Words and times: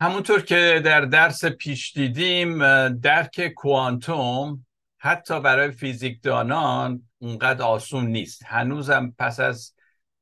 همونطور 0.00 0.42
که 0.42 0.82
در 0.84 1.00
درس 1.00 1.44
پیش 1.44 1.92
دیدیم 1.92 2.58
درک 2.88 3.48
کوانتوم 3.56 4.66
حتی 4.98 5.40
برای 5.40 5.70
فیزیکدانان 5.70 7.02
اونقدر 7.18 7.62
آسون 7.62 8.06
نیست. 8.06 8.42
هنوزم 8.46 9.14
پس 9.18 9.40
از 9.40 9.74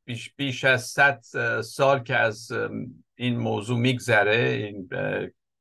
بیش, 0.04 0.34
بیش 0.36 0.64
از 0.64 0.82
صد 0.82 1.20
سال 1.60 2.02
که 2.02 2.16
از 2.16 2.52
این 3.14 3.36
موضوع 3.36 3.78
میگذره 3.78 4.36
این 4.36 4.88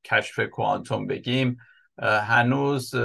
کشف 0.04 0.40
کوانتوم 0.40 1.08
بگیم 1.08 1.58
هنوز 2.02 2.96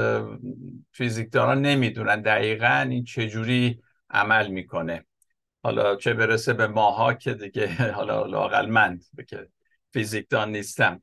فیزیکدانان 0.92 1.62
نمی‌دونن 1.62 2.22
دقیقا 2.22 2.86
این 2.90 3.04
چجوری 3.04 3.82
عمل 4.10 4.48
می‌کنه. 4.48 5.04
حالا 5.62 5.96
چه 5.96 6.14
برسه 6.14 6.52
به 6.52 6.66
ماها 6.66 7.14
که 7.14 7.34
دیگه 7.34 7.68
حالا 7.96 8.26
لاقل 8.26 8.66
من 8.66 9.00
که 9.28 9.48
فیزیکدان 9.92 10.52
نیستم. 10.52 11.02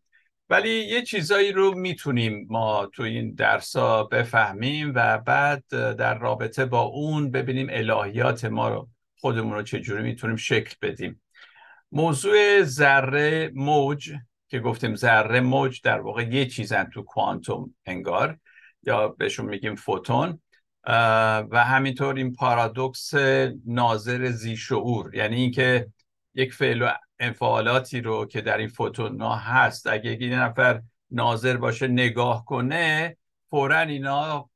ولی 0.49 0.69
یه 0.69 1.01
چیزایی 1.01 1.51
رو 1.51 1.79
می‌تونیم 1.79 2.47
ما 2.49 2.85
تو 2.93 3.03
این 3.03 3.33
درسا 3.33 4.03
بفهمیم 4.03 4.91
و 4.95 5.17
بعد 5.17 5.63
در 5.69 6.17
رابطه 6.17 6.65
با 6.65 6.81
اون 6.81 7.31
ببینیم 7.31 7.67
الهیات 7.69 8.45
ما 8.45 8.69
رو 8.69 8.89
خودمون 9.19 9.53
رو 9.53 9.63
چجوری 9.63 10.03
می‌تونیم 10.03 10.35
شکل 10.35 10.75
بدیم. 10.81 11.21
موضوع 11.91 12.63
ذره 12.63 13.51
موج 13.55 14.13
که 14.47 14.59
گفتیم 14.59 14.95
ذره 14.95 15.39
موج 15.39 15.81
در 15.81 16.01
واقع 16.01 16.23
یه 16.23 16.45
چیزن 16.45 16.83
تو 16.83 17.03
کوانتوم 17.03 17.75
انگار 17.85 18.37
یا 18.83 19.07
بهشون 19.07 19.45
میگیم 19.45 19.75
فوتون. 19.75 20.41
و 21.51 21.63
همینطور 21.67 22.15
این 22.15 22.33
پارادوکس 22.33 23.13
ناظر 23.65 24.31
زیشعور 24.31 25.15
یعنی 25.15 25.35
اینکه 25.35 25.87
یک 26.33 26.53
فعل 26.53 26.81
و 26.81 26.91
انفعالاتی 27.19 28.01
رو 28.01 28.25
که 28.25 28.41
در 28.41 28.57
این 28.57 28.67
فوتون 28.67 29.21
هست 29.21 29.87
اگه 29.87 30.23
یه 30.23 30.39
نفر 30.39 30.81
ناظر 31.11 31.57
باشه 31.57 31.87
نگاه 31.87 32.45
کنه 32.45 33.17
فورا 33.49 33.79
اینا 33.79 34.49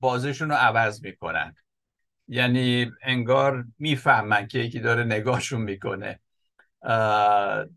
بازشون 0.00 0.48
رو 0.48 0.54
عوض 0.54 1.02
می‌کنن. 1.04 1.54
یعنی 2.28 2.90
انگار 3.02 3.64
می‌فهمن 3.78 4.46
که 4.46 4.58
یکی 4.58 4.80
داره 4.80 5.04
نگاهشون 5.04 5.60
می‌کنه. 5.60 6.20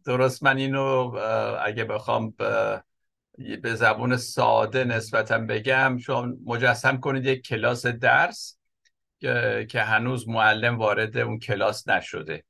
درست 0.06 0.44
من 0.44 0.58
اینو 0.58 1.16
اگه 1.66 1.84
بخوام 1.84 2.34
به 3.62 3.76
زبون 3.76 4.18
ساده 4.18 4.84
نسبتا 4.84 5.38
بگم 5.38 5.98
شما 5.98 6.28
مجسم 6.46 6.98
کنید 6.98 7.26
یک 7.26 7.48
کلاس 7.48 7.86
درس 7.86 8.58
که 9.70 9.82
هنوز 9.82 10.30
معلم 10.30 10.78
وارد 10.78 11.18
اون 11.18 11.40
کلاس 11.40 11.88
نشده. 11.88 12.44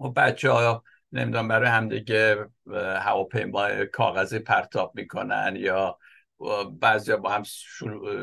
و 0.00 0.08
بچه 0.08 0.50
ها 0.50 0.84
نمی‌دونم 1.12 1.48
برای 1.48 1.68
همدیگه 1.68 2.48
هواپیما 2.76 3.84
کاغذی 3.84 4.38
پرتاب 4.38 4.92
می‌کنن 4.94 5.56
یا 5.56 5.98
بعضی 6.80 7.16
با 7.16 7.30
هم 7.30 7.42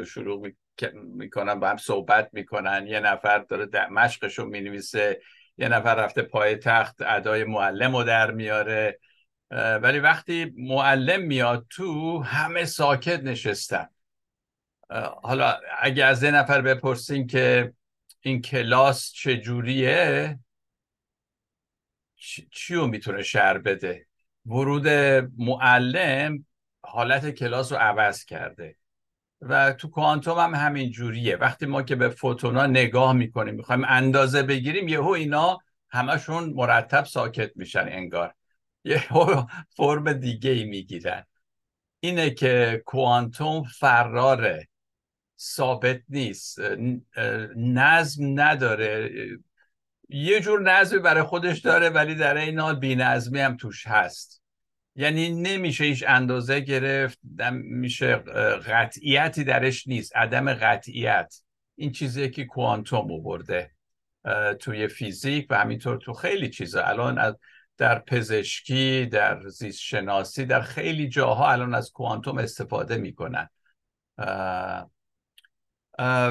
شروع 0.05 0.51
می‌کنن 0.93 1.59
با 1.59 1.69
هم 1.69 1.77
صحبت 1.77 2.29
می‌کنن. 2.33 2.87
یه 2.87 2.99
نفر 2.99 3.37
داره 3.37 3.89
مشقشو 3.89 4.45
می‌نویسه 4.45 5.21
یه 5.57 5.69
نفر 5.69 5.95
رفته 5.95 6.21
پای 6.21 6.55
تخت 6.55 7.01
ادای 7.01 7.43
معلم 7.43 7.95
رو 7.95 8.03
در 8.03 8.31
میاره. 8.31 8.99
ولی 9.81 9.99
وقتی 9.99 10.53
معلم 10.57 11.21
میاد 11.21 11.65
تو 11.69 12.21
همه 12.23 12.65
ساکت 12.65 13.23
نشستن. 13.23 13.87
حالا 15.23 15.59
اگه 15.79 16.05
از 16.05 16.23
یه 16.23 16.31
نفر 16.31 16.61
بپرسین 16.61 17.27
که 17.27 17.73
این 18.21 18.41
کلاس 18.41 19.11
چجوریه 19.11 20.39
چی 22.51 22.75
رو 22.75 22.87
می‌تونه 22.87 23.23
شر 23.23 23.57
بده؟ 23.57 24.05
ورود 24.45 24.87
معلم 25.37 26.45
حالت 26.81 27.29
کلاس 27.29 27.71
رو 27.71 27.77
عوض 27.77 28.25
کرده. 28.25 28.75
و 29.41 29.73
تو 29.73 29.89
کوانتوم 29.89 30.39
هم 30.39 30.55
همین 30.55 30.91
جوریه. 30.91 31.35
وقتی 31.35 31.65
ما 31.65 31.81
که 31.81 31.95
به 31.95 32.09
فوتونا 32.09 32.67
نگاه 32.67 33.13
می‌کنیم 33.13 33.55
می‌خوایم 33.55 33.83
اندازه 33.87 34.43
بگیریم 34.43 34.87
یهو 34.87 35.09
اینا 35.09 35.59
همشون 35.89 36.53
مرتب 36.55 37.05
ساکت 37.05 37.51
میشن 37.55 37.85
انگار. 37.89 38.33
یه 38.83 39.03
فرم 39.69 40.13
دیگه 40.13 40.49
ای 40.49 40.63
می‌گیرن. 40.63 41.23
اینه 41.99 42.29
که 42.29 42.83
کوانتوم 42.85 43.63
فراره. 43.63 44.67
ثابت 45.39 46.01
نیست. 46.09 46.59
نظم 47.55 48.39
نداره. 48.41 49.09
یه 50.09 50.39
جور 50.39 50.61
نظمی 50.61 50.99
برای 50.99 51.23
خودش 51.23 51.59
داره 51.59 51.89
ولی 51.89 52.15
در 52.15 52.37
این 52.37 52.59
حال 52.59 52.79
بینظمی 52.79 53.39
هم 53.39 53.57
توش 53.57 53.87
هست. 53.87 54.41
یعنی 54.95 55.29
نمیشه 55.29 55.83
هیچ 55.83 56.03
اندازه 56.07 56.59
گرفت 56.59 57.19
میشه 57.51 58.15
قطعیتی 58.15 59.43
درش 59.43 59.87
نیست 59.87 60.15
عدم 60.15 60.53
قطعیت. 60.53 61.35
این 61.75 61.91
چیزی 61.91 62.29
که 62.29 62.45
کوانتوم 62.45 63.23
برده 63.23 63.71
توی 64.59 64.87
فیزیک 64.87 65.47
و 65.49 65.57
همینطور 65.57 65.97
تو 65.97 66.13
خیلی 66.13 66.49
چیزا. 66.49 66.83
الان 66.83 67.35
در 67.77 67.99
پزشکی 67.99 69.05
در 69.05 69.47
زیست 69.47 69.79
شناسی 69.79 70.45
در 70.45 70.61
خیلی 70.61 71.09
جاها 71.09 71.51
الان 71.51 71.75
از 71.75 71.91
کوانتوم 71.91 72.37
استفاده 72.37 72.97
می‌کنن. 72.97 73.49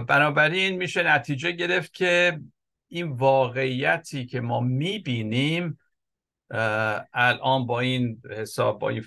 بنابراین 0.09 0.77
میشه 0.77 1.03
نتیجه 1.03 1.53
گرفت 1.53 1.95
که 1.95 2.41
این 2.89 3.09
واقعیتی 3.09 4.27
که 4.27 4.41
ما 4.41 4.61
می‌بینیم 4.61 5.79
الان 7.13 7.67
با 7.67 7.81
این 7.81 8.23
حساب 8.31 8.79
با 8.79 8.89
این 8.89 9.05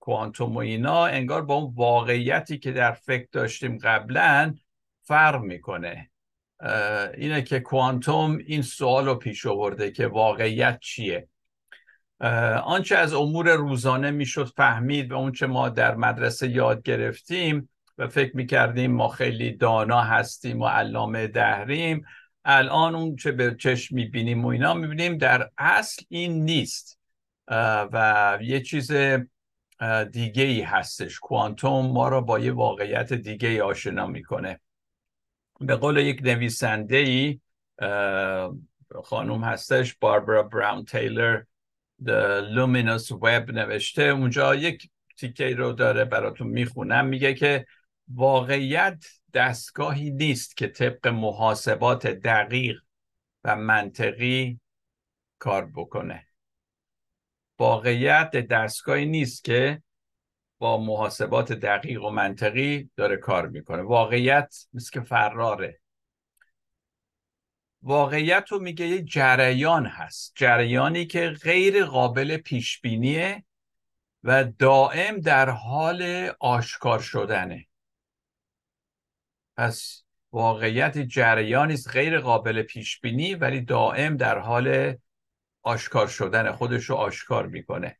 کوانتوم 0.00 0.54
و 0.54 0.58
اینا 0.58 1.06
انگار 1.06 1.44
با 1.44 1.54
اون 1.54 1.74
واقعیتی 1.74 2.58
که 2.58 2.72
در 2.72 2.92
فکر 2.92 3.28
داشتیم 3.32 3.78
قبلا 3.78 4.54
فرق 5.02 5.40
می‌کنه. 5.40 6.10
اینه 7.14 7.42
که 7.42 7.60
کوانتوم 7.60 8.38
این 8.46 8.62
سوال 8.62 9.06
رو 9.06 9.14
پیش 9.14 9.46
آورده 9.46 9.90
که 9.90 10.06
واقعیت 10.06 10.78
چیه. 10.80 11.28
آنچه 12.64 12.96
از 12.96 13.14
امور 13.14 13.54
روزانه 13.54 14.10
می‌شد 14.10 14.52
فهمید 14.56 15.12
و 15.12 15.16
اونچه 15.16 15.46
ما 15.46 15.68
در 15.68 15.94
مدرسه 15.94 16.48
یاد 16.48 16.82
گرفتیم 16.82 17.68
و 17.98 18.08
فکر 18.08 18.36
می‌کردیم 18.36 18.92
ما 18.92 19.08
خیلی 19.08 19.52
دانا 19.52 20.00
هستیم 20.00 20.60
و 20.60 20.66
علامه 20.66 21.26
دهریم 21.26 22.04
الان 22.48 22.94
اون 22.94 23.16
چه 23.16 23.32
به 23.32 23.56
چشم 23.58 23.94
می‌بینیم 23.94 24.44
و 24.44 24.48
اینا 24.48 24.74
می‌بینیم 24.74 25.18
در 25.18 25.50
اصل 25.58 26.02
این 26.08 26.44
نیست. 26.44 26.98
و 27.92 28.38
یه 28.42 28.60
چیز 28.60 28.92
دیگه 30.12 30.42
ای 30.42 30.60
هستش. 30.60 31.18
کوانتوم 31.18 31.86
ما 31.86 32.08
رو 32.08 32.20
با 32.20 32.38
یه 32.38 32.52
واقعیت 32.52 33.12
دیگه 33.12 33.48
ای 33.48 33.60
آشنا 33.60 34.06
می‌کنه. 34.06 34.60
به 35.60 35.76
قول 35.76 35.96
یک 35.96 36.20
نویسنده 36.22 36.96
ای 36.96 37.40
خانوم 39.04 39.44
هستش 39.44 39.94
باربرا 40.00 40.42
براون 40.42 40.84
تیلر 40.84 41.42
The 42.04 42.42
Luminous 42.56 43.08
Web 43.08 43.50
نوشته. 43.50 44.02
اونجا 44.02 44.54
یک 44.54 44.90
تیکه 45.16 45.54
رو 45.54 45.72
داره 45.72 46.04
براتون 46.04 46.46
می‌خونم. 46.46 47.06
میگه 47.06 47.34
که 47.34 47.66
واقعیت 48.08 49.04
دستگاهی 49.36 50.10
نیست 50.10 50.56
که 50.56 50.68
طبق 50.68 51.08
محاسبات 51.08 52.06
دقیق 52.06 52.80
و 53.44 53.56
منطقی 53.56 54.60
کار 55.38 55.66
بکنه. 55.74 56.26
واقعیت 57.58 58.30
دستگاهی 58.30 59.06
نیست 59.06 59.44
که 59.44 59.82
با 60.58 60.78
محاسبات 60.78 61.52
دقیق 61.52 62.04
و 62.04 62.10
منطقی 62.10 62.90
داره 62.96 63.16
کار 63.16 63.48
می‌کنه. 63.48 63.82
واقعیت 63.82 64.66
مثل 64.72 64.90
که 64.90 65.00
فراره. 65.00 65.80
واقعیت 67.82 68.48
رو 68.48 68.58
میگه 68.58 68.86
یه 68.86 69.02
جریان 69.02 69.86
هست. 69.86 70.32
جریانی 70.36 71.06
که 71.06 71.30
غیر 71.42 71.84
قابل 71.84 72.36
پیش 72.36 72.80
بینیه 72.80 73.44
و 74.24 74.44
دائم 74.44 75.20
در 75.20 75.50
حال 75.50 76.30
آشکار 76.40 76.98
شدنه. 77.00 77.66
پس 79.56 80.02
واقعیت 80.32 80.98
جریانی 80.98 81.74
است 81.74 81.90
غیر 81.90 82.20
قابل 82.20 82.62
پیش 82.62 83.00
بینی 83.00 83.34
ولی 83.34 83.60
دائم 83.60 84.16
در 84.16 84.38
حال 84.38 84.96
آشکار 85.62 86.06
شدن 86.06 86.52
خودش 86.52 86.84
رو 86.84 86.96
آشکار 86.96 87.46
می‌کنه. 87.46 87.98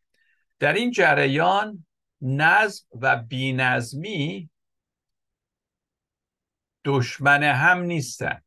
در 0.58 0.72
این 0.72 0.90
جریان 0.90 1.86
نظم 2.20 2.86
و 3.00 3.16
بینظمی 3.16 4.50
دشمن 6.84 7.42
هم 7.42 7.80
نیستن. 7.80 8.42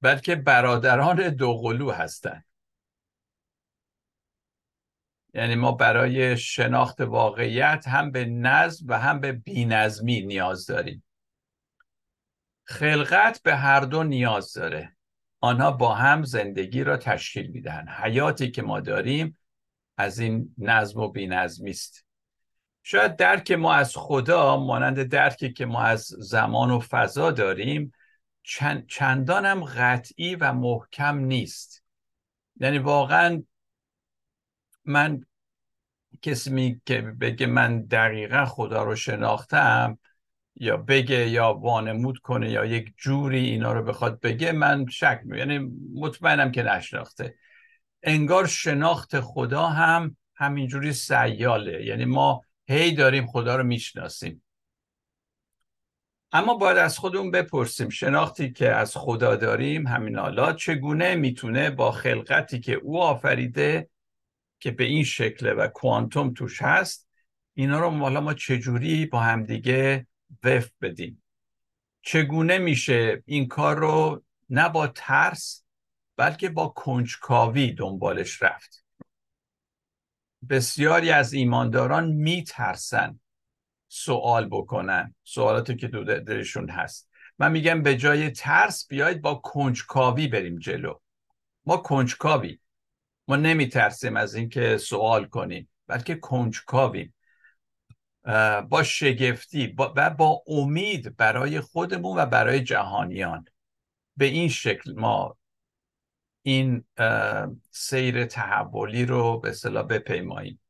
بلکه 0.00 0.36
برادران 0.36 1.28
دوقلو 1.28 1.90
هستند 1.90 2.44
یعنی 5.36 5.54
ما 5.54 5.72
برای 5.72 6.36
شناخت 6.36 7.00
واقعیت 7.00 7.88
هم 7.88 8.10
به 8.10 8.24
نظم 8.24 8.86
و 8.88 8.98
هم 8.98 9.20
به 9.20 9.32
بینظمی 9.32 10.20
نیاز 10.20 10.66
داریم. 10.66 11.04
خلقت 12.64 13.42
به 13.42 13.56
هر 13.56 13.80
دو 13.80 14.02
نیاز 14.02 14.52
داره. 14.52 14.96
آنها 15.40 15.70
با 15.70 15.94
هم 15.94 16.24
زندگی 16.24 16.84
را 16.84 16.96
تشکیل 16.96 17.46
میدن 17.46 17.88
حیاتی 17.88 18.50
که 18.50 18.62
ما 18.62 18.80
داریم 18.80 19.38
از 19.96 20.18
این 20.18 20.54
نظم 20.58 21.00
و 21.00 21.08
بینظمی 21.08 21.70
است. 21.70 22.06
شاید 22.82 23.16
درک 23.16 23.52
ما 23.52 23.74
از 23.74 23.96
خدا 23.96 24.56
مانند 24.56 25.02
درکی 25.02 25.52
که 25.52 25.66
ما 25.66 25.82
از 25.82 26.04
زمان 26.06 26.70
و 26.70 26.80
فضا 26.80 27.30
داریم 27.30 27.92
چند 28.42 28.86
چندان 28.86 29.64
قطعی 29.64 30.34
و 30.34 30.52
محکم 30.52 31.18
نیست. 31.18 31.84
یعنی 32.60 32.78
واقعا 32.78 33.42
من 34.86 35.26
کسی 36.22 36.50
می 36.50 36.80
که 36.86 37.00
بگه 37.00 37.46
من 37.46 37.82
دقیقا 37.82 38.44
خدا 38.44 38.84
رو 38.84 38.96
شناختم 38.96 39.98
یا 40.56 40.76
بگه 40.76 41.28
یا 41.28 41.52
وانمود 41.52 42.18
کنه 42.18 42.50
یا 42.50 42.64
یک 42.64 42.94
جوری 42.96 43.44
اینا 43.44 43.72
رو 43.72 43.82
بخواد 43.82 44.20
بگه 44.20 44.52
من 44.52 44.86
شک 44.86 45.20
می 45.24 45.38
یعنی 45.38 45.58
مطمئنم 45.94 46.52
که 46.52 46.62
نشناخته. 46.62 47.34
انگار 48.02 48.46
شناخت 48.46 49.20
خدا 49.20 49.66
هم 49.66 50.16
همینجوری 50.34 50.92
سیاله. 50.92 51.84
یعنی 51.84 52.04
ما 52.04 52.42
هی 52.68 52.92
داریم 52.92 53.26
خدا 53.26 53.56
رو 53.56 53.64
می‌شناسیم. 53.64 54.42
اما 56.32 56.54
باید 56.54 56.78
از 56.78 56.98
خودمون 56.98 57.30
بپرسیم 57.30 57.88
شناختی 57.88 58.52
که 58.52 58.72
از 58.72 58.96
خدا 58.96 59.36
داریم 59.36 59.86
همین 59.86 60.18
حالا 60.18 60.52
چگونه 60.52 61.14
می‌تونه 61.14 61.70
با 61.70 61.92
خلقتی 61.92 62.60
که 62.60 62.72
او 62.72 63.02
آفریده 63.02 63.88
که 64.58 64.70
به 64.70 64.84
این 64.84 65.04
شکله 65.04 65.52
و 65.52 65.68
کوانتوم 65.68 66.34
توش 66.34 66.62
هست 66.62 67.08
اینا 67.54 67.80
رو 67.80 67.90
حالا 67.90 68.20
ما 68.20 68.34
چجوری 68.34 69.06
با 69.06 69.20
همدیگه 69.20 70.06
وفق 70.44 70.72
بدیم؟ 70.80 71.22
چگونه 72.02 72.58
میشه 72.58 73.22
این 73.26 73.48
کار 73.48 73.78
رو 73.78 74.24
نه 74.50 74.68
با 74.68 74.86
ترس 74.86 75.64
بلکه 76.16 76.48
با 76.48 76.68
کنجکاوی 76.68 77.72
دنبالش 77.72 78.42
رفت؟ 78.42 78.84
بسیاری 80.48 81.10
از 81.10 81.32
ایمانداران 81.32 82.12
میترسن 82.12 83.20
سوال 83.88 84.48
بکنن 84.48 85.14
سوالاتی 85.22 85.76
که 85.76 85.88
دو 85.88 86.04
درشون 86.04 86.70
هست. 86.70 87.10
من 87.38 87.52
میگم 87.52 87.82
به 87.82 87.96
جای 87.96 88.30
ترس 88.30 88.88
بیاید 88.88 89.22
با 89.22 89.34
کنجکاوی 89.34 90.28
بریم 90.28 90.58
جلو. 90.58 90.94
ما 91.66 91.76
کنجکاوی. 91.76 92.58
ما 93.28 93.36
نمیترسیم 93.36 94.16
از 94.16 94.34
اینکه 94.34 94.78
سوال 94.78 95.24
کنیم 95.24 95.68
بلکه 95.86 96.14
کنجکاویم. 96.14 97.14
با 98.68 98.82
شگفتی 98.82 99.74
و 99.78 100.10
با 100.10 100.42
امید 100.46 101.16
برای 101.16 101.60
خودمون 101.60 102.18
و 102.18 102.26
برای 102.26 102.60
جهانیان. 102.60 103.44
به 104.16 104.24
این 104.24 104.48
شکل 104.48 104.94
ما 104.94 105.36
این 106.42 106.84
سیر 107.70 108.24
تحولی 108.24 109.06
رو 109.06 109.40
به 109.40 109.48
اصطلاح 109.48 109.86
بپیماییم. 109.86 110.60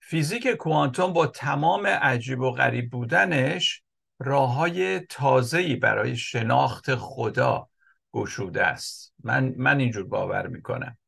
فیزیک 0.00 0.48
کوانتوم 0.48 1.12
با 1.12 1.26
تمام 1.26 1.86
عجیب 1.86 2.40
و 2.40 2.50
غریب 2.50 2.90
بودنش 2.90 3.82
راه 4.18 4.54
های 4.54 5.00
تازه‌ای 5.00 5.76
برای 5.76 6.16
شناخت 6.16 6.94
خدا 6.94 7.68
گشوده 8.12 8.64
است. 8.64 9.14
من 9.24 9.54
من 9.56 9.80
اینجور 9.80 10.04
باور 10.04 10.46
می‌کنم. 10.46 10.98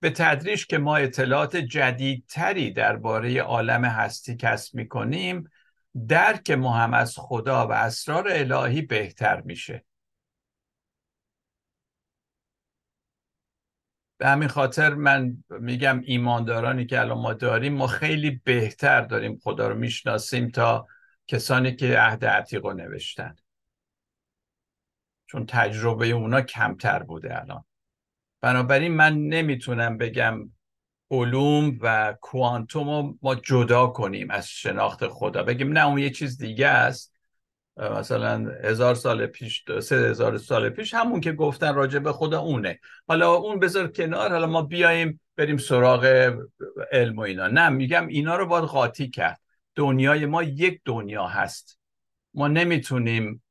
به 0.00 0.10
تدریج 0.10 0.66
که 0.66 0.78
ما 0.78 0.96
اطلاعات 0.96 1.56
جدیدتری 1.56 2.72
درباره 2.72 3.42
عالم 3.42 3.84
هستی 3.84 4.36
کسب 4.36 4.74
می‌کنیم 4.74 5.50
درک 6.08 6.50
ما 6.50 6.76
هم 6.76 6.94
از 6.94 7.14
خدا 7.18 7.66
و 7.66 7.72
اسرار 7.72 8.28
الهی 8.30 8.82
بهتر 8.82 9.40
میشه. 9.40 9.84
به 14.18 14.28
همین 14.28 14.48
خاطر 14.48 14.94
من 14.94 15.44
میگم 15.48 16.00
ایماندارانی 16.04 16.86
که 16.86 17.00
الان 17.00 17.18
ما 17.18 17.32
داریم 17.32 17.74
ما 17.74 17.86
خیلی 17.86 18.40
بهتر 18.44 19.00
داریم 19.00 19.40
خدا 19.42 19.68
رو 19.68 19.74
می‌شناسیم 19.74 20.50
تا 20.50 20.86
کسانی 21.28 21.76
که 21.76 21.98
عهد 21.98 22.24
عتیق 22.24 22.66
رو 22.66 22.72
نوشتن. 22.72 23.36
چون 25.26 25.46
تجربه 25.46 26.06
اونا 26.06 26.40
کمتر 26.40 27.02
بوده 27.02 27.40
الان. 27.40 27.64
بنابراین 28.46 28.92
من 28.92 29.18
نمی‌تونم 29.18 29.98
بگم 29.98 30.50
علوم 31.10 31.78
و 31.80 32.16
کوانتوم 32.20 32.88
رو 32.88 33.18
ما 33.22 33.34
جدا 33.34 33.86
کنیم 33.86 34.30
از 34.30 34.48
شناخت 34.48 35.08
خدا. 35.08 35.42
بگیم 35.42 35.72
نه 35.72 35.86
اون 35.86 35.98
یه 35.98 36.10
چیز 36.10 36.38
دیگه 36.38 36.68
است. 36.68 37.14
مثلا 37.76 38.52
هزار 38.64 38.94
سال 38.94 39.26
پیش 39.26 39.64
سه 39.80 39.96
هزار 39.96 40.38
سال 40.38 40.68
پیش 40.70 40.94
همون 40.94 41.20
که 41.20 41.32
گفتن 41.32 41.74
راجع 41.74 41.98
به 41.98 42.12
خدا 42.12 42.40
اونه. 42.40 42.80
حالا 43.08 43.34
اون 43.34 43.58
بذار 43.58 43.88
کنار 43.88 44.30
حالا 44.30 44.46
ما 44.46 44.62
بیایم 44.62 45.20
بریم 45.36 45.56
سراغ 45.56 46.34
علم 46.92 47.16
و 47.16 47.20
اینا. 47.20 47.48
نه 47.48 47.68
میگم 47.68 48.06
اینا 48.06 48.36
رو 48.36 48.46
باید 48.46 48.64
قاطی 48.64 49.10
کرد. 49.10 49.40
دنیای 49.74 50.26
ما 50.26 50.42
یک 50.42 50.80
دنیا 50.84 51.26
هست. 51.26 51.78
ما 52.34 52.48
نمی‌تونیم 52.48 53.42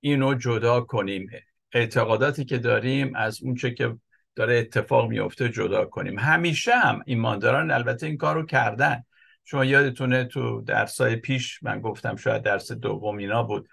اینو 0.00 0.34
جدا 0.34 0.80
کنیم. 0.80 1.30
اعتقاداتی 1.72 2.44
که 2.44 2.58
داریم 2.58 3.16
از 3.16 3.42
اونچه 3.42 3.74
که 3.74 3.96
داره 4.36 4.58
اتفاق 4.58 5.08
میفته 5.08 5.48
جدا 5.48 5.84
کنیم. 5.84 6.18
همیشه 6.18 6.74
هم 6.74 7.02
ایمانداران 7.06 7.70
البته 7.70 8.06
این 8.06 8.16
کار 8.16 8.34
رو 8.34 8.46
کردن. 8.46 9.04
شما 9.44 9.64
یادتونه 9.64 10.24
تو 10.24 10.60
درسای 10.60 11.16
پیش 11.16 11.62
من 11.62 11.80
گفتم 11.80 12.16
شاید 12.16 12.42
درس 12.42 12.72
دوم 12.72 13.16
اینا 13.16 13.42
بود 13.42 13.68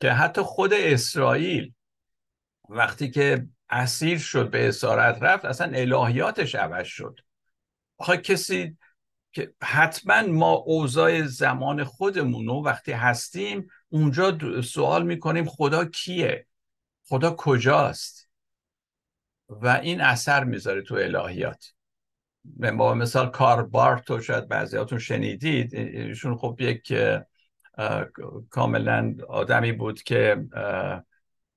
که 0.00 0.12
حتی 0.12 0.42
خود 0.42 0.72
اسرائیل 0.72 1.72
وقتی 2.68 3.10
که 3.10 3.46
اسیر 3.70 4.18
شد 4.18 4.50
به 4.50 4.68
اسارت 4.68 5.22
رفت 5.22 5.44
اصلا 5.44 5.72
الهیاتش 5.74 6.54
عوض 6.54 6.86
شد. 6.86 7.20
آخه 7.98 8.16
کسی 8.16 8.76
که 9.32 9.54
حتما 9.62 10.22
ما 10.22 10.52
اوضاع 10.52 11.22
زمان 11.22 11.84
خودمون 11.84 12.46
رو 12.46 12.64
وقتی 12.64 12.92
هستیم 12.92 13.68
اونجا 13.88 14.38
سوال 14.62 15.06
می‌کنیم 15.06 15.44
خدا 15.44 15.84
کیه؟ 15.84 16.46
خدا 17.08 17.34
کجاست؟ 17.38 18.28
و 19.48 19.68
این 19.68 20.00
اثر 20.00 20.44
می‌ذاره 20.44 20.82
تو 20.82 20.94
الهیات. 20.94 21.72
با 22.78 22.94
مثال 22.94 23.30
کار 23.30 23.62
بارتو 23.62 24.20
شاید 24.20 24.48
بعضیاتون 24.48 24.98
شنیدید. 24.98 25.74
ایشون 25.74 26.36
خب 26.36 26.56
یک 26.60 26.92
کاملا 28.50 29.14
آدمی 29.28 29.72
بود 29.72 30.02
که 30.02 30.44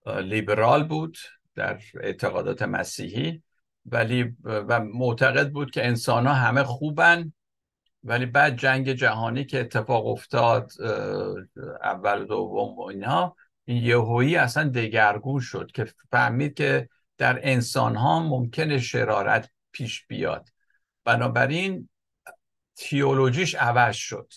لیبرال 0.05 0.83
بود 0.83 1.17
در 1.55 1.79
اعتقادات 2.01 2.61
مسیحی 2.61 3.44
ولی 3.85 4.35
و 4.44 4.80
معتقد 4.80 5.51
بود 5.51 5.71
که 5.71 5.87
انسان 5.87 6.27
ها 6.27 6.33
همه 6.33 6.63
خوبن 6.63 7.33
ولی 8.04 8.25
بعد 8.25 8.57
جنگ 8.57 8.92
جهانی 8.92 9.45
که 9.45 9.59
اتفاق 9.59 10.07
افتاد 10.07 10.71
اول 11.83 12.25
دوم 12.25 12.80
و 12.80 12.81
اینها 12.81 13.35
این 13.68 13.83
یهویی 13.83 14.36
اصلا 14.36 14.69
دگرگون 14.69 15.40
شد 15.40 15.71
که 15.71 15.86
فهمید 16.12 16.54
که 16.54 16.90
در 17.18 17.40
انسان 17.44 17.95
ها 17.95 18.19
ممکنه 18.19 18.80
شرارت 18.80 19.52
پیش 19.71 20.07
بیاد. 20.07 20.50
بنابراین 21.04 21.90
تیولوژیش 22.76 23.56
عوض 23.56 23.95
شد 23.95 24.33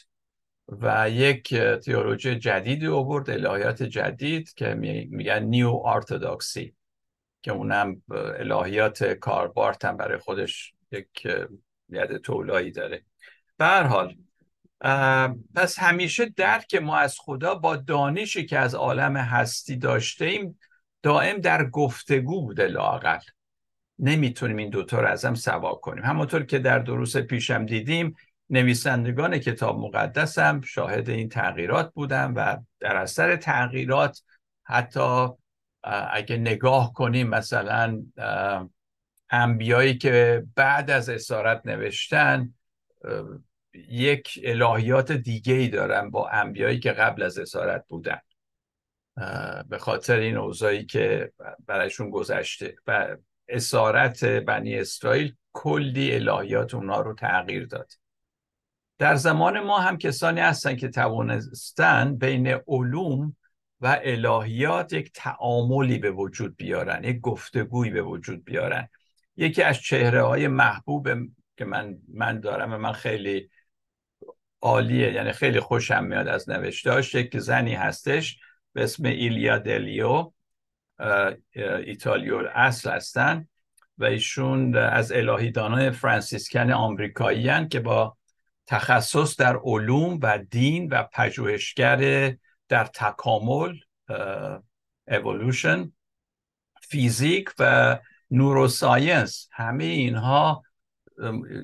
و 0.69 1.11
یک 1.11 1.55
تیولوژی 1.55 2.39
جدیدی 2.39 2.87
آورد 2.87 3.31
الهیات 3.31 3.83
جدید 3.83 4.55
که 4.55 4.75
میگن 5.11 5.43
نیو 5.43 5.83
ارتودکسی 5.85 6.77
که 7.43 7.53
اونم 7.53 8.03
الهیات 8.11 9.05
کاربارت 9.05 9.85
هم 9.85 9.97
برای 9.97 10.19
خودش 10.19 10.75
یک 10.93 11.27
ید 11.89 12.19
طولایی 12.19 12.71
داره. 12.71 13.05
به 13.57 13.65
هر 13.65 13.83
حال 13.83 14.17
پس 15.55 15.79
همیشه 15.79 16.27
درک 16.27 16.75
ما 16.75 16.97
از 16.97 17.17
خدا 17.19 17.55
با 17.55 17.77
دانشی 17.77 18.47
که 18.47 18.59
از 18.59 18.75
عالم 18.75 19.17
هستی 19.17 19.77
داشته 19.77 20.25
ایم 20.25 20.59
دائم 21.03 21.39
در 21.39 21.71
گفتگو 21.71 22.43
بوده 22.43 22.67
لاقل 22.67 23.19
نمی‌تونیم 23.99 24.57
این 24.57 24.71
دوتا 24.71 25.01
رو 25.01 25.09
از 25.09 25.25
هم 25.25 25.35
سوا 25.35 25.75
کنیم. 25.75 26.05
همونطور 26.05 26.43
که 26.43 26.59
در 26.59 26.79
دروس 26.79 27.17
پیشم 27.17 27.67
دیدیم 27.67 28.17
نویسندگان 28.51 29.39
کتاب 29.39 29.79
مقدس 29.79 30.39
هم 30.39 30.61
شاهد 30.61 31.11
این 31.11 31.29
تغییرات 31.29 31.95
بودن 31.95 32.33
و 32.33 32.57
در 32.81 32.97
اثر 32.97 33.37
تغییرات 33.37 34.23
حتی 34.65 35.29
اگه 36.13 36.37
نگاه 36.37 36.93
کنیم 36.93 37.29
مثلا 37.29 38.03
انبیایی 39.31 39.99
که 39.99 40.45
بعد 40.55 40.91
از 40.91 41.09
اسارت 41.09 41.67
نوشتن 41.67 42.55
یک 43.75 44.41
الهیات 44.45 45.13
دیگه 45.13 45.55
ای 45.55 45.69
دارن 45.69 46.11
با 46.11 46.29
انبیایی 46.29 46.79
که 46.79 46.93
قبل 46.93 47.23
از 47.23 47.39
اسارت 47.39 47.85
بودن. 47.89 48.21
به 49.69 49.79
خاطر 49.79 50.19
این 50.19 50.37
اوضاعی 50.37 50.87
که 50.87 51.33
برایشون 51.67 52.11
گذشته. 52.11 52.77
و 52.87 53.17
اسارت 53.49 54.25
بنی 54.25 54.79
اسرائیل 54.79 55.35
کلی 55.53 56.15
الهیات 56.15 56.75
اونا 56.75 57.01
رو 57.01 57.15
تغییر 57.15 57.67
داد. 57.67 57.93
در 58.99 59.15
زمان 59.15 59.61
ما 59.61 59.79
هم 59.79 59.99
کسانی 59.99 60.41
هستن 60.41 60.77
که 60.77 60.89
توانستن 60.89 62.17
بین 62.17 62.59
علوم 62.69 63.37
و 63.81 64.01
الهیات 64.03 64.93
یک 64.93 65.13
تعاملی 65.15 65.99
به 65.99 66.11
وجود 66.11 66.57
بیارن 66.57 67.05
یک 67.05 67.21
گفتگوی 67.21 67.91
به 67.91 68.03
وجود 68.03 68.45
بیارن. 68.45 68.89
یکی 69.37 69.63
از 69.63 69.79
چهره 69.81 70.23
های 70.23 70.49
محبوب 70.49 71.09
که 71.57 71.65
من 71.65 71.99
من 72.15 72.41
دارم 72.41 72.73
و 72.73 72.79
من 72.79 72.93
خیلی 72.93 73.51
عالیه. 74.63 75.13
یعنی 75.13 75.33
خیلی 75.33 75.61
خوشم 75.61 76.05
میاد 76.05 76.29
از 76.29 76.51
نوشتاش 76.51 77.15
یک 77.15 77.39
زنی 77.39 77.75
هستش 77.75 78.39
به 78.73 78.83
اسم 78.83 79.05
ایلیا 79.05 79.59
دلیو. 79.59 80.33
ایتالیو 81.85 82.49
اصل 82.55 82.91
هستن 82.91 83.49
و 83.99 84.05
ایشون 84.05 84.77
از 84.77 85.13
الهیدانای 85.13 85.91
فرانسیسکن 85.91 86.71
آمریکایی 86.71 87.69
که 87.69 87.81
با 87.81 88.17
تخصص 88.67 89.37
در 89.37 89.57
علوم 89.57 90.19
و 90.23 90.39
دین 90.51 90.89
و 90.89 91.03
پژوهشگر 91.13 92.35
در 92.69 92.85
تکامل 92.85 93.77
اولوشن 95.09 95.93
فیزیک 96.83 97.51
و 97.59 97.99
نوروساینس 98.31 99.49
همه 99.53 99.85
اینها 99.85 100.63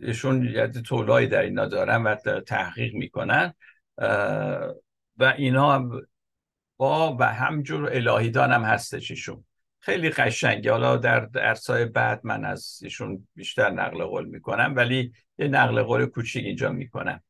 ایشون 0.03 0.45
یاد 0.45 0.81
طولایی 0.81 1.27
در 1.27 1.43
اینا 1.43 1.67
دارن 1.67 2.03
و 2.03 2.15
تحقیق 2.41 2.95
می‌کنن. 2.95 3.55
و 5.19 5.35
اینا 5.37 5.91
با 6.77 7.17
و 7.21 7.23
همجور 7.23 7.91
الهیدان 7.93 8.53
هم 8.53 8.63
هستش 8.63 9.11
ایشون. 9.11 9.45
خیلی 9.79 10.11
قشنگه. 10.11 10.71
حالا 10.71 10.97
در 10.97 11.21
درسای 11.21 11.85
بعد 11.85 12.21
من 12.25 12.45
از 12.45 12.79
ایشون 12.83 13.29
بیشتر 13.35 13.71
نقل 13.71 14.05
قول 14.05 14.25
می‌کنم 14.25 14.73
ولی 14.77 15.13
یه 15.39 15.49
نقل 15.49 15.83
قول 15.83 16.07
کوچیک 16.07 16.45
اینجا 16.45 16.73
می‌کنم. 16.73 17.23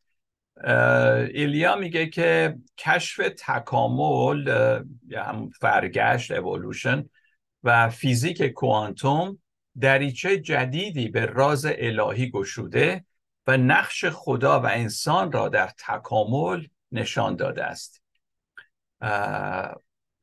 ایلیا 1.34 1.76
میگه 1.76 2.06
که 2.06 2.56
کشف 2.78 3.30
تکامل 3.38 4.46
یا 5.08 5.24
هم 5.24 5.50
فرگشت 5.60 6.30
اولوشن 6.30 7.08
و 7.62 7.90
فیزیک 7.90 8.42
کوانتوم 8.42 9.38
دریچه 9.80 10.40
جدیدی 10.40 11.08
به 11.08 11.26
راز 11.26 11.66
الهی 11.66 12.30
گشوده 12.30 13.04
و 13.46 13.56
نقش 13.56 14.04
خدا 14.04 14.60
و 14.60 14.66
انسان 14.66 15.32
را 15.32 15.48
در 15.48 15.70
تکامل 15.78 16.66
نشان 16.92 17.36
داده 17.36 17.64
است. 17.64 18.02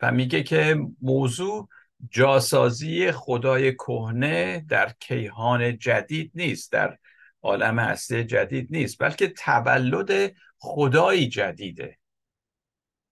و 0.02 0.12
میگه 0.12 0.44
که 0.44 0.80
موضوع 1.02 1.70
جاسازی 2.10 3.12
خدای 3.12 3.74
کهنه 3.74 4.66
در 4.70 4.94
کیهان 5.00 5.78
جدید 5.78 6.32
نیست 6.36 6.72
در 6.72 6.98
عالم 7.42 7.80
هسته 7.80 8.24
جدید 8.24 8.68
نیست 8.72 8.98
بلکه 9.00 9.28
تولد 9.28 10.36
خدایی 10.58 11.30
جدیده. 11.30 11.98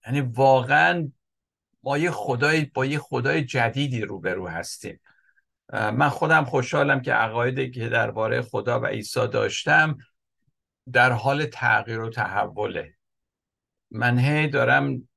یعنی 0.05 0.21
واقعا 0.21 1.12
ما 1.83 1.98
یه 1.98 2.12
خدای 2.12 2.65
با 2.65 2.86
یه 2.86 3.00
خدای 3.00 3.45
جدیدی 3.45 4.01
روبرو 4.01 4.48
هستیم. 4.48 5.00
من 5.71 6.09
خودم 6.09 6.45
خوشحالم 6.45 7.01
که 7.01 7.13
عقایدی 7.13 7.71
که 7.71 7.89
درباره 7.89 8.41
خدا 8.41 8.79
و 8.79 8.85
عیسی 8.85 9.27
داشتم 9.27 9.97
در 10.91 11.11
حال 11.11 11.45
تغییر 11.45 11.99
و 11.99 12.09
تحوله. 12.09 12.95
من 13.91 14.19
هی 14.19 14.47
دارم 14.47 15.07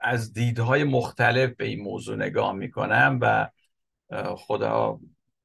از 0.00 0.32
دیدهای 0.32 0.84
مختلف 0.84 1.50
به 1.56 1.64
این 1.64 1.82
موضوع 1.82 2.16
نگاه 2.16 2.52
می‌کنم 2.52 3.18
و 3.22 3.50
خدا 4.36 5.00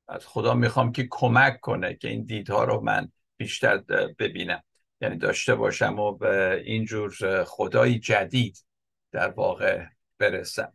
از 0.07 0.27
خدا 0.27 0.53
می‌خوام 0.53 0.91
که 0.91 1.07
کمک 1.09 1.59
کنه 1.59 1.95
که 1.95 2.07
این 2.07 2.24
دیدها 2.24 2.63
رو 2.63 2.81
من 2.81 3.12
بیشتر 3.38 3.77
ببینم. 4.19 4.63
یعنی 5.01 5.17
داشته 5.17 5.55
باشم 5.55 6.00
و 6.00 6.12
به 6.12 6.62
اینجور 6.65 7.43
خدای 7.43 8.00
جدید 8.00 8.65
در 9.12 9.29
واقع 9.29 9.86
برسم. 10.17 10.74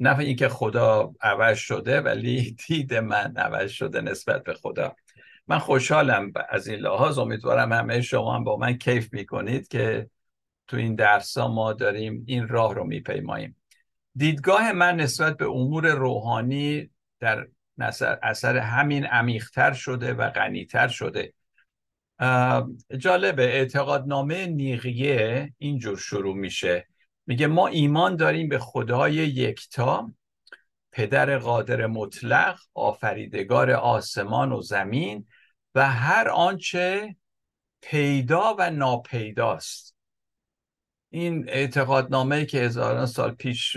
نه 0.00 0.18
اینکه 0.18 0.48
خدا 0.48 1.12
عوض 1.20 1.58
شده 1.58 2.00
ولی 2.00 2.56
دید 2.66 2.94
من 2.94 3.36
عوض 3.36 3.70
شده 3.70 4.00
نسبت 4.00 4.44
به 4.44 4.54
خدا. 4.54 4.96
من 5.46 5.58
خوشحالم 5.58 6.32
از 6.48 6.68
این 6.68 6.80
لحاظ. 6.80 7.18
امیدوارم 7.18 7.72
همه 7.72 8.00
شما 8.00 8.34
هم 8.34 8.44
با 8.44 8.56
من 8.56 8.78
کیف 8.78 9.12
می‌کنید 9.12 9.68
که 9.68 10.10
تو 10.66 10.76
این 10.76 10.94
درس 10.94 11.38
ها 11.38 11.48
ما 11.48 11.72
داریم 11.72 12.24
این 12.26 12.48
راه 12.48 12.74
رو 12.74 12.84
میپیماییم. 12.84 13.56
دیدگاه 14.16 14.72
من 14.72 14.96
نسبت 14.96 15.36
به 15.36 15.46
امور 15.46 15.88
روحانی 15.90 16.90
در 17.20 17.46
اثر 18.22 18.56
همین 18.56 19.06
عمیقتر 19.06 19.72
شده 19.72 20.14
و 20.14 20.30
غنیتر 20.30 20.88
شده. 20.88 21.34
جالبه 22.98 23.42
اعتقادنامه 23.42 24.46
نیقیه 24.46 25.52
اینجور 25.58 25.98
شروع 25.98 26.36
میشه. 26.36 26.88
میگه 27.26 27.46
ما 27.46 27.66
ایمان 27.66 28.16
داریم 28.16 28.48
به 28.48 28.58
خدای 28.58 29.14
یکتا 29.14 30.12
پدر 30.92 31.38
قادر 31.38 31.86
مطلق 31.86 32.60
آفریدگار 32.74 33.70
آسمان 33.70 34.52
و 34.52 34.62
زمین 34.62 35.26
و 35.74 35.90
هر 35.90 36.28
آنچه 36.28 37.16
پیدا 37.82 38.56
و 38.58 38.70
ناپیداست. 38.70 39.96
این 41.10 41.48
اعتقادنامه 41.48 42.44
که 42.44 42.58
هزاران 42.58 43.06
سال 43.06 43.30
پیش 43.30 43.76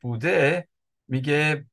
بوده 0.00 0.68
میگه 1.08 1.66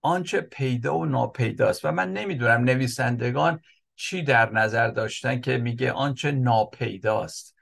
آنچه 0.00 0.40
پیدا 0.40 0.98
و 0.98 1.04
ناپیداست. 1.04 1.84
و 1.84 1.92
من 1.92 2.12
نمی‌دونم 2.12 2.64
نویسندگان 2.64 3.60
چی 3.96 4.22
در 4.22 4.52
نظر 4.52 4.88
داشتن 4.88 5.40
که 5.40 5.58
میگه 5.58 5.92
آنچه 5.92 6.30
ناپیداست. 6.30 7.56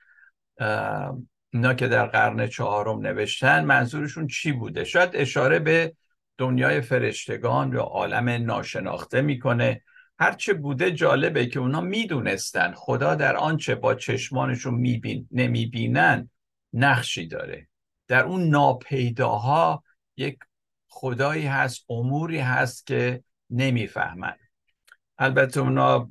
اینا 1.56 1.74
که 1.74 1.88
در 1.88 2.06
قرن 2.06 2.46
چهارم 2.46 3.00
نوشتن 3.00 3.64
منظورشون 3.64 4.26
چی 4.26 4.52
بوده؟ 4.52 4.84
شاید 4.84 5.10
اشاره 5.14 5.58
به 5.58 5.96
دنیای 6.38 6.80
فرشتگان 6.80 7.72
یا 7.72 7.82
عالم 7.82 8.28
ناشناخته 8.28 9.22
می‌کنه. 9.22 9.82
هرچه 10.18 10.54
بوده 10.54 10.92
جالبه 10.92 11.46
که 11.46 11.60
اونا 11.60 11.80
می‌دونستن. 11.80 12.72
خدا 12.72 13.14
در 13.14 13.36
آنچه 13.36 13.74
با 13.74 13.94
چشمانشون 13.94 14.74
میبین 14.74 15.28
نمی‌بینن 15.30 16.30
نقشی 16.72 17.26
داره. 17.26 17.68
در 18.08 18.24
اون 18.24 18.48
ناپیداها 18.48 19.84
یک 20.16 20.38
خدایی 20.88 21.46
هست 21.46 21.90
اموری 21.90 22.38
هست 22.38 22.86
که 22.86 23.22
نمی‌فهمن. 23.50 24.36
البته 25.18 25.60
اونا 25.60 26.10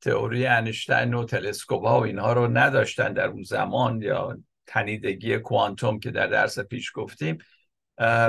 تئوری 0.00 0.46
انشتین 0.46 1.14
و 1.14 1.24
تلسکوپ 1.24 1.84
ها 1.86 2.00
و 2.00 2.04
اینها 2.04 2.32
رو 2.32 2.48
نداشتن 2.48 3.12
در 3.12 3.26
اون 3.26 3.42
زمان 3.42 4.02
یا 4.02 4.38
تنیدگی 4.66 5.38
کوانتوم 5.38 6.00
که 6.00 6.10
در 6.10 6.26
درس 6.26 6.58
پیش 6.58 6.92
گفتیم. 6.94 7.38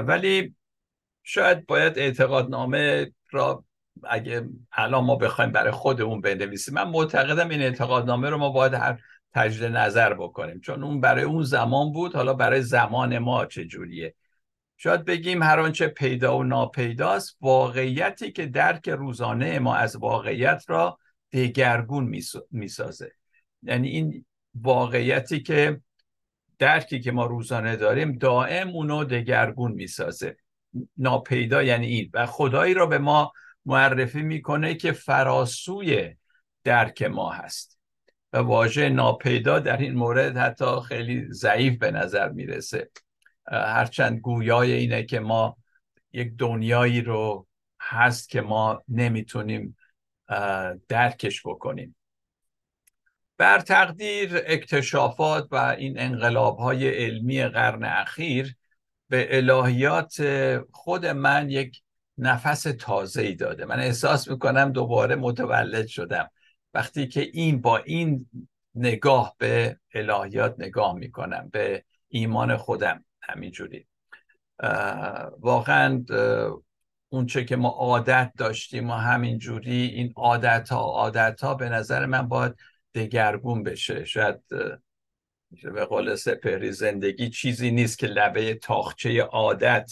ولی 0.08 0.56
شاید 1.24 1.66
باید 1.66 2.00
اعتقادنامه 2.00 3.12
را 3.32 3.66
اگه 4.04 4.50
الان 4.72 5.04
ما 5.04 5.16
بخوایم 5.16 5.52
برای 5.52 5.72
خودمون 5.72 6.22
بنویسیم 6.22 6.74
من 6.74 6.90
معتقدم 6.90 7.50
این 7.50 7.62
اعتقادنامه 7.62 8.30
رو 8.30 8.38
ما 8.38 8.50
باید 8.50 8.74
هر 8.74 9.00
تجدید 9.34 9.72
نظر 9.72 10.14
بکنیم. 10.14 10.60
چون 10.60 10.84
اون 10.84 11.02
برای 11.02 11.24
اون 11.24 11.44
زمان 11.44 11.92
بود 11.92 12.16
حالا 12.16 12.34
برای 12.34 12.62
زمان 12.62 13.18
ما 13.18 13.46
چجوریه 13.46 14.16
شاید 14.78 15.06
بگیم 15.06 15.44
هر 15.44 15.60
آنچه 15.60 15.88
پیدا 15.88 16.38
و 16.38 16.44
ناپیداست 16.44 17.38
واقعیتی 17.42 18.32
که 18.32 18.46
درک 18.46 18.90
روزانه 18.90 19.60
ما 19.60 19.76
از 19.76 19.96
واقعیت 19.96 20.64
را 20.68 20.98
دگرگون 21.34 22.16
می‌سازه. 22.52 23.12
یعنی 23.64 23.90
این 23.90 24.26
واقعیتی 24.56 25.40
که 25.40 25.82
درکی 26.60 27.00
که 27.00 27.12
ما 27.12 27.26
روزانه 27.26 27.76
داریم 27.76 28.18
دائم 28.18 28.70
اونو 28.70 29.04
دگرگون 29.04 29.72
می‌سازه. 29.72 30.38
ناپیدا 30.98 31.64
یعنی 31.64 31.88
این. 31.88 32.10
و 32.14 32.26
خدایی 32.26 32.74
را 32.74 32.86
به 32.86 32.98
ما 32.98 33.32
معرفی 33.66 34.22
می‌کنه 34.22 34.76
که 34.76 34.92
فراسوی 34.92 36.16
درک 36.64 37.02
ما 37.04 37.30
هست. 37.30 37.80
و 38.34 38.38
واژه 38.38 38.90
ناپیدا 38.90 39.60
در 39.60 39.78
این 39.78 39.94
مورد 39.94 40.38
حتی 40.38 40.82
خیلی 40.88 41.34
ضعیف 41.34 41.78
به 41.78 41.92
نظر 41.92 42.30
می‌رسه. 42.30 42.90
هرچند 43.52 44.20
گویای 44.20 44.72
اینه 44.72 45.04
که 45.04 45.20
ما 45.20 45.58
یک 46.14 46.34
دنیایی 46.38 47.02
رو 47.02 47.48
هست 47.82 48.30
که 48.30 48.42
ما 48.42 48.84
نمی‌تونیم 48.88 49.78
درکش 50.90 51.42
بکنیم. 51.46 51.96
بر 53.38 53.60
تقدیر 53.60 54.42
اکتشافات 54.46 55.48
و 55.52 55.56
این 55.56 56.00
انقلاب 56.00 56.58
های 56.58 56.90
علمی 57.06 57.44
قرن 57.44 57.84
اخیر 57.84 58.56
به 59.10 59.38
الهیات 59.38 60.16
خود 60.72 61.06
من 61.06 61.50
یک 61.50 61.82
نفس 62.18 62.64
تازه 62.80 63.22
ای 63.22 63.36
داده. 63.36 63.66
من 63.66 63.80
احساس 63.80 64.28
می‌کنم 64.28 64.72
دوباره 64.72 65.16
متولد 65.16 65.88
شدم. 65.88 66.30
وقتی 66.74 67.08
که 67.08 67.22
این 67.34 67.62
با 67.62 67.78
این 67.78 68.30
نگاه 68.76 69.36
به 69.38 69.78
الهیات 69.94 70.56
نگاه 70.58 70.96
می‌کنم 70.96 71.50
به 71.52 71.84
ایمان 72.08 72.58
خودم 72.58 73.06
همینجوری. 73.22 73.88
واقعا 75.40 76.06
اونچه 77.14 77.46
که 77.46 77.56
ما 77.56 77.70
عادت 77.70 78.32
داشتیم 78.38 78.90
و 78.90 78.94
همینجوری 78.94 79.86
این 79.86 80.14
عادت 80.16 80.70
ها 80.70 80.80
عادت 80.80 81.42
ها 81.42 81.54
به 81.54 81.70
نظر 81.70 82.06
من 82.06 82.28
باید 82.28 82.56
دگرگون 82.96 83.64
بشه. 83.64 84.06
شاید 84.06 84.40
به 85.74 85.86
قول 85.86 86.16
سپهری 86.16 86.72
زندگی 86.72 87.30
چیزی 87.30 87.72
نیست 87.72 87.98
که 87.98 88.08
لبه 88.08 88.54
تاخچه 88.54 89.22
عادت 89.22 89.92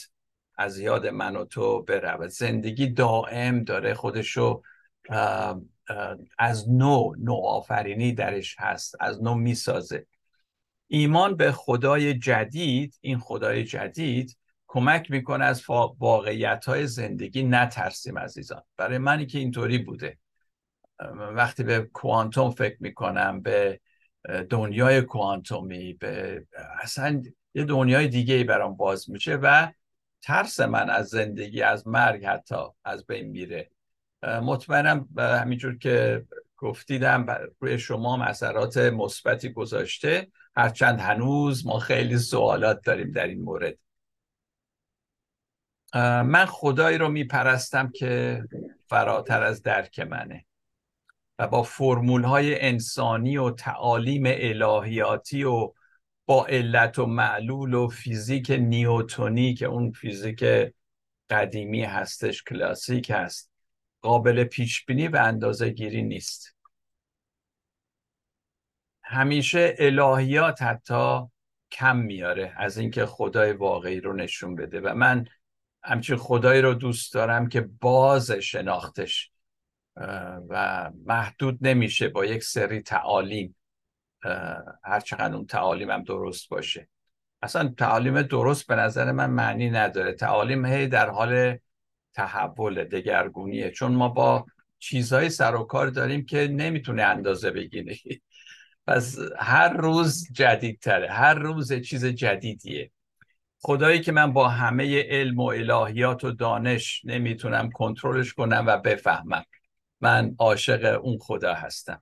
از 0.58 0.80
یاد 0.80 1.08
من 1.08 1.36
و 1.36 1.46
تو 1.46 1.84
برود. 1.84 2.30
زندگی 2.30 2.88
دائم 2.88 3.64
داره 3.64 3.94
خودشو 3.94 4.62
از 6.38 6.70
نو 6.70 7.14
نوآفرینی 7.18 8.14
درش 8.14 8.56
هست 8.60 8.96
از 9.00 9.24
نو 9.24 9.36
می‌سازه. 9.36 10.06
ایمان 10.88 11.36
به 11.36 11.52
خدای 11.52 12.14
جدید 12.14 12.98
این 13.02 13.20
خدای 13.20 13.64
جدید 13.64 14.38
کمک 14.72 15.12
می‌کنه 15.12 15.46
از 15.46 15.64
واقعیت 16.00 16.66
های 16.66 16.88
زندگی 16.88 17.44
نترسیم 17.44 18.20
عزیزان. 18.20 18.62
برای 18.78 18.98
منی 18.98 19.26
که 19.26 19.40
اینطوری 19.40 19.78
بوده. 19.78 20.18
وقتی 21.20 21.64
به 21.64 21.80
کوانتوم 21.80 22.52
فکر 22.52 22.78
می‌کنم 22.80 23.42
به 23.42 23.80
دنیای 24.50 25.02
کوانتومی 25.02 25.94
به 25.94 26.46
اصلا 26.82 27.24
یه 27.54 27.64
دنیای 27.64 28.08
دیگه 28.08 28.34
ای 28.36 28.44
برام 28.44 28.78
باز 28.78 29.10
میشه 29.10 29.36
و 29.36 29.72
ترس 30.22 30.60
من 30.60 30.90
از 30.90 31.08
زندگی 31.08 31.62
از 31.62 31.88
مرگ 31.88 32.26
حتی 32.26 32.56
از 32.84 33.06
بین 33.06 33.28
میره. 33.28 33.72
مطمئنم 34.24 35.08
همینجور 35.18 35.78
که 35.78 36.26
گفتیدم 36.58 37.26
روی 37.60 37.80
شما 37.80 38.18
مسئرات 38.18 38.78
مثبتی 38.78 39.50
گذاشته. 39.50 40.28
هرچند 40.56 41.00
هنوز 41.00 41.66
ما 41.66 41.80
خیلی 41.80 42.18
سوالات 42.18 42.82
داریم 42.86 43.12
در 43.12 43.28
این 43.28 43.42
مورد. 43.42 43.78
من 46.24 46.46
خدایی 46.46 46.98
رو 46.98 47.10
میپرستم 47.10 47.90
که 47.90 48.44
فراتر 48.88 49.44
از 49.44 49.62
درک 49.62 50.00
منه 50.00 50.46
و 51.40 51.48
با 51.48 51.64
فرمول 51.64 52.24
های 52.24 52.62
انسانی 52.62 53.38
و 53.38 53.52
تعالیم 53.52 54.24
الهیاتی 54.26 55.44
و 55.44 55.74
با 56.26 56.46
علت 56.46 57.00
و 57.00 57.06
معلول 57.06 57.74
و 57.74 57.88
فیزیک 57.88 58.52
نیوتونی 58.52 59.54
که 59.54 59.66
اون 59.66 59.92
فیزیک 59.92 60.46
قدیمی 61.30 61.84
هستش 61.84 62.44
کلاسیک 62.44 63.12
هست 63.16 63.52
قابل 64.02 64.44
پیش 64.44 64.86
بینی 64.86 65.08
و 65.08 65.18
اندازه 65.18 65.70
گیری 65.70 66.04
نیست. 66.04 66.56
همیشه 69.04 69.76
الهیات 69.80 70.62
حتی 70.62 71.20
کم 71.72 71.98
میاره 71.98 72.54
از 72.58 72.78
اینکه 72.78 73.06
خدای 73.06 73.54
واقعی 73.54 74.00
رو 74.00 74.14
نشون 74.14 74.56
بده 74.56 74.82
و 74.82 74.94
من 74.94 75.26
همچین 75.84 76.16
خدایی 76.18 76.62
رو 76.62 76.74
دوست 76.74 77.14
دارم 77.14 77.50
که 77.50 77.62
باز 77.62 78.32
شناختش 78.32 79.32
و 80.50 80.92
محدود 81.06 81.58
نمیشه 81.62 82.08
با 82.10 82.26
یک 82.26 82.44
سری 82.44 82.82
تعالیم 82.82 83.56
هرچقدر 84.84 85.36
اون 85.36 85.46
تعالیم 85.46 85.92
هم 85.92 86.04
درست 86.04 86.50
باشه. 86.50 86.90
اصلا 87.42 87.74
تعالیم 87.78 88.22
درست 88.22 88.68
به 88.68 88.76
نظر 88.76 89.12
من 89.12 89.30
معنی 89.30 89.70
نداره. 89.70 90.14
تعالیم 90.14 90.66
هی 90.66 90.88
در 90.88 91.10
حال 91.10 91.58
تحول 92.14 92.84
دگرگونیه. 92.84 93.72
چون 93.72 93.92
ما 93.92 94.10
با 94.10 94.46
چیزهای 94.80 95.30
سر 95.30 95.56
و 95.56 95.64
کار 95.64 95.88
داریم 95.88 96.26
که 96.26 96.48
نمی‌تونه 96.48 97.04
اندازه 97.04 97.52
بگیره 97.52 97.96
پس 98.88 99.18
هر 99.38 99.74
روز 99.74 100.28
جدیدتره. 100.32 101.12
هر 101.12 101.34
روز 101.34 101.74
چیز 101.74 102.06
جدیدیه. 102.06 102.92
خدایی 103.62 104.00
که 104.00 104.12
من 104.12 104.34
با 104.34 104.48
همه 104.48 105.04
علم 105.04 105.40
و 105.40 105.44
الهیات 105.44 106.24
و 106.24 106.32
دانش 106.32 107.02
نمی‌تونم 107.06 107.72
کنترلش 107.72 108.34
کنم 108.34 108.64
و 108.68 108.78
بفهمم. 108.78 109.44
من 110.02 110.36
عاشق 110.40 111.00
اون 111.04 111.18
خدا 111.18 111.54
هستم. 111.54 112.02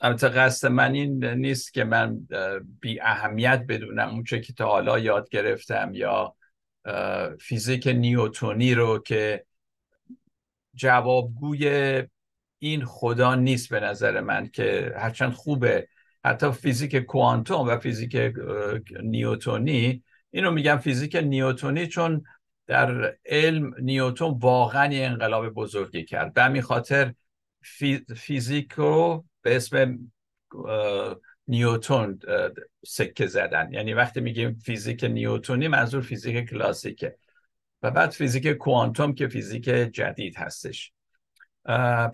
البته 0.00 0.28
قصد 0.28 0.68
من 0.68 0.94
این 0.94 1.24
نیست 1.24 1.74
که 1.74 1.84
من 1.84 2.28
بی 2.80 3.00
اهمیت 3.00 3.64
بدونم 3.68 4.08
اون 4.08 4.24
که 4.24 4.40
تا 4.40 4.66
حالا 4.66 4.98
یاد 4.98 5.28
گرفتم 5.28 5.90
یا 5.94 6.36
فیزیک 7.40 7.86
نیوتونی 7.86 8.74
رو 8.74 8.98
که 8.98 9.44
جوابگوی 10.74 12.02
این 12.58 12.84
خدا 12.84 13.34
نیست 13.34 13.68
به 13.68 13.80
نظر 13.80 14.20
من 14.20 14.48
که 14.48 14.94
هرچند 14.96 15.32
خوبه. 15.32 15.88
حتی 16.24 16.52
فیزیک 16.52 16.96
کوانتوم 16.96 17.68
و 17.68 17.78
فیزیک 17.78 18.32
نیوتونی 19.02 20.02
اینو 20.30 20.50
میگم 20.50 20.76
فیزیک 20.76 21.16
نیوتونی 21.16 21.86
چون 21.86 22.24
در 22.66 23.16
علم 23.26 23.74
نیوتون 23.80 24.38
واقعا 24.40 24.92
یه 24.92 25.06
انقلاب 25.06 25.48
بزرگی 25.48 26.04
کرد. 26.04 26.34
به 26.34 26.42
همین 26.42 26.62
خاطر 26.62 27.14
فیزیک 28.16 28.72
رو 28.72 29.24
به 29.42 29.56
اسم 29.56 29.98
نیوتون 31.48 32.18
سکه 32.86 33.26
زدن. 33.26 33.72
یعنی 33.72 33.94
وقتی 33.94 34.20
میگیم 34.20 34.54
فیزیک 34.54 35.04
نیوتونی 35.04 35.68
منظور 35.68 36.02
فیزیک 36.02 36.48
کلاسیکه. 36.50 37.16
و 37.82 37.90
بعد 37.90 38.10
فیزیک 38.10 38.48
کوانتوم 38.48 39.14
که 39.14 39.28
فیزیک 39.28 39.64
جدید 39.64 40.36
هستش. 40.36 40.92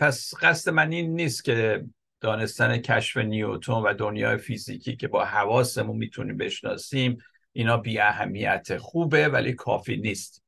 پس 0.01 0.35
قصد 0.41 0.71
من 0.71 0.93
این 0.93 1.15
نیست 1.15 1.45
که 1.45 1.85
دانستن 2.21 2.79
کشف 2.79 3.17
نیوتون 3.17 3.83
و 3.83 3.95
دنیای 3.95 4.37
فیزیکی 4.37 4.97
که 4.97 5.09
با 5.09 5.25
حواسمون 5.25 5.97
می‌تونیم 5.97 6.37
بشناسیم 6.37 7.19
اینا 7.57 7.77
بی 7.77 7.99
اهمیت 7.99 8.77
خوبه 8.77 9.29
ولی 9.29 9.53
کافی 9.53 9.97
نیست. 9.97 10.42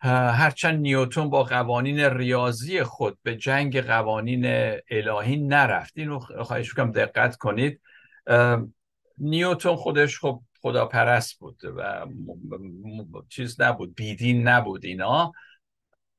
هرچند 0.00 0.80
نیوتون 0.80 1.30
با 1.30 1.42
قوانین 1.42 2.00
ریاضی 2.00 2.82
خود 2.82 3.18
به 3.22 3.36
جنگ 3.36 3.80
قوانین 3.80 4.44
الهی 4.90 5.36
نرفت. 5.36 5.92
اینو 5.98 6.18
خواهش 6.18 6.72
کنم 6.72 6.92
دقت 6.92 7.36
کنید. 7.36 7.80
نیوتون 9.18 9.76
خودش 9.76 10.18
خب 10.18 10.42
خداپرست 10.60 11.38
بود 11.38 11.60
و 11.76 12.06
چیز 13.28 13.60
نبود 13.60 13.94
بیدین 13.94 14.48
نبود 14.48 14.84
اینا. 14.84 15.32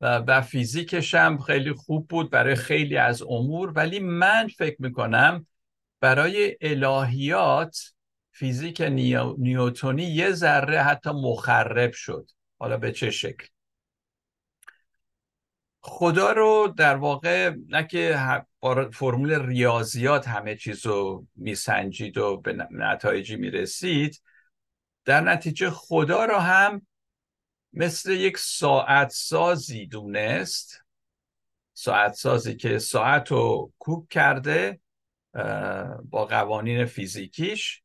و 0.02 0.42
فیزیکش 0.42 1.16
هم 1.16 1.38
خیلی 1.38 1.74
خوب 1.74 2.08
بود 2.08 2.32
برای 2.32 2.56
خیلی 2.56 2.98
از 2.98 3.22
امور. 3.22 3.72
ولی 3.72 4.00
من 4.00 4.48
فکر 4.48 4.76
می‌کنم 4.80 5.48
برای 6.02 6.58
الهیات 6.62 7.94
فیزیک 8.42 8.82
نیوتونی 9.38 10.04
یه 10.04 10.32
ذره 10.32 10.82
حتی 10.82 11.10
مخرب 11.10 11.94
شد. 11.94 12.32
حالا 12.60 12.78
به 12.78 12.92
چه 12.92 13.12
شکل؟ 13.12 13.48
خدا 15.82 16.32
رو 16.32 16.74
در 16.78 16.96
واقع 16.96 17.56
نه 17.68 17.88
که 17.88 18.20
فرمول 18.94 19.46
ریاضیات 19.46 20.28
همه 20.28 20.56
چیز 20.56 20.86
رو 20.86 21.28
میسنجید 21.36 22.18
و 22.18 22.38
به 22.38 22.68
نتایجی 22.72 23.36
می‌رسید 23.36 24.22
در 25.06 25.22
نتیجه 25.22 25.70
خدا 25.70 26.26
رو 26.26 26.38
هم 26.38 26.88
مثل 27.74 28.12
یک 28.12 28.38
ساعت 28.38 29.10
سازی 29.10 29.86
دونست. 29.86 30.82
ساعت 31.74 32.14
سازی 32.14 32.56
که 32.56 32.80
ساعت 32.80 33.32
رو 33.32 33.72
کوک 33.80 34.10
کرده 34.10 34.80
با 36.04 36.26
قوانین 36.26 36.86
فیزیکیش. 36.86 37.82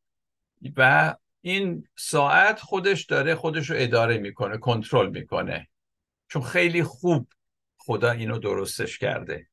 و 0.76 1.14
این 1.40 1.88
ساعت 1.96 2.60
خودش 2.60 3.04
داره 3.04 3.34
خودش 3.34 3.70
رو 3.70 3.76
اداره 3.78 4.18
می‌کنه 4.18 4.58
کنترل 4.58 5.10
می‌کنه. 5.10 5.68
چون 6.28 6.42
خیلی 6.42 6.82
خوب 6.82 7.28
خدا 7.78 8.10
اینو 8.10 8.38
درستش 8.38 8.98
کرده. 8.98 9.48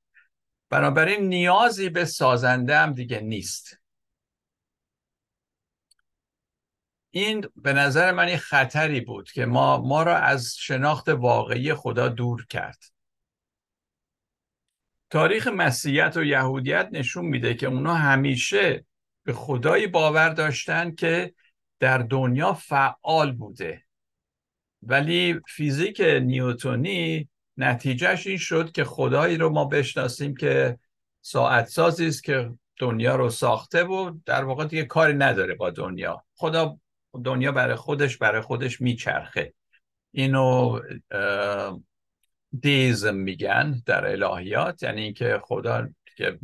بنابراین 0.70 1.28
نیازی 1.28 1.90
به 1.90 2.06
سازنده 2.06 2.78
هم 2.78 2.94
دیگه 2.94 3.20
نیست. 3.20 3.80
این 7.12 7.46
به 7.56 7.74
نظر 7.74 8.12
من 8.12 8.28
یه 8.28 8.38
خطری 8.38 9.02
بود 9.02 9.32
که 9.32 9.46
ما 9.46 9.78
ما 9.78 10.04
را 10.04 10.18
از 10.18 10.56
شناخت 10.58 11.10
واقعی 11.10 11.74
خدا 11.74 12.10
دور 12.10 12.46
کرد. 12.46 12.84
تاریخ 15.10 15.48
مسیحیت 15.48 16.18
و 16.18 16.24
یهودیت 16.24 16.90
نشون 16.92 17.26
میده 17.26 17.54
که 17.54 17.68
اونا 17.68 17.94
همیشه 17.94 18.86
به 19.24 19.34
خدایی 19.34 19.88
باور 19.88 20.30
داشتن 20.30 20.96
که 20.96 21.34
در 21.80 21.98
دنیا 21.98 22.54
فعال 22.54 23.32
بوده. 23.32 23.84
ولی 24.82 25.40
فیزیک 25.48 26.02
نیوتونی 26.02 27.30
نتیجهش 27.58 28.28
این 28.28 28.38
شد 28.38 28.72
که 28.72 28.84
خدایی 28.84 29.38
رو 29.38 29.50
ما 29.50 29.66
بشناسیم 29.66 30.36
که 30.36 30.80
ساعت 31.22 31.68
سازی 31.68 32.08
است 32.08 32.24
که 32.24 32.52
دنیا 32.78 33.16
رو 33.16 33.30
ساخته 33.30 33.84
و 33.84 34.18
در 34.26 34.44
واقع 34.44 34.66
دیگه 34.66 34.84
کاری 34.84 35.14
نداره 35.14 35.54
با 35.54 35.70
دنیا. 35.70 36.26
خدا 36.36 36.80
دنیا 37.24 37.52
برای 37.52 37.76
خودش 37.76 38.18
برای 38.18 38.42
خودش 38.42 38.82
میچرخه. 38.82 39.54
اینو 40.12 40.80
دیزم 42.62 43.16
میگن 43.16 43.84
در 43.86 44.06
الهیات 44.06 44.84
یعنی 44.84 45.02
اینکه 45.02 45.42
خدا 45.44 45.90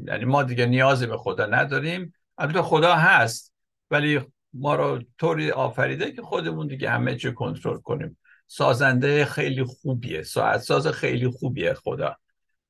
یعنی 0.06 0.26
ما 0.26 0.44
دیگه 0.44 0.66
نیازی 0.66 1.08
به 1.08 1.18
خدا 1.18 1.46
نداریم. 1.46 2.14
البته 2.40 2.62
خدا 2.62 2.96
هست 2.96 3.54
ولی 3.92 4.22
ما 4.54 4.76
رو 4.76 5.04
طوری 5.18 5.52
آفریده 5.52 6.12
که 6.12 6.22
خودمون 6.22 6.68
دیگه 6.68 6.90
همه 6.90 7.16
چی 7.16 7.34
کنترل 7.34 7.78
کنیم. 7.78 8.18
سازنده 8.48 9.26
خیلی 9.26 9.64
خوبیه 9.64 10.24
ساعت 10.24 10.62
ساز 10.62 10.88
خیلی 10.88 11.28
خوبیه 11.28 11.74
خدا. 11.74 12.16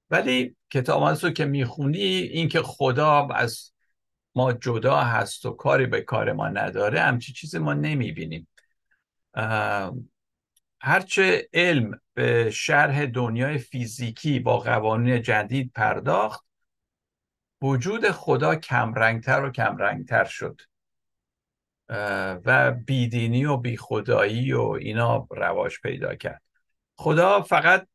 ولی 0.09 0.55
کتاب 0.69 1.03
رو 1.03 1.29
که 1.29 1.45
می‌خونی 1.45 1.97
اینکه 1.99 2.61
خدا 2.61 3.27
از 3.27 3.71
ما 4.35 4.53
جدا 4.53 4.97
هست 4.97 5.45
و 5.45 5.51
کاری 5.51 5.85
به 5.85 6.01
کار 6.01 6.33
ما 6.33 6.49
نداره 6.49 7.01
همچی 7.01 7.33
چیزی 7.33 7.57
ما 7.57 7.73
نمی‌بینیم. 7.73 8.47
هرچه 10.81 11.49
علم 11.53 12.01
به 12.13 12.51
شرح 12.51 13.05
دنیای 13.05 13.57
فیزیکی 13.57 14.39
با 14.39 14.57
قوانین 14.57 15.21
جدید 15.21 15.71
پرداخت 15.75 16.48
وجود 17.61 18.11
خدا 18.11 18.55
کمرنگتر 18.55 19.43
و 19.43 19.51
کمرنگتر 19.51 20.25
شد. 20.25 20.61
و 22.45 22.71
بیدینی 22.71 23.45
و 23.45 23.57
بیخدایی 23.57 24.53
و 24.53 24.61
اینا 24.61 25.27
رواج 25.31 25.79
پیدا 25.83 26.15
کرد. 26.15 26.41
خدا 26.95 27.41
فقط 27.41 27.87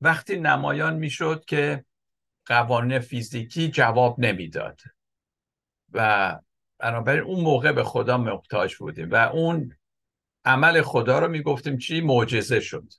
وقتی 0.00 0.36
نمایان 0.40 0.96
می‌شد 0.96 1.44
که 1.44 1.84
قوانین 2.46 2.98
فیزیکی 2.98 3.68
جواب 3.68 4.20
نمی‌داد. 4.20 4.80
و 5.92 6.38
بنابراین 6.78 7.22
اون 7.22 7.40
موقع 7.40 7.72
به 7.72 7.84
خدا 7.84 8.18
محتاج 8.18 8.76
بودیم 8.76 9.10
و 9.10 9.14
اون 9.14 9.76
عمل 10.44 10.82
خدا 10.82 11.18
رو 11.18 11.28
می‌گفتیم 11.28 11.78
چی؟ 11.78 12.00
معجزه 12.00 12.60
شد. 12.60 12.92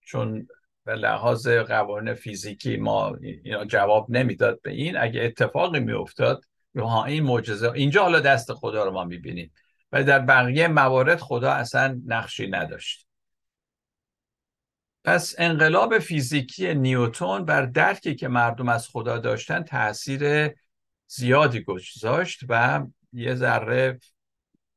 چون 0.00 0.48
به 0.84 0.94
لحاظ 0.94 1.48
قوانین 1.48 2.14
فیزیکی 2.14 2.76
ما 2.76 3.16
اینا 3.22 3.64
جواب 3.64 4.06
نمی‌داد 4.10 4.60
به 4.62 4.70
این. 4.70 4.96
اگه 4.96 5.22
اتفاقی 5.22 5.80
میافتاد 5.80 6.44
ها 6.76 7.04
این 7.04 7.22
معجزه 7.22 7.72
اینجا 7.72 8.02
حالا 8.02 8.20
دست 8.20 8.52
خدا 8.52 8.84
رو 8.84 8.90
ما 8.90 9.04
می‌بینیم. 9.04 9.52
ولی 9.92 10.04
در 10.04 10.18
بقیه 10.18 10.68
موارد 10.68 11.18
خدا 11.18 11.52
اصلا 11.52 12.00
نقشی 12.06 12.46
نداشت. 12.46 13.06
پس 15.04 15.34
انقلاب 15.38 15.98
فیزیکی 15.98 16.74
نیوتون 16.74 17.44
بر 17.44 17.66
درکی 17.66 18.14
که 18.14 18.28
مردم 18.28 18.68
از 18.68 18.88
خدا 18.88 19.18
داشتن 19.18 19.62
تاثیر 19.62 20.54
زیادی 21.06 21.60
گذاشت 21.60 22.40
و 22.48 22.82
یه 23.12 23.34
ذره 23.34 24.00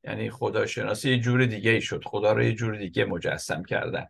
یعنی 0.03 0.29
خداشناسی 0.29 1.09
یه 1.09 1.19
جور 1.19 1.45
دیگه 1.45 1.71
ای 1.71 1.81
شد. 1.81 2.03
خدا 2.05 2.33
رو 2.33 2.43
یه 2.43 2.53
جور 2.53 2.77
دیگه 2.77 3.05
مجسم 3.05 3.63
کردن. 3.63 4.07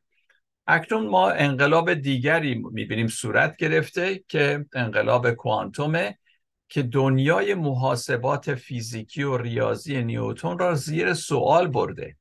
اکنون 0.67 1.07
ما 1.07 1.31
انقلاب 1.31 1.93
دیگری 1.93 2.55
می‌بینیم 2.55 3.07
صورت 3.07 3.57
گرفته 3.57 4.23
که 4.27 4.65
انقلاب 4.73 5.31
کوانتومه 5.31 6.17
که 6.69 6.83
دنیای 6.83 7.53
محاسبات 7.53 8.55
فیزیکی 8.55 9.23
و 9.23 9.37
ریاضی 9.37 10.03
نیوتون 10.03 10.59
را 10.59 10.75
زیر 10.75 11.13
سوال 11.13 11.67
برده. 11.67 12.17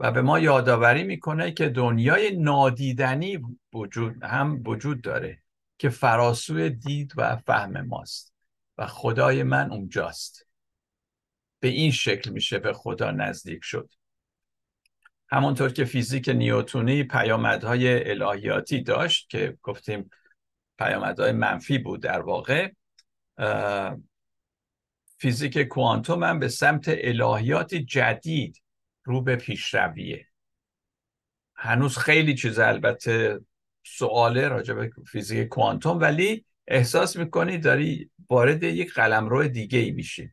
و 0.00 0.12
به 0.12 0.22
ما 0.22 0.38
یادآوری 0.38 1.02
می‌کنه 1.02 1.52
که 1.52 1.68
دنیای 1.68 2.36
نادیدنی 2.36 3.38
وجود 3.72 4.22
هم 4.22 4.62
وجود 4.66 5.02
داره 5.02 5.42
که 5.78 5.88
فراسوی 5.88 6.70
دید 6.70 7.12
و 7.16 7.36
فهم 7.36 7.86
ماست 7.86 8.34
و 8.78 8.86
خدای 8.86 9.42
من 9.42 9.72
اونجاست. 9.72 10.46
به 11.60 11.68
این 11.68 11.90
شکل 11.90 12.30
میشه 12.30 12.58
به 12.58 12.72
خدا 12.72 13.10
نزدیک 13.10 13.64
شد. 13.64 13.90
همونطور 15.32 15.72
که 15.72 15.84
فیزیک 15.84 16.28
نیوتونی 16.28 17.04
پیامدهای 17.04 18.10
الهیاتی 18.10 18.82
داشت 18.82 19.30
که 19.30 19.58
گفتیم 19.62 20.10
پیامدهای 20.78 21.32
منفی 21.32 21.78
بود 21.78 22.02
در 22.02 22.20
واقع 22.20 22.70
فیزیک 25.18 25.58
کوانتوم 25.58 26.24
هم 26.24 26.38
به 26.38 26.48
سمت 26.48 26.84
الهیات 26.88 27.74
جدید 27.74 28.62
رو 29.04 29.22
به 29.22 29.36
پیشرویه. 29.36 30.26
هنوز 31.56 31.98
خیلی 31.98 32.34
چیز 32.34 32.58
البته 32.58 33.40
سواله 33.84 34.48
راجع 34.48 34.74
به 34.74 34.90
فیزیک 35.06 35.48
کوانتوم 35.48 36.00
ولی 36.00 36.44
احساس 36.68 37.16
می‌کنی 37.16 37.58
داری 37.58 38.10
وارد 38.30 38.62
یک 38.62 38.94
قلمرو 38.94 39.48
دیگه 39.48 39.78
ای 39.78 39.90
میشی. 39.90 40.32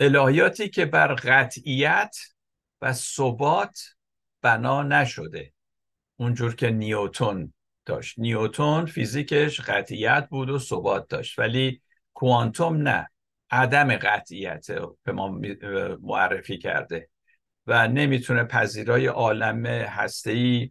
الهیاتی 0.00 0.68
که 0.68 0.86
بر 0.86 1.14
قطعیت 1.14 2.16
و 2.82 2.92
ثبات 2.92 3.80
بنا 4.42 4.82
نشده. 4.82 5.52
اونجور 6.16 6.54
که 6.54 6.70
نیوتون 6.70 7.52
داشت. 7.84 8.18
نیوتون 8.18 8.86
فیزیکش 8.86 9.60
قطعیت 9.60 10.28
بود 10.30 10.50
و 10.50 10.58
ثبات 10.58 11.08
داشت 11.08 11.38
ولی 11.38 11.82
کوانتوم 12.14 12.76
نه. 12.88 13.10
عدم 13.50 13.96
قطعیت 13.96 14.66
به 15.04 15.12
ما 15.12 15.40
معرفی 16.02 16.58
کرده. 16.58 17.08
و 17.66 17.88
نمی‌تونه 17.88 18.44
پذیرای 18.44 19.06
عالم 19.06 19.66
هسته‌ای 19.66 20.70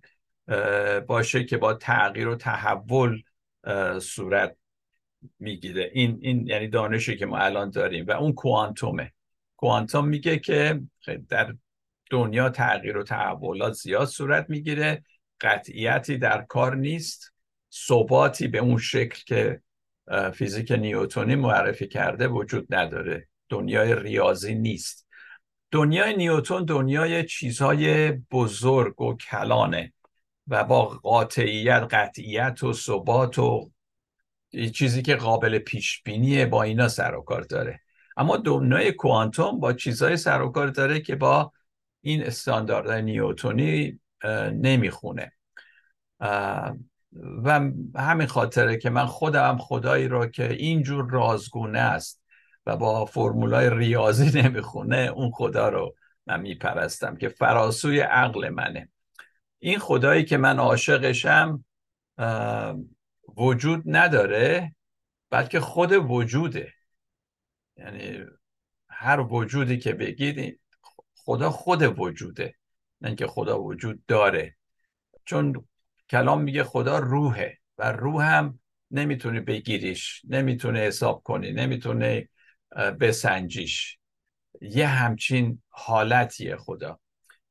باشه 1.07 1.43
که 1.43 1.57
با 1.57 1.73
تغییر 1.73 2.27
و 2.27 2.35
تحول 2.35 3.21
صورت 4.01 4.57
می‌گیره. 5.39 5.91
این 5.93 6.19
این 6.21 6.47
یعنی 6.47 6.67
دانشی 6.67 7.17
که 7.17 7.25
ما 7.25 7.37
الان 7.37 7.69
داریم. 7.69 8.05
و 8.07 8.11
اون 8.11 8.33
کوانتومه. 8.33 9.13
کوانتوم 9.57 10.07
میگه 10.07 10.39
که 10.39 10.81
در 11.29 11.55
دنیا 12.09 12.49
تغییر 12.49 12.97
و 12.97 13.03
تحولات 13.03 13.73
زیاد 13.73 14.07
صورت 14.07 14.45
می‌گیره. 14.49 15.03
قطعیتی 15.41 16.17
در 16.17 16.41
کار 16.41 16.75
نیست. 16.75 17.33
ثباتی 17.73 18.47
به 18.47 18.57
اون 18.57 18.77
شکل 18.77 19.23
که 19.25 19.61
فیزیک 20.33 20.71
نیوتونی 20.71 21.35
معرفی 21.35 21.87
کرده 21.87 22.27
وجود 22.27 22.75
نداره. 22.75 23.27
دنیای 23.49 23.95
ریاضی 23.95 24.55
نیست. 24.55 25.07
دنیای 25.71 26.17
نیوتون 26.17 26.65
دنیای 26.65 27.25
چیزهای 27.25 28.11
بزرگ 28.11 29.01
و 29.01 29.17
کلانه 29.17 29.93
و 30.47 30.63
با 30.63 30.85
قاطعیت 30.85 31.87
قطعیت 31.91 32.63
و 32.63 32.73
ثبات 32.73 33.39
و 33.39 33.71
چیزی 34.73 35.01
که 35.01 35.15
قابل 35.15 35.59
پیش 35.59 36.03
بینیه 36.03 36.45
با 36.45 36.63
اینا 36.63 36.87
سر 36.87 37.15
و 37.15 37.21
کار 37.21 37.41
داره. 37.41 37.79
اما 38.17 38.37
دنیای 38.37 38.91
کوانتوم 38.91 39.59
با 39.59 39.73
چیزهای 39.73 40.17
سر 40.17 40.41
و 40.41 40.49
کار 40.49 40.67
داره 40.67 40.99
که 40.99 41.15
با 41.15 41.51
این 42.07 42.23
استانداردهای 42.23 43.01
نیوتونی 43.01 43.99
نمی‌خونه. 44.53 45.31
و 47.43 47.61
همین 47.95 48.27
خاطره 48.27 48.77
که 48.77 48.89
من 48.89 49.05
خودم 49.05 49.57
خدایی 49.57 50.07
رو 50.07 50.25
که 50.25 50.53
اینجور 50.53 51.09
رازگونه 51.09 51.79
است 51.79 52.21
و 52.65 52.77
با 52.77 53.05
فرمولای 53.05 53.69
ریاضی 53.69 54.31
نمی‌خونه 54.41 54.97
اون 54.97 55.31
خدا 55.31 55.69
رو 55.69 55.95
من 56.27 56.41
میپرستم 56.41 57.15
که 57.15 57.29
فراسوی 57.29 57.99
عقل 57.99 58.49
منه. 58.49 58.89
این 59.59 59.79
خدایی 59.79 60.25
که 60.25 60.37
من 60.37 60.59
عاشقشم 60.59 61.65
وجود 63.37 63.83
نداره 63.85 64.75
بلکه 65.29 65.59
خود 65.59 65.91
وجوده. 65.91 66.73
یعنی 67.77 68.25
هر 68.89 69.19
وجودی 69.19 69.77
که 69.77 69.93
بگید 69.93 70.59
خدا 71.27 71.49
خود 71.49 71.99
وجوده 71.99 72.55
نه 73.01 73.07
اینکه 73.07 73.27
خدا 73.27 73.61
وجود 73.61 74.05
داره. 74.07 74.55
چون 75.25 75.67
کلام 76.09 76.41
میگه 76.41 76.63
خدا 76.63 76.99
روحه 76.99 77.57
و 77.77 77.91
روح 77.91 78.25
هم 78.25 78.59
نمی‌تونی 78.91 79.39
بگیریش 79.39 80.21
نمی‌تونه 80.29 80.79
حساب 80.79 81.23
کنی 81.23 81.51
نمی‌تونه 81.51 82.29
بسنجیش. 82.99 83.97
یه 84.61 84.87
همچین 84.87 85.61
حالتیه 85.69 86.55
خدا. 86.55 86.99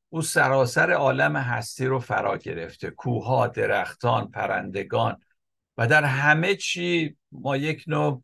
او 0.08 0.22
سراسر 0.22 0.92
عالم 0.92 1.36
هستی 1.36 1.86
رو 1.86 1.98
فرا 1.98 2.38
گرفته. 2.38 2.90
کوها 2.90 3.46
درختان 3.46 4.30
پرندگان. 4.30 5.20
و 5.76 5.86
در 5.86 6.04
همه 6.04 6.54
چی 6.54 7.16
ما 7.32 7.56
یک 7.56 7.84
نوع 7.86 8.22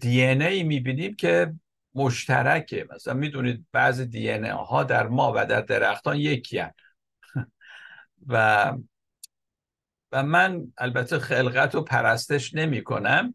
دی 0.00 0.22
ای 0.22 0.62
می‌بینیم 0.62 1.14
که 1.14 1.54
مشترکه. 1.94 2.86
مثلا 2.94 3.14
می‌دونید 3.14 3.66
بعضی 3.72 4.06
دی 4.06 4.30
ها 4.30 4.84
در 4.84 5.06
ما 5.06 5.32
و 5.36 5.46
در 5.46 5.60
درختان 5.60 6.16
یکی 6.16 6.62
و 8.26 8.72
و 10.12 10.22
من 10.22 10.72
البته 10.78 11.18
خلقت 11.18 11.74
رو 11.74 11.82
پرستش 11.82 12.54
نمی 12.54 12.84
کنم 12.84 13.34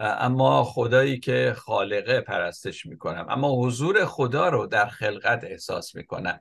اما 0.00 0.64
خدایی 0.64 1.18
که 1.18 1.54
خالقه 1.56 2.20
پرستش 2.20 2.86
می 2.86 2.98
کنم 2.98 3.26
اما 3.28 3.52
حضور 3.62 4.04
خدا 4.04 4.48
رو 4.48 4.66
در 4.66 4.86
خلقت 4.86 5.44
احساس 5.44 5.94
می 5.94 6.06
کنم 6.06 6.40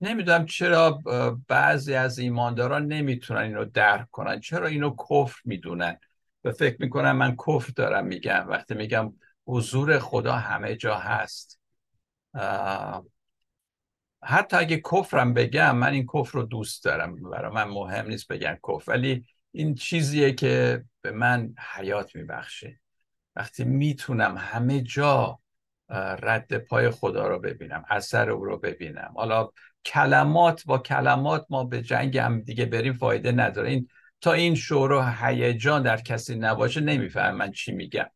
نمی‌دونم 0.00 0.46
چرا 0.46 1.02
بعضی 1.48 1.94
از 1.94 2.18
ایمانداران 2.18 2.86
نمی‌تونن 2.86 3.40
اینو 3.40 3.64
درک 3.64 4.10
کنن. 4.10 4.40
چرا 4.40 4.66
اینو 4.66 4.96
کفر 5.10 5.40
می‌دونن؟ 5.44 5.98
و 6.44 6.52
فکر 6.52 6.76
می‌کنم 6.80 7.16
من 7.16 7.36
کفر 7.36 7.72
دارم 7.76 8.06
میگم. 8.06 8.46
وقتی 8.48 8.74
میگم 8.74 9.14
حضور 9.46 9.98
خدا 9.98 10.32
همه 10.32 10.76
جا 10.76 10.98
هست. 10.98 11.60
حتی 14.22 14.56
اگه 14.56 14.76
کفرم 14.76 15.34
بگم 15.34 15.76
من 15.76 15.92
این 15.92 16.06
کفر 16.14 16.38
رو 16.38 16.42
دوست 16.42 16.84
دارم. 16.84 17.30
برای 17.30 17.52
من 17.52 17.64
مهم 17.64 18.06
نیست 18.06 18.28
بگم 18.28 18.58
کفر 18.68 18.92
ولی 18.92 19.24
این 19.52 19.74
چیزیه 19.74 20.32
که 20.32 20.84
به 21.00 21.10
من 21.10 21.54
حیات 21.74 22.16
میبخشه. 22.16 22.80
وقتی 23.36 23.64
می‌تونم 23.64 24.36
همه 24.38 24.80
جا 24.80 25.38
رد 25.88 26.58
پای 26.58 26.90
خدا 26.90 27.28
رو 27.28 27.38
ببینم 27.38 27.84
اثر 27.88 28.30
او 28.30 28.44
رو 28.44 28.58
ببینم. 28.58 29.12
حالا 29.16 29.50
کلمات 29.84 30.64
با 30.66 30.78
کلمات 30.78 31.46
ما 31.50 31.64
به 31.64 31.82
جنگ 31.82 32.18
هم 32.18 32.40
دیگه 32.40 32.66
بریم 32.66 32.92
فایده 32.92 33.32
نداره. 33.32 33.70
این 33.70 33.88
تا 34.20 34.32
این 34.32 34.54
شور 34.54 34.92
و 34.92 35.02
هیجان 35.02 35.82
در 35.82 35.96
کسی 35.96 36.36
نباشه 36.36 36.80
نمیفهم 36.80 37.36
من 37.36 37.52
چی 37.52 37.72
میگم. 37.72 38.06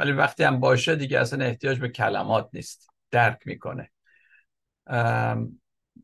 ولی 0.00 0.12
وقتی 0.12 0.44
هم 0.44 0.60
باشه 0.60 0.96
دیگه 0.96 1.18
اصلا 1.20 1.44
احتیاج 1.44 1.78
به 1.78 1.88
کلمات 1.88 2.50
نیست. 2.52 2.90
درک 3.10 3.38
می‌کنه. 3.46 3.90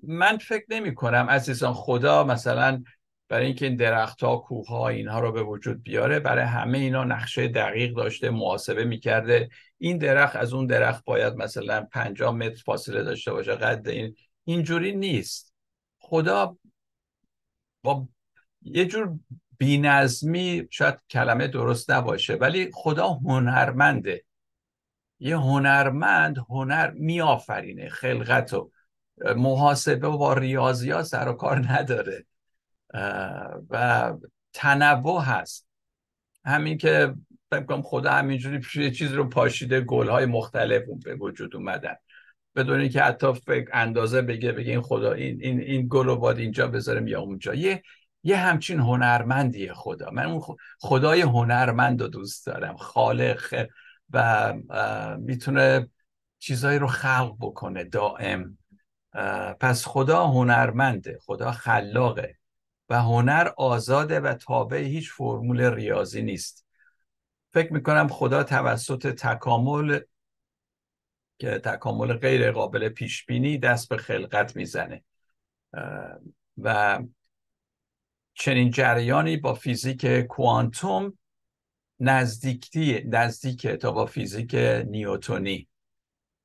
من 0.02 0.38
فکر 0.40 0.64
نمی 0.68 0.94
کنم 0.94 1.26
عزیزان 1.30 1.72
خدا 1.72 2.24
مثلا 2.24 2.85
برای 3.28 3.46
اینکه 3.46 3.66
این 3.66 3.76
درخت 3.76 4.22
ها 4.22 4.37
کوه 4.37 4.68
ها 4.68 4.88
اینها 4.88 5.20
رو 5.20 5.32
به 5.32 5.42
وجود 5.42 5.82
بیاره 5.82 6.20
برای 6.20 6.44
همه 6.44 6.78
اینا 6.78 7.04
نقشه 7.04 7.48
دقیق 7.48 7.94
داشته 7.94 8.30
محاسبه 8.30 8.85
می‌کرده. 8.85 9.48
این 9.78 9.98
درخت 9.98 10.37
از 10.37 10.52
اون 10.52 10.66
درخت 10.66 11.04
باید 11.04 11.35
مثلا 11.35 11.87
50 11.92 12.35
متر 12.35 12.62
فاصله 12.64 13.02
داشته 13.02 13.32
باشه 13.32 13.54
قد 13.54 13.88
این. 13.88 14.16
اینجوری 14.44 14.96
نیست. 14.96 15.54
خدا 15.98 16.56
با 17.82 18.09
یه 18.62 18.85
جور 18.85 19.18
بینظمی 19.59 20.69
شاید 20.71 20.95
کلمه 21.11 21.49
درست 21.49 21.90
نباشه 21.90 22.35
ولی 22.35 22.71
خدا 22.75 23.09
هنرمنده. 23.09 24.25
یه 25.19 25.37
هنرمند 25.37 26.38
هنر 26.38 26.90
میآفرینه 26.90 27.88
خلقت 27.88 28.55
و 28.55 28.71
محاسبه 29.37 30.09
و 30.09 30.19
با 30.19 30.33
ریاضیات 30.33 31.03
سر 31.03 31.29
و 31.29 31.33
کار 31.33 31.73
نداره. 31.73 32.27
و 33.71 34.12
تنوع 34.53 35.23
هست. 35.23 35.66
همین 36.45 36.79
که 36.79 37.14
فکر 37.51 37.83
خدا 37.83 38.12
همینجوری 38.12 38.61
یه 38.75 38.90
چیز 38.90 39.12
رو 39.12 39.29
پاشیده 39.29 39.81
گلهای 39.81 40.27
مختلف 40.27 40.83
به 41.05 41.14
وجود 41.14 41.57
اومدن. 41.57 41.95
بدون 42.57 42.81
اینکه 42.81 43.03
حتی 43.03 43.33
فکر 43.33 43.71
اندازه 43.73 44.23
بگه 44.23 44.53
بگه 44.53 44.71
این 44.71 44.81
خدا 44.81 45.12
این 45.12 45.38
این 45.42 45.61
این 45.61 45.87
گل 45.90 46.07
رو 46.07 46.16
باید 46.16 46.38
اینجا 46.38 46.69
بذارم 46.69 47.07
یا 47.07 47.21
اونجا. 47.21 47.55
یه 47.55 47.83
یه 48.27 48.37
همچین 48.37 48.81
هنرمندیه 48.81 49.75
خدا. 49.75 50.11
من 50.11 50.27
اون 50.27 50.57
خدای 50.79 51.21
هنرمند 51.21 52.03
رو 52.03 52.09
دوست 52.09 52.47
دارم 52.47 52.77
خالق 52.77 53.67
و 54.11 54.55
می‌تونه 55.19 55.89
چیزهایی 56.39 56.79
رو 56.79 56.87
خلق 56.87 57.37
بکنه 57.41 57.85
دائم. 57.85 58.59
پس 59.61 59.87
خدا 59.87 60.27
هنرمنده 60.27 61.19
خدا 61.23 61.53
خلاقه 61.53 62.37
و 62.89 63.03
هنر 63.03 63.51
آزاده 63.57 64.21
و 64.21 64.35
تابع 64.35 64.79
هیچ 64.79 65.12
فرمول 65.12 65.61
ریاضی 65.61 66.23
نیست. 66.23 66.67
فکر 67.53 67.73
می‌کنم 67.73 68.09
خدا 68.09 68.43
توسط 68.45 69.07
تکامل 69.07 70.01
که 71.39 71.59
تکامل 71.59 72.12
غیر 72.12 72.53
قابل 72.53 72.89
پیش 72.89 73.27
بینی 73.27 73.59
دست 73.59 73.89
به 73.89 73.97
خلقت 73.97 74.57
می‌زنه. 74.57 75.05
و 76.59 76.99
چنین 78.38 78.70
جریانی 78.70 79.37
با 79.37 79.55
فیزیک 79.55 80.07
کوانتوم 80.07 81.18
نزدیکی 82.01 83.03
نزدیکه 83.07 83.77
تا 83.77 83.92
با 83.92 84.07
فیزیک 84.07 84.55
نیوتونی. 84.88 85.68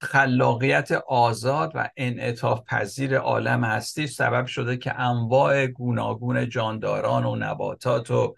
خلاقیت 0.02 0.92
آزاد 0.92 1.72
و 1.76 1.90
انعطاف 1.98 2.64
پذیر 2.68 3.18
عالم 3.18 3.64
هستی 3.64 4.08
سبب 4.08 4.46
شده 4.46 4.78
که 4.78 5.00
انواع 5.00 5.68
گوناگون 5.68 6.50
جانداران 6.50 7.26
و 7.26 7.36
نباتات 7.36 8.12
و 8.12 8.36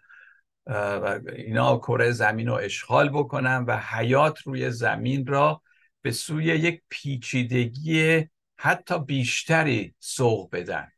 و 0.67 1.19
اینا 1.35 1.77
کره 1.77 2.11
زمین 2.11 2.47
رو 2.47 2.53
اشغال 2.53 3.09
بکنن 3.09 3.65
و 3.67 3.77
حیات 3.77 4.39
روی 4.39 4.71
زمین 4.71 5.27
را 5.27 5.61
به 6.01 6.11
سوی 6.11 6.45
یک 6.45 6.81
پیچیدگی 6.89 8.27
حتی 8.57 8.99
بیشتری 8.99 9.95
سوق 9.99 10.49
بدن. 10.55 10.91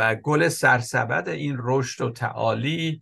گل 0.00 0.48
سرسبد 0.48 1.28
این 1.28 1.56
رشد 1.58 2.04
و 2.04 2.10
تعالی 2.10 3.00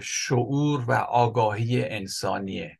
شعور 0.00 0.84
و 0.88 0.92
آگاهی 0.92 1.84
انسانیه. 1.84 2.78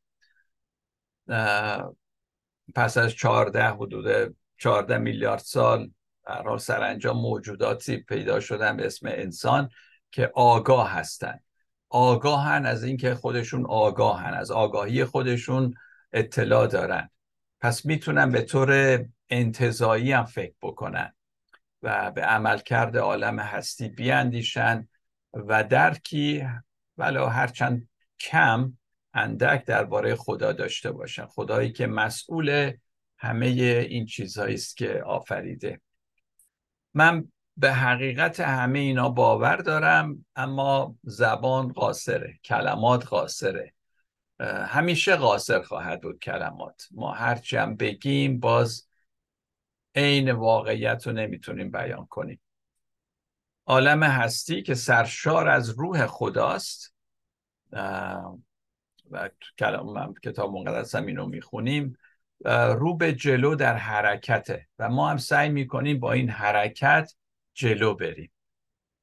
پس 2.75 2.97
از 2.97 3.13
چهارده 3.13 3.63
حدود 3.63 4.37
چهارده 4.59 4.99
میلیارد 4.99 5.39
سال 5.39 5.91
برای 6.27 6.59
سرانجام 6.59 7.17
موجوداتی 7.17 7.97
پیدا 7.97 8.41
شدن 8.41 8.77
به 8.77 8.87
اسم 8.87 9.09
انسان 9.09 9.69
که 10.11 10.31
آگاه 10.35 10.91
هستن. 10.91 11.41
آگاهن 11.89 12.67
از 12.67 12.85
اینکه 12.85 13.15
خودشون 13.15 13.67
آگاهن 13.67 14.35
از 14.35 14.51
آگاهی 14.51 15.05
خودشون 15.05 15.75
اطلاع 16.13 16.67
دارن. 16.67 17.11
پس 17.61 17.87
می‌تونن 17.87 18.31
به 18.31 18.43
طور 18.43 19.05
انتظایی 19.31 20.13
هم 20.13 20.25
فکر 20.25 20.55
بکنن. 20.63 21.13
و 21.83 22.11
به 22.11 22.23
عملکرد 22.23 22.97
عالم 22.97 23.39
هستی 23.39 23.89
بیاندیشن 23.89 24.89
و 25.33 25.65
درکی 25.65 26.49
ولو 26.97 27.27
هرچند 27.27 27.89
کم 28.21 28.79
اندک 29.15 29.65
درباره 29.65 30.15
خدا 30.15 30.53
داشته 30.53 30.93
باشن. 30.93 31.27
خدایی 31.27 31.73
که 31.73 31.87
مسئول 31.87 32.73
همه 33.19 33.47
این 33.47 34.07
چیزهایی 34.07 34.55
است 34.55 34.77
که 34.77 35.03
آفریده. 35.03 35.81
من 36.95 37.33
به 37.57 37.73
حقیقت 37.73 38.41
همه 38.41 38.79
اینا 38.79 39.09
باور 39.09 39.57
دارم 39.57 40.27
اما 40.37 40.97
زبان 41.03 41.73
قاصره 41.73 42.39
کلمات 42.45 43.07
قاصره. 43.07 43.73
همیشه 44.41 45.17
قاصر 45.17 45.63
خواهد 45.63 46.01
بود 46.01 46.19
کلمات. 46.19 46.89
ما 46.91 47.13
هرچی 47.13 47.57
بگیم 47.57 48.41
باز 48.41 48.86
عین 49.97 50.31
واقعیت 50.31 51.07
رو 51.07 51.13
نمی‌تونیم 51.13 51.71
بیان 51.71 52.07
کنیم. 52.07 52.41
عالم 53.67 54.03
هستی 54.03 54.63
که 54.63 54.75
سرشار 54.75 55.49
از 55.49 55.71
روح 55.71 56.07
خداست. 56.07 56.95
و 59.11 59.31
کلام 59.59 60.15
کتاب 60.25 60.53
مقدس 60.53 60.95
هم 60.95 61.07
اینو 61.07 61.27
می‌خونیم. 61.27 61.97
رو 62.75 62.97
به 62.97 63.13
جلو 63.13 63.55
در 63.55 63.77
حرکته. 63.77 64.67
و 64.79 64.89
ما 64.89 65.11
هم 65.11 65.17
سعی 65.17 65.49
می‌کنیم 65.49 66.01
با 66.01 66.13
این 66.13 66.31
حرکت 66.31 67.15
جلو 67.55 67.95
بریم. 67.95 68.33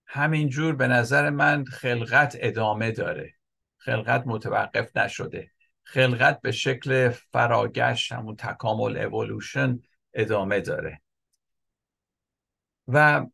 همینجور 0.05 0.75
به 0.75 0.87
نظر 0.87 1.29
من 1.29 1.65
خلقت 1.65 2.37
ادامه 2.39 2.91
داره. 2.91 3.33
خلقت 3.77 4.23
متوقف 4.25 4.97
نشده. 4.97 5.51
خلقت 5.83 6.41
به 6.41 6.51
شکل 6.51 7.09
فراگشت 7.09 8.11
همون 8.11 8.35
تکامل 8.35 8.97
اولوشن 8.97 9.79
ادامه 10.13 10.59
داره. 10.59 11.01
و 12.87 13.25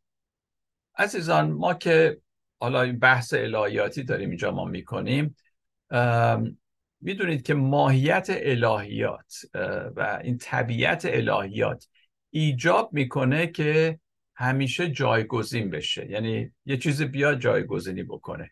عزیزان 0.95 1.51
ما 1.51 1.73
که 1.73 2.21
حالا 2.59 2.81
این 2.81 2.99
بحث 2.99 3.33
الهیاتی 3.33 4.03
داریم 4.03 4.29
اینجا 4.29 4.51
ما 4.51 4.65
می‌کنیم 4.65 5.35
می‌دونید 7.01 7.41
که 7.43 7.53
ماهیت 7.53 8.27
الهیات 8.29 9.33
و 9.95 10.19
این 10.23 10.37
طبیعت 10.37 11.05
الهیات 11.05 11.87
ایجاب 12.29 12.93
می‌کنه 12.93 13.47
که 13.47 13.99
همیشه 14.35 14.89
جایگزین 14.91 15.69
بشه. 15.69 16.09
یعنی 16.09 16.51
یه 16.65 16.77
چیزی 16.77 17.05
بیاد 17.05 17.39
جایگزینی 17.39 18.03
بکنه. 18.03 18.51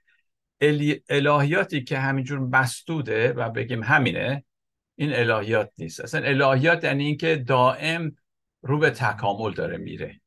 الهیاتی 1.09 1.83
که 1.83 1.99
همینجور 1.99 2.39
مسدوده 2.39 3.33
و 3.33 3.49
بگیم 3.49 3.83
همینه 3.83 4.43
این 4.99 5.13
الهیات 5.13 5.71
نیست. 5.77 5.99
اصلا 5.99 6.21
الهیات 6.25 6.83
یعنی 6.83 7.05
اینکه 7.05 7.35
دائم 7.35 8.17
رو 8.61 8.79
به 8.79 8.89
تکامل 8.89 9.53
داره 9.53 9.77
میره. 9.77 10.21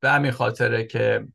به 0.00 0.10
همین 0.10 0.30
خاطره 0.30 0.84
که 0.84 1.28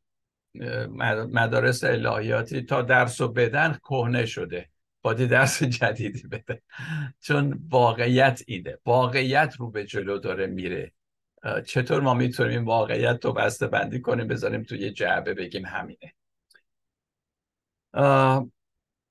مدارس 1.32 1.84
الهیاتی 1.84 2.62
تا 2.62 2.82
درس 2.82 3.20
و 3.20 3.28
بدن 3.28 3.78
کهنه 3.82 4.26
شده. 4.26 4.70
باید 5.02 5.26
درس 5.26 5.62
جدیدی 5.62 6.28
بده. 6.28 6.62
چون 7.20 7.58
واقعیت 7.68 8.42
اینه. 8.46 8.78
واقعیت 8.86 9.56
رو 9.58 9.70
به 9.70 9.84
جلو 9.84 10.18
داره 10.18 10.46
میره. 10.46 10.92
چطور 11.66 12.00
ما 12.00 12.14
می‌تونیم 12.14 12.58
این 12.58 12.64
واقعیت 12.64 13.24
رو 13.24 13.32
بسته 13.32 13.66
بندی 13.66 14.00
کنیم؟ 14.00 14.26
بذاریم 14.28 14.62
توی 14.62 14.78
یه 14.78 14.90
جعبه 14.90 15.34
بگیم 15.34 15.64
همینه. 15.66 16.14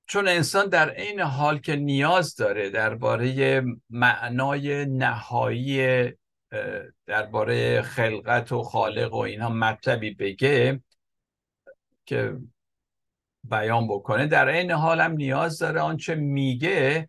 چون 0.06 0.28
انسان 0.28 0.68
در 0.68 1.00
این 1.00 1.20
حال 1.20 1.58
که 1.58 1.76
نیاز 1.76 2.36
داره 2.36 2.70
درباره 2.70 3.62
معنای 3.90 4.86
نهایی 4.86 6.12
درباره 7.06 7.82
خلقت 7.82 8.52
و 8.52 8.62
خالق 8.62 9.14
و 9.14 9.16
اینها 9.16 9.48
مطلبی 9.48 10.14
بگه 10.14 10.80
که 12.06 12.36
بیان 13.44 13.88
بکنه 13.88 14.26
در 14.26 14.48
این 14.48 14.70
حال 14.70 15.00
هم 15.00 15.12
نیاز 15.12 15.58
داره. 15.58 15.80
آنچه 15.80 16.14
میگه 16.14 17.08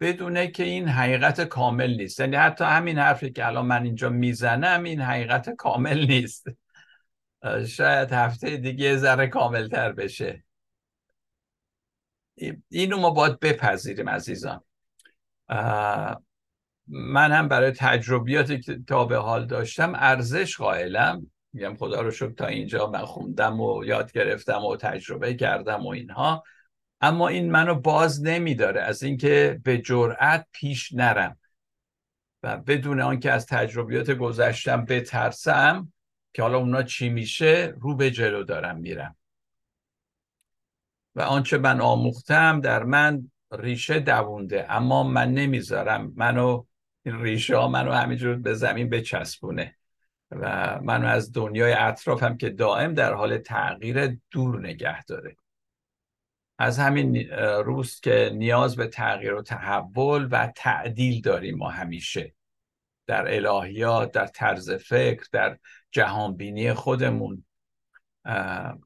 بدونه 0.00 0.48
که 0.48 0.62
این 0.62 0.88
حقیقت 0.88 1.40
کامل 1.40 1.96
نیست. 1.96 2.20
یعنی 2.20 2.36
حتی 2.36 2.64
همین 2.64 2.98
حرفی 2.98 3.30
که 3.30 3.46
الان 3.46 3.66
من 3.66 3.84
اینجا 3.84 4.08
می‌زنم 4.08 4.82
این 4.82 5.00
حقیقت 5.00 5.50
کامل 5.50 6.06
نیست. 6.06 6.46
شاید 7.68 8.12
هفته 8.12 8.56
دیگه 8.56 8.96
ذره 8.96 9.26
کامل 9.26 9.68
تر 9.68 9.92
بشه. 9.92 10.44
اینو 12.68 12.98
ما 12.98 13.10
باید 13.10 13.40
بپذیریم 13.40 14.08
عزیزان. 14.08 14.64
من 16.88 17.32
هم 17.32 17.48
برای 17.48 17.70
تجربیاتی 17.70 18.60
که 18.60 18.80
تا 18.86 19.04
به 19.04 19.16
حال 19.16 19.46
داشتم 19.46 19.92
ارزش 19.94 20.56
قائلم. 20.56 21.30
میگم 21.52 21.76
خدا 21.76 22.00
رو 22.00 22.10
شکر 22.10 22.32
تا 22.32 22.46
اینجا 22.46 22.86
من 22.86 23.04
خوندم 23.04 23.60
و 23.60 23.84
یاد 23.84 24.12
گرفتم 24.12 24.64
و 24.64 24.76
تجربه 24.76 25.34
کردم 25.34 25.86
و 25.86 25.88
اینها. 25.88 26.44
اما 27.00 27.28
این 27.28 27.50
منو 27.50 27.74
باز 27.74 28.22
نمیداره. 28.22 28.80
از 28.80 29.02
اینکه 29.02 29.60
به 29.64 29.78
جرأت 29.78 30.46
پیش 30.52 30.92
نرم 30.92 31.38
و 32.42 32.56
بدون 32.56 33.00
آنکه 33.00 33.32
از 33.32 33.46
تجربیات 33.46 34.10
گذشتم 34.10 34.84
بترسم 34.84 35.92
که 36.32 36.42
حالا 36.42 36.58
اونا 36.58 36.82
چی 36.82 37.08
میشه 37.08 37.74
رو 37.80 37.96
به 37.96 38.10
جلو 38.10 38.44
دارم 38.44 38.78
میرم. 38.78 39.16
آنچه 41.22 41.58
من 41.58 41.80
آموختم 41.80 42.60
در 42.60 42.82
من 42.82 43.30
ریشه 43.52 44.00
دوونده 44.00 44.72
اما 44.72 45.02
من 45.02 45.34
نمی‌ذارم 45.34 46.12
منو 46.16 46.64
این 47.04 47.22
ریشه 47.22 47.56
ها 47.56 47.68
منو 47.68 47.92
همینجور 47.92 48.36
به 48.36 48.54
زمین 48.54 48.90
بچسبونه. 48.90 49.76
و 50.30 50.78
منو 50.82 51.06
از 51.06 51.32
دنیای 51.32 51.72
اطرافم 51.72 52.36
که 52.36 52.50
دائم 52.50 52.94
در 52.94 53.14
حال 53.14 53.38
تغییر 53.38 54.18
دور 54.30 54.60
نگه 54.60 55.04
داره. 55.04 55.36
از 56.58 56.78
همین 56.78 57.30
روز 57.64 58.00
که 58.00 58.30
نیاز 58.34 58.76
به 58.76 58.86
تغییر 58.86 59.34
و 59.34 59.42
تحول 59.42 60.28
و 60.30 60.52
تعدیل 60.56 61.20
داریم 61.20 61.56
ما 61.58 61.68
همیشه. 61.68 62.34
در 63.06 63.34
الهیات 63.34 64.12
در 64.12 64.26
طرز 64.26 64.70
فکر 64.70 65.24
در 65.32 65.58
جهانبینی 65.90 66.72
خودمون. 66.72 67.44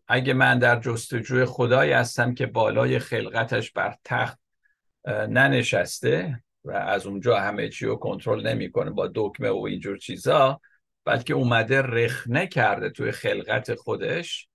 اگه 0.08 0.32
من 0.32 0.58
در 0.58 0.80
جستجوی 0.80 1.44
خدایی 1.44 1.92
هستم 1.92 2.34
که 2.34 2.46
بالای 2.46 2.98
خلقتش 2.98 3.72
بر 3.72 3.94
تخت 4.04 4.38
ننشسته 5.08 6.42
و 6.64 6.70
از 6.72 7.06
اونجا 7.06 7.40
همه 7.40 7.68
چی 7.68 7.86
رو 7.86 7.96
کنترل 7.96 8.46
نمی‌کنه 8.46 8.90
با 8.90 9.10
دکمه 9.14 9.50
و 9.50 9.62
اینجور 9.62 9.98
چیزا 9.98 10.60
بلکه 11.04 11.34
اومده 11.34 11.82
رخنه 11.82 12.46
کرده 12.46 12.90
توی 12.90 13.12
خلقت 13.12 13.74
خودش 13.74 14.48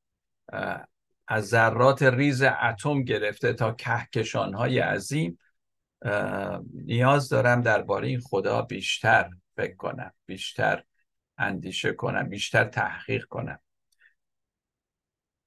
از 1.27 1.47
ذرات 1.47 2.03
ریز 2.03 2.43
اتم 2.43 3.03
گرفته 3.03 3.53
تا 3.53 3.71
کهکشان 3.71 4.53
های 4.53 4.79
عظیم 4.79 5.39
نیاز 6.73 7.29
دارم 7.29 7.61
درباره 7.61 8.07
این 8.07 8.19
خدا 8.19 8.61
بیشتر 8.61 9.29
فکر 9.55 9.75
کنم 9.75 10.11
بیشتر 10.25 10.83
اندیشه 11.37 11.91
کنم 11.91 12.29
بیشتر 12.29 12.63
تحقیق 12.63 13.25
کنم. 13.25 13.59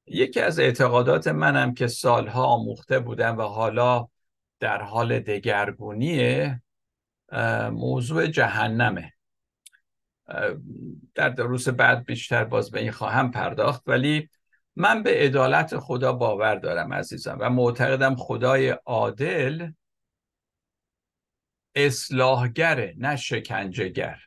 یکی 0.07 0.41
از 0.41 0.59
اعتقادات 0.59 1.29
منم 1.29 1.75
که 1.75 1.87
سالها 1.87 2.45
آموخته 2.45 2.99
بودم 3.01 3.38
و 3.38 3.43
حالا 3.43 4.09
در 4.61 4.83
حال 4.83 5.21
دگرگونی 5.21 6.51
موضوع 7.71 8.27
جهنمه. 8.27 9.12
در 11.15 11.29
دروس 11.29 11.69
بعد 11.69 12.05
بیشتر 12.05 12.45
باز 12.45 12.71
به 12.71 12.81
این 12.81 12.91
خواهم 12.91 13.31
پرداخت 13.31 13.83
ولی 13.87 14.29
من 14.77 15.03
به 15.03 15.11
عدالت 15.11 15.79
خدا 15.79 16.12
باور 16.12 16.55
دارم 16.55 16.95
عزیزم 16.95 17.37
و 17.41 17.51
معتقدم 17.51 18.15
خدای 18.17 18.69
عادل 18.69 19.73
اصلاحگره 21.75 22.95
نه 22.99 23.17
شکنجهگر. 23.17 24.19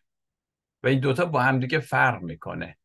و 0.83 0.87
این 0.87 0.99
دوتا 0.99 1.25
با 1.25 1.41
همدیگه 1.41 1.79
فرق 1.79 2.21
می‌کنه. 2.21 2.77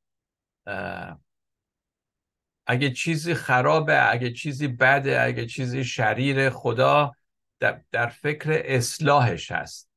اگه 2.71 2.91
چیزی 2.91 3.35
خرابه 3.35 4.13
اگه 4.13 4.33
چیزی 4.33 4.69
بده 4.69 5.21
اگه 5.21 5.47
چیزی 5.47 5.85
شریر 5.85 6.51
خدا 6.51 7.13
در, 7.61 7.81
در 7.91 8.07
فکر 8.07 8.63
اصلاحش 8.65 9.51
هست. 9.51 9.91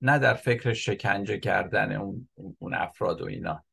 نه 0.00 0.18
در 0.18 0.34
فکر 0.34 0.72
شکنجه 0.72 1.38
کردن 1.38 1.92
اون, 1.92 2.28
اون 2.58 2.74
افراد 2.74 3.20
و 3.20 3.26
اینا. 3.26 3.64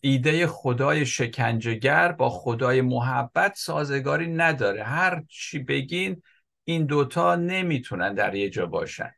ایده 0.00 0.46
خدای 0.46 1.06
شکنجهگر 1.06 2.12
با 2.12 2.30
خدای 2.30 2.80
محبت 2.80 3.54
سازگاری 3.56 4.26
نداره. 4.26 4.84
هر 4.84 5.22
چی 5.28 5.58
بگین 5.58 6.22
این 6.64 6.86
دوتا 6.86 7.34
نمی‌تونن 7.34 8.14
در 8.14 8.34
یه 8.34 8.50
جا 8.50 8.66
باشن. 8.66 9.14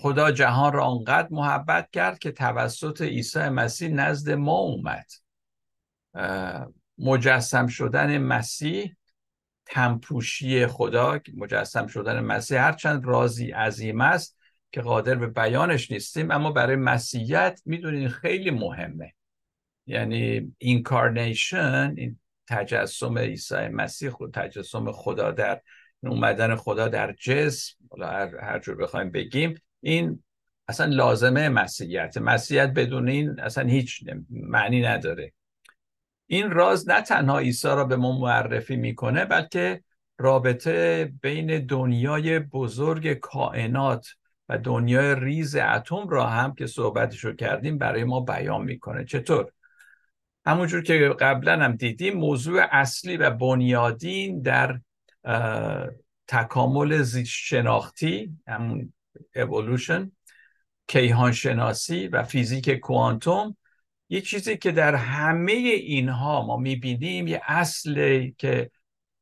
خدا 0.00 0.30
جهان 0.30 0.72
را 0.72 0.84
آنقدر 0.84 1.28
محبت 1.30 1.90
کرد 1.90 2.18
که 2.18 2.32
توسط 2.32 3.02
عیسی 3.02 3.48
مسیح 3.48 3.88
نزد 3.88 4.30
ما 4.30 4.58
اومد. 4.58 5.06
مجسم 6.98 7.66
شدن 7.66 8.18
مسیح 8.18 8.96
تنپوشی 9.66 10.66
خدا 10.66 11.20
مجسم 11.34 11.86
شدن 11.86 12.20
مسیح 12.20 12.60
هرچند 12.60 13.04
رازی 13.04 13.50
عظیم 13.50 14.00
است 14.00 14.38
که 14.72 14.80
قادر 14.80 15.14
به 15.14 15.26
بیانش 15.26 15.90
نیستیم 15.90 16.30
اما 16.30 16.52
برای 16.52 16.76
مسیحیت 16.76 17.60
می‌دونین 17.66 18.08
خیلی 18.08 18.50
مهمه. 18.50 19.14
یعنی 19.86 20.54
اینکارنیشن 20.58 21.94
این 21.96 22.18
تجسم 22.48 23.18
عیسی 23.18 23.68
مسیح 23.68 24.10
خود 24.10 24.34
تجسم 24.34 24.92
خدا 24.92 25.30
در 25.30 25.60
اومدن 26.02 26.56
خدا 26.56 26.88
در 26.88 27.12
جسم 27.12 27.76
هر, 28.00 28.36
هر 28.44 28.58
جور 28.58 28.76
بخوایم 28.76 29.10
بگیم 29.10 29.54
این 29.80 30.22
اصلا 30.68 30.86
لازمه 30.86 31.48
مسیحیت. 31.48 32.18
مسیحیت 32.18 32.70
بدون 32.70 33.08
این 33.08 33.40
اصلا 33.40 33.68
هیچ 33.68 34.04
معنی 34.30 34.82
نداره. 34.82 35.32
این 36.26 36.50
راز 36.50 36.88
نه 36.88 37.00
تنها 37.00 37.38
عیسی 37.38 37.68
را 37.68 37.84
به 37.84 37.96
ما 37.96 38.18
معرفی 38.18 38.76
می‌کنه 38.76 39.24
بلکه 39.24 39.82
رابطه 40.18 41.04
بین 41.22 41.66
دنیای 41.66 42.38
بزرگ 42.38 43.12
کائنات 43.12 44.06
و 44.48 44.58
دنیای 44.58 45.14
ریز 45.14 45.56
اتم 45.56 46.08
را 46.08 46.26
هم 46.26 46.54
که 46.54 46.66
صحبتشو 46.66 47.32
کردیم 47.32 47.78
برای 47.78 48.04
ما 48.04 48.20
بیان 48.20 48.64
می‌کنه. 48.64 49.04
چطور؟ 49.04 49.52
همونجور 50.46 50.82
که 50.82 51.14
قبلا 51.20 51.64
هم 51.64 51.72
دیدیم 51.72 52.14
موضوع 52.14 52.66
اصلی 52.70 53.16
و 53.16 53.30
بنیادین 53.30 54.42
در 54.42 54.80
تکامل 56.28 57.02
زیست 57.02 57.32
شناختی 57.32 58.30
همون 58.46 58.92
اولوشن 59.36 60.12
کیهان 60.86 61.32
شناسی 61.32 62.08
و 62.08 62.22
فیزیک 62.22 62.70
کوانتوم 62.70 63.56
یه 64.08 64.20
چیزی 64.20 64.56
که 64.56 64.72
در 64.72 64.94
همه 64.94 65.52
اینها 65.52 66.46
ما 66.46 66.56
می‌بینیم 66.56 67.26
یه 67.26 67.42
اصل 67.44 68.26
که 68.38 68.70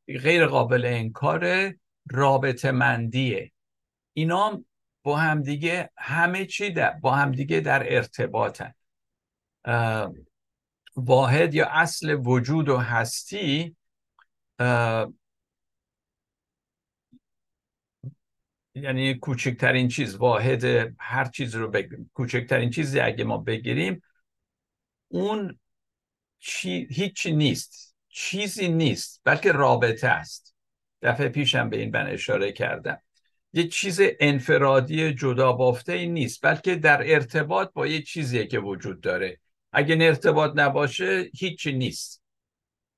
غیر 0.06 0.46
قابل 0.46 0.84
انکار 0.86 1.74
رابطه 2.10 2.70
مندیه. 2.70 3.52
اینا 4.12 4.64
با 5.02 5.16
همدیگه 5.16 5.90
همه 5.96 6.46
چی 6.46 6.70
در 6.70 6.90
با 6.90 7.14
همدیگه 7.14 7.60
در 7.60 7.94
ارتباطن. 7.94 8.74
واحد 10.96 11.54
یا 11.54 11.68
اصل 11.70 12.20
وجود 12.24 12.68
و 12.68 12.76
هستی 12.76 13.76
یعنی 18.82 19.14
کوچکترین 19.14 19.88
چیز 19.88 20.14
واحد 20.14 20.64
هر 20.98 21.24
چیز 21.24 21.54
رو 21.54 21.70
بگیریم. 21.70 22.10
کوچکترین 22.14 22.70
چیزی 22.70 23.00
اگه 23.00 23.24
ما 23.24 23.38
بگیریم 23.38 24.02
اون 25.08 25.58
چی... 26.38 26.88
هیچی 26.90 27.32
نیست. 27.32 27.96
چیزی 28.08 28.68
نیست 28.68 29.20
بلکه 29.24 29.52
رابطه 29.52 30.08
است. 30.08 30.54
دفعه 31.02 31.28
پیشم 31.28 31.70
به 31.70 31.80
این 31.80 31.90
بن 31.90 32.06
اشاره 32.06 32.52
کردم. 32.52 32.98
یه 33.52 33.68
چیز 33.68 34.00
انفرادی 34.20 35.14
جدا 35.14 35.52
بافته 35.52 35.92
ای 35.92 36.06
نیست 36.06 36.40
بلکه 36.42 36.74
در 36.74 37.14
ارتباط 37.14 37.72
با 37.72 37.86
یه 37.86 38.02
چیزیه 38.02 38.46
که 38.46 38.58
وجود 38.58 39.00
داره. 39.00 39.40
اگه 39.72 39.96
ارتباط 40.00 40.52
نباشه 40.56 41.30
هیچی 41.38 41.72
نیست. 41.72 42.22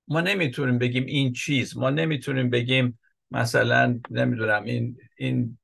ما 0.08 0.20
نمی‌تونیم 0.20 0.78
بگیم 0.78 1.04
این 1.06 1.32
چیز. 1.32 1.76
ما 1.76 1.90
نمی‌تونیم 1.90 2.50
بگیم 2.50 2.98
مثلا 3.30 4.00
نمی‌دونم 4.10 4.64
این 4.64 4.96
این 5.18 5.58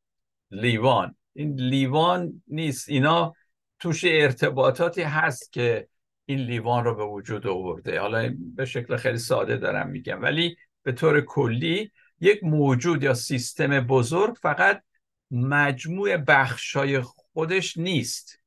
لیوان. 0.50 1.16
این 1.32 1.54
لیوان 1.60 2.42
نیست. 2.46 2.88
اینا 2.88 3.34
توش 3.78 4.04
ارتباطاتی 4.08 5.02
هست 5.02 5.52
که 5.52 5.88
این 6.24 6.38
لیوان 6.38 6.84
رو 6.84 6.94
به 6.94 7.04
وجود 7.04 7.46
آورده. 7.46 8.00
حالا 8.00 8.34
به 8.38 8.64
شکل 8.64 8.96
خیلی 8.96 9.18
ساده 9.18 9.56
دارم 9.56 9.88
میگم. 9.88 10.22
ولی 10.22 10.56
به 10.82 10.92
طور 10.92 11.20
کلی 11.20 11.92
یک 12.20 12.44
موجود 12.44 13.02
یا 13.02 13.14
سیستم 13.14 13.80
بزرگ 13.80 14.34
فقط 14.42 14.82
مجموع 15.30 16.16
بخشای 16.16 17.00
خودش 17.00 17.76
نیست. 17.76 18.40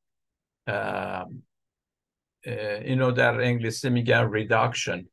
اینو 2.82 3.12
در 3.12 3.42
انگلیسی 3.42 3.90
میگن 3.90 4.34
reduction 4.34 5.06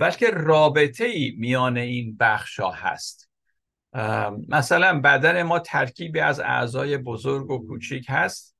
بلکه 0.00 0.30
رابطه 0.30 1.04
ای 1.04 1.34
میان 1.38 1.76
این 1.76 2.16
بخش 2.16 2.60
ها 2.60 2.70
هست. 2.70 3.29
مثلا 4.48 5.00
بدن 5.00 5.42
ما 5.42 5.58
ترکیبی 5.58 6.20
از 6.20 6.40
اعضای 6.40 6.98
بزرگ 6.98 7.50
و 7.50 7.66
کوچیک 7.66 8.06
هست 8.08 8.56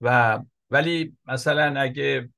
و 0.00 0.40
ولی 0.70 1.16
مثلا 1.26 1.80
اگه 1.80 2.30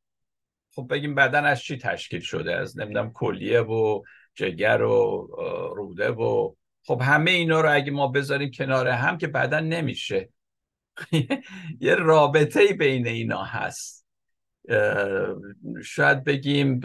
خب 0.74 0.86
بگیم 0.90 1.14
بدن 1.14 1.44
از 1.44 1.60
چی 1.62 1.78
تشکیل 1.78 2.20
شده؟ 2.20 2.56
از 2.56 2.78
نمی‌دونم 2.78 3.12
کلیه 3.12 3.60
و 3.60 4.02
جگر 4.34 4.82
و 4.82 5.28
روده 5.76 6.10
و 6.10 6.54
خب 6.86 7.02
همه 7.02 7.30
اینا 7.30 7.60
رو 7.60 7.74
اگه 7.74 7.90
ما 7.92 8.08
بذاریم 8.08 8.50
کنار 8.50 8.88
هم 8.88 9.18
که 9.18 9.26
بدن 9.26 9.64
نمیشه. 9.64 10.28
یه 11.80 11.94
رابطه 11.94 12.72
بین 12.72 13.06
اینا 13.06 13.44
هست. 13.44 14.06
شاید 15.84 16.24
بگیم 16.24 16.80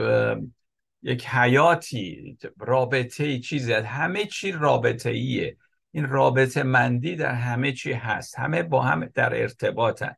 یک 1.03 1.27
حیاتی 1.27 2.37
رابطه 2.59 3.39
چیزی 3.39 3.73
هست 3.73 3.85
همه 3.85 4.25
چی 4.25 4.51
رابطه 4.51 5.09
ایه. 5.09 5.57
این 5.91 6.07
رابطه 6.07 6.63
مندی 6.63 7.15
در 7.15 7.33
همه 7.33 7.71
چی 7.71 7.93
هست. 7.93 8.39
همه 8.39 8.63
با 8.63 8.81
هم 8.81 9.05
در 9.05 9.41
ارتباطن. 9.41 10.15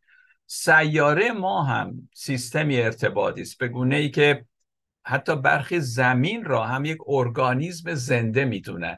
سیاره 0.48 1.32
ما 1.32 1.64
هم 1.64 2.10
سیستمی 2.14 2.82
ارتباطی 2.82 3.42
است. 3.42 3.58
به 3.58 3.68
گونه 3.68 3.96
ای 3.96 4.10
که 4.10 4.46
حتی 5.06 5.36
برخی 5.36 5.80
زمین 5.80 6.46
را 6.46 6.66
هم 6.66 6.86
یک 6.86 6.98
ارگانیزم 7.08 7.94
زنده 7.94 8.46
می‌دونن. 8.46 8.98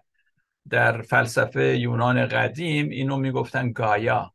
در 0.69 1.01
فلسفه 1.01 1.77
یونان 1.77 2.25
قدیم 2.25 2.89
اینو 2.89 3.17
می‌گفتن 3.17 3.71
گایا. 3.71 4.33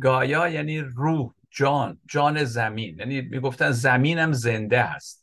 گایا 0.00 0.48
یعنی 0.48 0.80
روح 0.80 1.34
جان 1.50 2.00
جان 2.10 2.44
زمین. 2.44 2.98
یعنی 2.98 3.20
می‌گفتن 3.20 3.70
زمینم 3.70 4.32
زنده 4.32 4.80
است. 4.80 5.21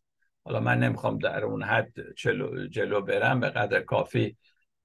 حالا 0.50 0.60
من 0.60 0.80
نمی‌خوام 0.80 1.18
در 1.18 1.44
اون 1.44 1.64
حد 1.64 2.14
جلو, 2.18 2.68
جلو 2.68 3.02
برم 3.02 3.40
به 3.40 3.50
قدر 3.50 3.82
کافی 3.82 4.38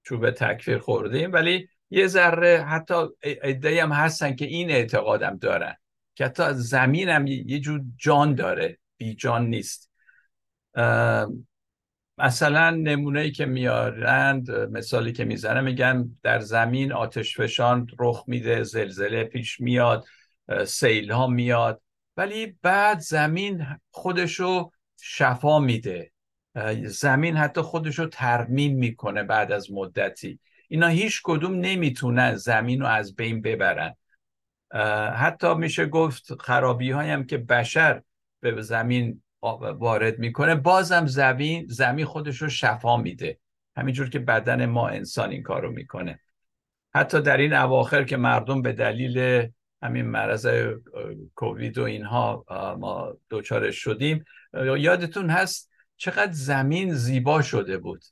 چوب 0.03 0.31
تکفیر 0.31 0.79
خوردیم. 0.79 1.33
ولی 1.33 1.69
یه 1.91 2.07
ذره 2.07 2.65
حتی 2.69 2.95
ایده 3.43 3.83
هم 3.83 3.93
هستن 3.93 4.35
که 4.35 4.45
این 4.45 4.71
اعتقادم 4.71 5.39
دارن 5.39 5.77
که 6.15 6.25
حتی 6.25 6.45
زمینم 6.53 7.27
یه 7.27 7.61
جور 7.61 7.81
جان 7.97 8.35
داره. 8.35 8.79
بی 8.97 9.15
جان 9.15 9.47
نیست. 9.47 9.91
مثلا 12.19 12.71
نمونه 12.71 13.21
ای 13.21 13.31
که 13.31 13.47
میارند 13.47 14.51
مثالی 14.51 15.13
که 15.13 15.25
می‌زنه 15.25 15.61
میگن 15.61 16.19
در 16.23 16.41
زمین 16.41 16.93
آتش 16.93 17.41
فشان 17.41 17.87
رخ 17.99 18.25
میده 18.27 18.63
زلزله 18.63 19.25
پیش 19.25 19.61
میاد 19.61 20.05
سیل 20.67 21.11
ها 21.11 21.27
میاد. 21.27 21.83
ولی 22.17 22.59
بعد 22.63 22.99
زمین 22.99 23.67
خودشو 23.91 24.71
شفا 25.01 25.59
میده. 25.59 26.11
زمین 26.85 27.37
حتی 27.37 27.61
خودشو 27.61 28.07
ترمیم 28.07 28.77
می‌کنه 28.77 29.23
بعد 29.23 29.53
از 29.53 29.73
مدتی. 29.73 30.39
اینا 30.69 30.89
هیچ 30.89 31.21
کدوم 31.25 31.55
نمی‌تونن 31.55 32.35
زمین 32.37 32.81
رو 32.81 32.87
از 32.87 33.17
بین 33.17 33.43
ببرن. 33.43 33.95
حتی 35.15 35.55
میشه 35.55 35.87
گفت 35.87 36.43
خرابی 36.43 36.91
هم 36.91 37.25
که 37.25 37.39
بشر 37.39 38.03
به 38.41 38.63
زمین 38.63 39.23
وارد 39.79 40.19
می‌کنه 40.19 40.55
بازم 40.55 41.07
زمین 41.07 41.67
زمین 41.69 42.05
خودش 42.05 42.43
رو 42.43 42.49
شفا 42.49 42.97
میده. 42.97 43.39
همینجور 43.77 44.11
که 44.11 44.19
بدن 44.19 44.67
ما 44.67 44.89
انسان 44.89 45.31
این 45.31 45.43
کارو 45.43 45.71
می‌کنه. 45.71 46.21
حتی 46.95 47.23
در 47.23 47.37
این 47.37 47.53
اواخر 47.53 48.05
که 48.05 48.17
مردم 48.17 48.63
به 48.63 48.73
دلیل 48.73 49.49
همین 49.83 50.07
مرض 50.07 50.49
کووید 51.35 51.79
و 51.79 51.83
اینها 51.83 52.45
ما 52.79 53.17
دوچارش 53.29 53.77
شدیم 53.77 54.25
یادتون 54.57 55.31
هست 55.31 55.71
چقدر 55.97 56.33
زمین 56.33 56.95
زیبا 56.95 57.43
شده 57.43 57.79
بود؟ 57.79 58.05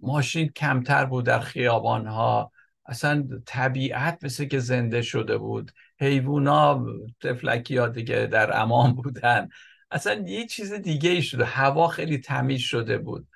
ماشین 0.00 0.48
کمتر 0.48 1.04
بود 1.04 1.24
در 1.24 1.40
خیابان 1.40 2.06
ها 2.06 2.52
اصلا 2.86 3.28
طبیعت 3.46 4.24
مثل 4.24 4.44
که 4.44 4.58
زنده 4.58 5.02
شده 5.02 5.38
بود. 5.38 5.72
حیوونا 6.00 6.86
تفلکی 7.20 7.76
ها 7.76 7.88
دیگه 7.88 8.26
در 8.26 8.60
امان 8.60 8.94
بودن. 8.94 9.48
اصلا 9.90 10.24
یه 10.26 10.46
چیز 10.46 10.72
دیگه 10.72 11.10
ای 11.10 11.22
شده. 11.22 11.44
هوا 11.44 11.88
خیلی 11.88 12.18
تمیز 12.18 12.60
شده 12.60 12.98
بود. 12.98 13.28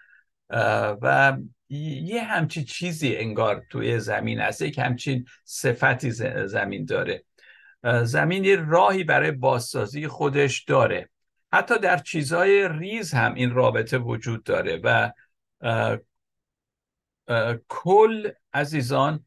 و 1.02 1.36
یه 1.68 2.22
همچی 2.22 2.64
چیزی 2.64 3.16
انگار 3.16 3.66
توی 3.70 4.00
زمین 4.00 4.40
هست. 4.40 4.62
یک 4.62 4.78
همچین 4.78 5.24
صفتی 5.44 6.10
زمین 6.46 6.84
داره. 6.84 7.24
زمین 8.02 8.44
یه 8.44 8.56
راهی 8.56 9.04
برای 9.04 9.30
بازسازی 9.30 10.08
خودش 10.08 10.64
داره. 10.64 11.08
حتی 11.52 11.78
در 11.78 11.98
چیزهای 11.98 12.68
ریز 12.68 13.12
هم 13.12 13.34
این 13.34 13.50
رابطه 13.50 13.98
وجود 13.98 14.42
داره 14.42 14.80
و 14.84 15.12
کل 17.68 18.30
عزیزان 18.52 19.26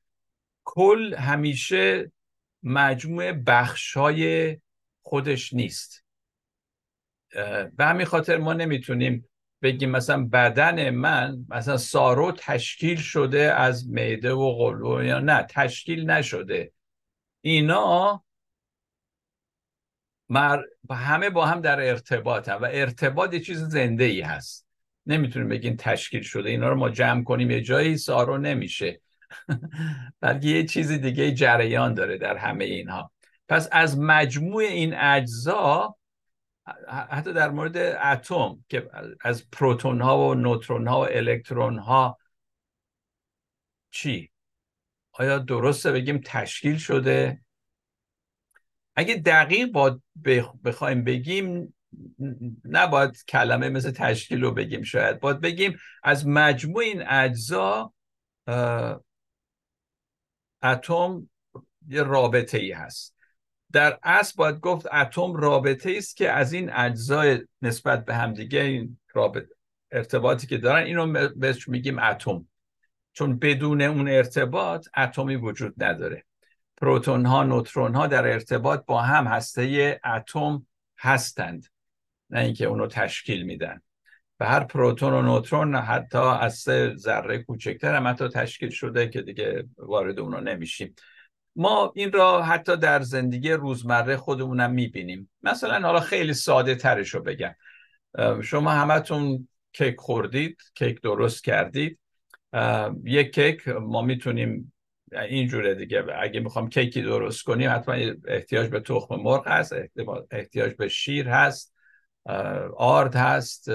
کل 0.63 1.15
همیشه 1.15 2.11
مجموع 2.63 3.31
بخشای 3.31 4.57
خودش 5.01 5.53
نیست. 5.53 6.03
به 7.75 7.85
همین 7.85 8.05
خاطر 8.05 8.37
ما 8.37 8.53
نمی‌تونیم 8.53 9.29
بگیم 9.61 9.89
مثلا 9.89 10.25
بدن 10.25 10.89
من 10.89 11.45
مثلا 11.49 11.77
سارو 11.77 12.31
تشکیل 12.31 12.97
شده 12.97 13.53
از 13.53 13.89
معده 13.89 14.33
و 14.33 14.57
قلو 14.57 15.03
یا 15.03 15.19
نه 15.19 15.43
تشکیل 15.49 16.09
نشده. 16.09 16.71
اینا 17.41 18.24
مر... 20.29 20.61
همه 20.91 21.29
با 21.29 21.45
هم 21.45 21.61
در 21.61 21.79
ارتباط 21.79 22.49
هم 22.49 22.61
و 22.61 22.67
ارتباط 22.71 23.33
یه 23.33 23.39
چیز 23.39 23.59
زنده 23.59 24.03
ای 24.03 24.21
هست. 24.21 24.65
نمی‌تونیم 25.05 25.49
بگیم 25.49 25.75
تشکیل 25.79 26.21
شده. 26.21 26.49
اینا 26.49 26.69
رو 26.69 26.75
ما 26.75 26.89
جمع 26.89 27.23
کنیم. 27.23 27.51
یه 27.51 27.61
جایی 27.61 27.97
سارو 27.97 28.37
نمیشه. 28.37 29.01
بلکه 30.21 30.47
یه 30.47 30.63
چیز 30.63 30.91
دیگه 30.91 31.31
جریان 31.31 31.93
داره 31.93 32.17
در 32.17 32.37
همه 32.37 32.65
اینها. 32.65 33.11
پس 33.49 33.69
از 33.71 33.99
مجموع 33.99 34.63
این 34.63 34.93
اجزا 34.93 35.95
حتی 36.87 37.33
در 37.33 37.49
مورد 37.49 37.77
اتم 37.77 38.65
که 38.69 38.89
از 39.21 39.49
پروتون 39.51 40.01
ها 40.01 40.19
و 40.19 40.33
نوترون 40.33 40.87
ها 40.87 41.01
و 41.01 41.07
الکترون 41.09 41.79
ها 41.79 42.17
چی؟ 43.91 44.31
آیا 45.11 45.37
درسته 45.37 45.91
بگیم 45.91 46.21
تشکیل 46.25 46.77
شده؟ 46.77 47.44
اگه 48.95 49.15
دقیق 49.15 49.71
با 49.71 49.99
بخوایم 50.63 51.03
بگیم 51.03 51.75
نباید 52.63 53.25
کلمه 53.27 53.69
مثل 53.69 53.91
تشکیل 53.91 54.41
رو 54.41 54.51
بگیم 54.51 54.83
شاید 54.83 55.19
باید 55.19 55.41
بگیم 55.41 55.77
از 56.03 56.27
مجموع 56.27 56.83
این 56.83 57.03
اجزا 57.07 57.93
اتم 60.63 61.29
یه 61.87 62.03
رابطه 62.03 62.57
ای 62.57 62.71
هست. 62.71 63.15
در 63.71 63.99
اصل 64.03 64.33
باید 64.37 64.59
گفت 64.59 64.87
اتم 64.93 65.33
رابطه 65.33 65.93
است 65.97 66.17
که 66.17 66.31
از 66.31 66.53
این 66.53 66.71
اجزای 66.73 67.47
نسبت 67.61 68.05
به 68.05 68.15
همدیگه 68.15 68.61
این 68.61 68.99
رابطه 69.13 69.55
ارتباطی 69.91 70.47
که 70.47 70.57
دارن 70.57 70.83
اینو 70.83 71.29
بهش 71.35 71.67
میگیم 71.67 71.99
اتم. 71.99 72.47
چون 73.13 73.39
بدون 73.39 73.81
اون 73.81 74.07
ارتباط 74.07 74.87
اتمی 74.97 75.35
وجود 75.35 75.83
نداره. 75.83 76.25
پروتون 76.77 77.25
ها 77.25 77.43
نوترون 77.43 77.95
ها 77.95 78.07
در 78.07 78.27
ارتباط 78.27 78.85
با 78.85 79.01
هم 79.01 79.27
هسته 79.27 79.99
اتم 80.05 80.67
هستند. 80.97 81.65
نه 82.29 82.39
اینکه 82.39 82.65
اونو 82.65 82.87
تشکیل 82.87 83.43
میدن. 83.43 83.81
و 84.39 84.45
هر 84.45 84.63
پروتون 84.63 85.13
و 85.13 85.21
نوترون 85.21 85.75
حتی 85.75 86.17
از 86.17 86.55
سه 86.55 86.95
ذره 86.95 87.43
کوچکتر 87.43 87.95
هم 87.95 88.07
حتی 88.07 88.27
تشکیل 88.27 88.69
شده 88.69 89.09
که 89.09 89.21
دیگه 89.21 89.63
وارد 89.77 90.19
اونو 90.19 90.41
نمیشیم. 90.41 90.95
ما 91.55 91.93
این 91.95 92.11
را 92.11 92.41
حتی 92.41 92.77
در 92.77 93.01
زندگی 93.01 93.51
روزمره 93.51 94.17
خودمونم 94.17 94.71
می‌بینیم. 94.71 95.31
مثلا 95.43 95.79
حالا 95.87 95.99
خیلی 95.99 96.33
ساده 96.33 96.75
ترش 96.75 97.09
رو 97.09 97.21
بگم. 97.21 97.55
شما 98.43 98.71
همتون 98.71 99.47
کیک 99.73 99.95
خوردید 99.99 100.61
کیک 100.73 101.01
درست 101.01 101.43
کردید. 101.43 101.99
یک 103.03 103.33
کیک 103.33 103.67
ما 103.67 104.01
می‌تونیم 104.01 104.73
اینجوره 105.21 105.75
دیگه. 105.75 106.05
اگه 106.19 106.39
می‌خوام 106.39 106.69
کیکی 106.69 107.01
درست 107.01 107.43
کنیم 107.43 107.71
حتما 107.71 107.95
احتیاج 108.27 108.69
به 108.69 108.79
تخم 108.79 109.15
مرغ 109.15 109.47
هست 109.47 109.73
احتیاج 110.31 110.73
به 110.73 110.87
شیر 110.87 111.29
هست 111.29 111.75
آرد 112.77 113.15
هست 113.15 113.71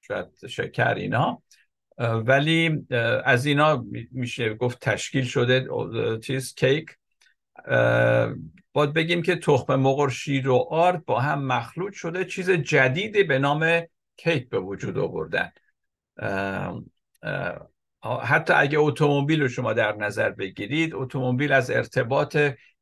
شاید 0.00 0.46
شکر 0.48 0.94
اینا. 0.94 1.42
ولی 1.98 2.86
از 3.24 3.46
اینا 3.46 3.84
میشه 4.10 4.54
گفت 4.54 4.80
تشکیل 4.80 5.24
شده 5.24 5.68
چیز 6.18 6.54
کیک. 6.54 6.96
باید 8.72 8.92
بگیم 8.92 9.22
که 9.22 9.36
تخم 9.36 9.74
مرغ 9.74 10.08
شیر 10.08 10.48
و 10.48 10.56
آرد 10.70 11.04
با 11.04 11.20
هم 11.20 11.44
مخلوط 11.44 11.92
شده 11.92 12.24
چیز 12.24 12.50
جدیدی 12.50 13.22
به 13.22 13.38
نام 13.38 13.80
کیک 14.16 14.48
به 14.48 14.60
وجود 14.60 14.98
آوردن. 14.98 15.52
حتی 18.02 18.52
اگه 18.52 18.78
اتومبیل 18.78 19.42
رو 19.42 19.48
شما 19.48 19.72
در 19.72 19.96
نظر 19.96 20.30
بگیرید 20.30 20.94
اتومبیل 20.94 21.52
از 21.52 21.70
ارتباط 21.70 22.36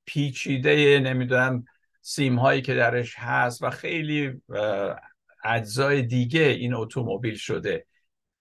پیچیده 0.04 1.00
نمی‌دونم 1.00 1.64
سیم 2.02 2.38
هایی 2.38 2.62
که 2.62 2.74
درش 2.74 3.14
هست 3.18 3.62
و 3.62 3.70
خیلی 3.70 4.42
اجزای 5.44 6.02
دیگه 6.02 6.40
این 6.40 6.74
اتومبیل 6.74 7.34
شده. 7.34 7.86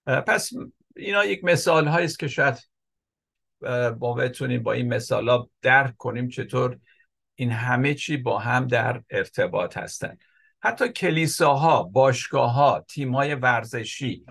پس 0.05 0.49
اینا 0.95 1.25
یک 1.25 1.43
مثال 1.43 1.88
است 1.88 2.19
که 2.19 2.28
شاید 2.28 2.69
با 3.99 4.13
بتونیم 4.13 4.63
با 4.63 4.73
این 4.73 4.93
مثال 4.93 5.30
ها 5.30 5.49
درک 5.61 5.97
کنیم 5.97 6.30
چطور 6.30 6.80
این 7.36 7.51
همه 7.51 7.93
چی 7.93 8.17
با 8.17 8.39
هم 8.39 8.67
در 8.67 9.01
ارتباط 9.09 9.78
هستن. 9.78 10.17
حتی 10.59 10.89
کلیساها 10.89 11.84
باشگاه 11.84 12.53
ها 12.53 12.86
تیم 12.88 13.15
های 13.15 13.36
ورزشی 13.36 14.25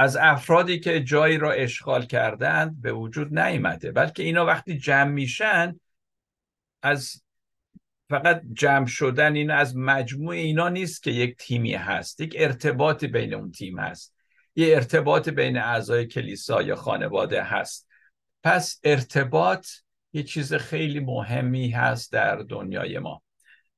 از 0.00 0.16
افرادی 0.16 0.80
که 0.80 1.00
جایی 1.00 1.38
را 1.38 1.52
اشغال 1.52 2.06
کردند 2.06 2.82
به 2.82 2.92
وجود 2.92 3.38
نیامده 3.38 3.92
بلکه 3.92 4.22
اینا 4.22 4.46
وقتی 4.46 4.78
جمع 4.78 5.10
میشن 5.10 5.80
از 6.82 7.22
فقط 8.10 8.42
جمع 8.52 8.86
شدن 8.86 9.34
این 9.34 9.50
از 9.50 9.76
مجموع 9.76 10.34
اینا 10.34 10.68
نیست 10.68 11.02
که 11.02 11.10
یک 11.10 11.36
تیمی 11.36 11.74
هست 11.74 12.20
یک 12.20 12.36
ارتباطی 12.38 13.06
بین 13.06 13.34
اون 13.34 13.50
تیم 13.50 13.78
هست. 13.78 14.14
یه 14.56 14.74
ارتباط 14.74 15.28
بین 15.28 15.58
اعضای 15.58 16.06
کلیسا 16.06 16.62
یا 16.62 16.76
خانواده 16.76 17.42
هست. 17.42 17.88
پس 18.42 18.80
ارتباط 18.84 19.66
یه 20.12 20.22
چیز 20.22 20.54
خیلی 20.54 21.00
مهمی 21.00 21.70
هست 21.70 22.12
در 22.12 22.36
دنیای 22.36 22.98
ما. 22.98 23.22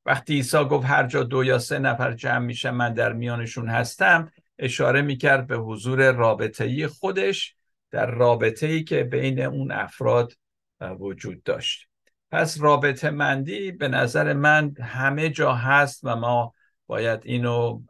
وقتی 0.07 0.35
عیسی 0.35 0.65
گفت 0.65 0.87
هر 0.87 1.07
جا 1.07 1.23
دو 1.23 1.45
یا 1.45 1.59
سه 1.59 1.79
نفر 1.79 2.13
جمع 2.13 2.47
میشه 2.47 2.71
من 2.71 2.95
در 2.95 3.13
میانشون 3.13 3.69
هستم 3.69 4.33
اشاره 4.59 5.03
می‌کرد 5.03 5.47
به 5.47 5.57
حضور 5.57 6.13
رابطه‌ای 6.13 6.87
خودش 6.87 7.57
در 7.91 8.11
رابطه‌ای 8.11 8.85
که 8.85 9.05
بین 9.05 9.41
اون 9.41 9.73
افراد 9.73 10.33
وجود 10.81 11.43
داشت. 11.43 11.89
پس 12.31 12.61
رابطه 12.61 13.11
مندی 13.11 13.73
به 13.73 13.89
نظر 13.89 14.33
من 14.33 14.75
همه 14.81 15.29
جا 15.29 15.55
هست 15.55 16.01
و 16.05 16.17
ما 16.17 16.55
باید 16.87 17.21
اینو 17.25 17.83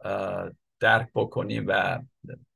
درک 0.79 1.09
بکنیم 1.15 1.65
و 1.67 1.99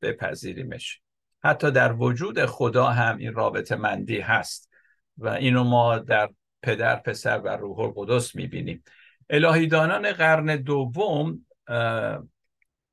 بپذیریمش. 0.02 1.02
حتی 1.44 1.72
در 1.72 1.94
وجود 1.94 2.46
خدا 2.46 2.86
هم 2.86 3.18
این 3.18 3.34
رابطه 3.34 3.76
مندی 3.76 4.20
هست 4.20 4.70
و 5.18 5.28
اینو 5.28 5.64
ما 5.64 5.98
در 5.98 6.30
پدر 6.64 6.96
پسر 6.96 7.40
و 7.40 7.48
روح 7.48 7.80
القدس 7.80 8.36
می‌بینیم. 8.36 8.84
الهیدانان 9.30 10.12
قرن 10.12 10.56
دوم 10.56 11.46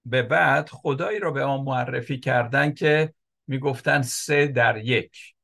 به 0.04 0.22
بعد 0.22 0.68
خدایی 0.68 1.18
رو 1.18 1.32
به 1.32 1.46
ما 1.46 1.62
معرفی 1.62 2.20
کردن 2.20 2.72
که 2.72 3.14
می‌گفتن 3.46 4.02
سه 4.02 4.46
در 4.46 4.76
یک. 4.76 5.34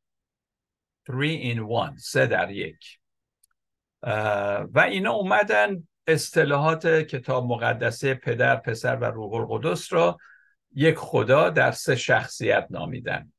Three 1.11 1.55
in 1.55 1.59
one 1.59 1.99
سه 1.99 2.27
در 2.27 2.51
یک. 2.51 2.99
و 4.73 4.87
اینا 4.91 5.13
اومدن 5.13 5.89
اصطلاحات 6.07 6.87
کتاب 6.87 7.45
مقدسه 7.47 8.15
پدر 8.15 8.57
پسر 8.57 8.97
و 8.97 9.05
روح 9.05 9.35
القدس 9.35 9.93
را 9.93 10.19
یک 10.75 10.97
خدا 10.97 11.51
در 11.51 11.73
سه 11.73 11.97
شخصیت 11.97 12.67
نامیدن. 12.71 13.33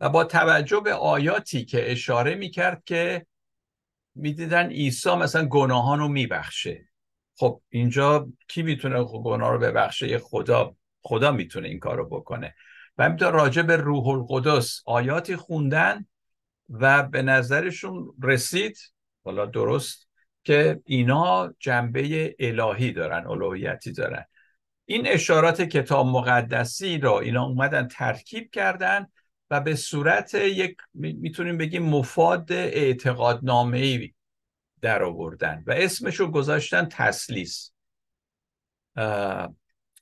و 0.00 0.08
با 0.08 0.24
توجه 0.24 0.80
به 0.80 0.94
آیاتی 0.94 1.64
که 1.64 1.92
اشاره 1.92 2.34
می‌کرد 2.34 2.84
که 2.84 3.26
می‌دیدن 4.14 4.68
عیسی 4.68 5.14
مثلا 5.14 5.46
گناهان 5.46 5.98
رو 5.98 6.08
میبخشه. 6.08 6.89
خب 7.40 7.60
اینجا 7.68 8.28
کی 8.48 8.62
می‌تونه 8.62 9.04
گناه 9.04 9.52
رو 9.52 9.58
ببخشه؟ 9.58 10.18
خدا 10.18 10.76
خدا 11.02 11.32
می‌تونه 11.32 11.68
این 11.68 11.78
کار 11.78 11.96
رو 11.96 12.08
بکنه. 12.08 12.54
و 12.98 13.04
همینطور 13.04 13.30
راجع 13.32 13.62
به 13.62 13.76
روح 13.76 14.08
القدس 14.08 14.82
آیاتی 14.86 15.36
خوندن 15.36 16.06
و 16.70 17.02
به 17.02 17.22
نظرشون 17.22 18.14
رسید 18.22 18.78
حالا 19.24 19.46
درست 19.46 20.08
که 20.44 20.80
اینا 20.84 21.54
جنبه 21.58 22.34
الهی 22.38 22.92
دارن 22.92 23.26
الوهیتی 23.26 23.92
دارن. 23.92 24.24
این 24.84 25.06
اشارات 25.06 25.62
کتاب 25.62 26.06
مقدسی 26.06 26.98
را 26.98 27.20
اینا 27.20 27.44
اومدن 27.44 27.88
ترکیب 27.88 28.50
کردن 28.50 29.06
و 29.50 29.60
به 29.60 29.74
صورت 29.74 30.34
یک 30.34 30.76
می‌تونیم 30.94 31.56
بگیم 31.56 31.82
مفاد 31.82 32.52
اعتقادنامه 32.52 33.78
ای 33.78 34.12
در 34.82 35.02
آوردن 35.02 35.64
و 35.66 35.72
اسمشو 35.72 36.30
گذاشتن 36.30 36.88
تسلیس. 36.90 37.72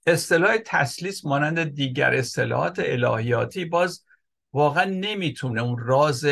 اصطلاح 0.07 0.57
تسلیس 0.67 1.25
مانند 1.25 1.75
دیگر 1.75 2.15
اصطلاحات 2.15 2.79
الهیاتی 2.79 3.65
باز 3.65 4.05
واقعا 4.53 4.85
نمی‌تونه 4.85 5.63
اون 5.63 5.79
راز 5.79 6.27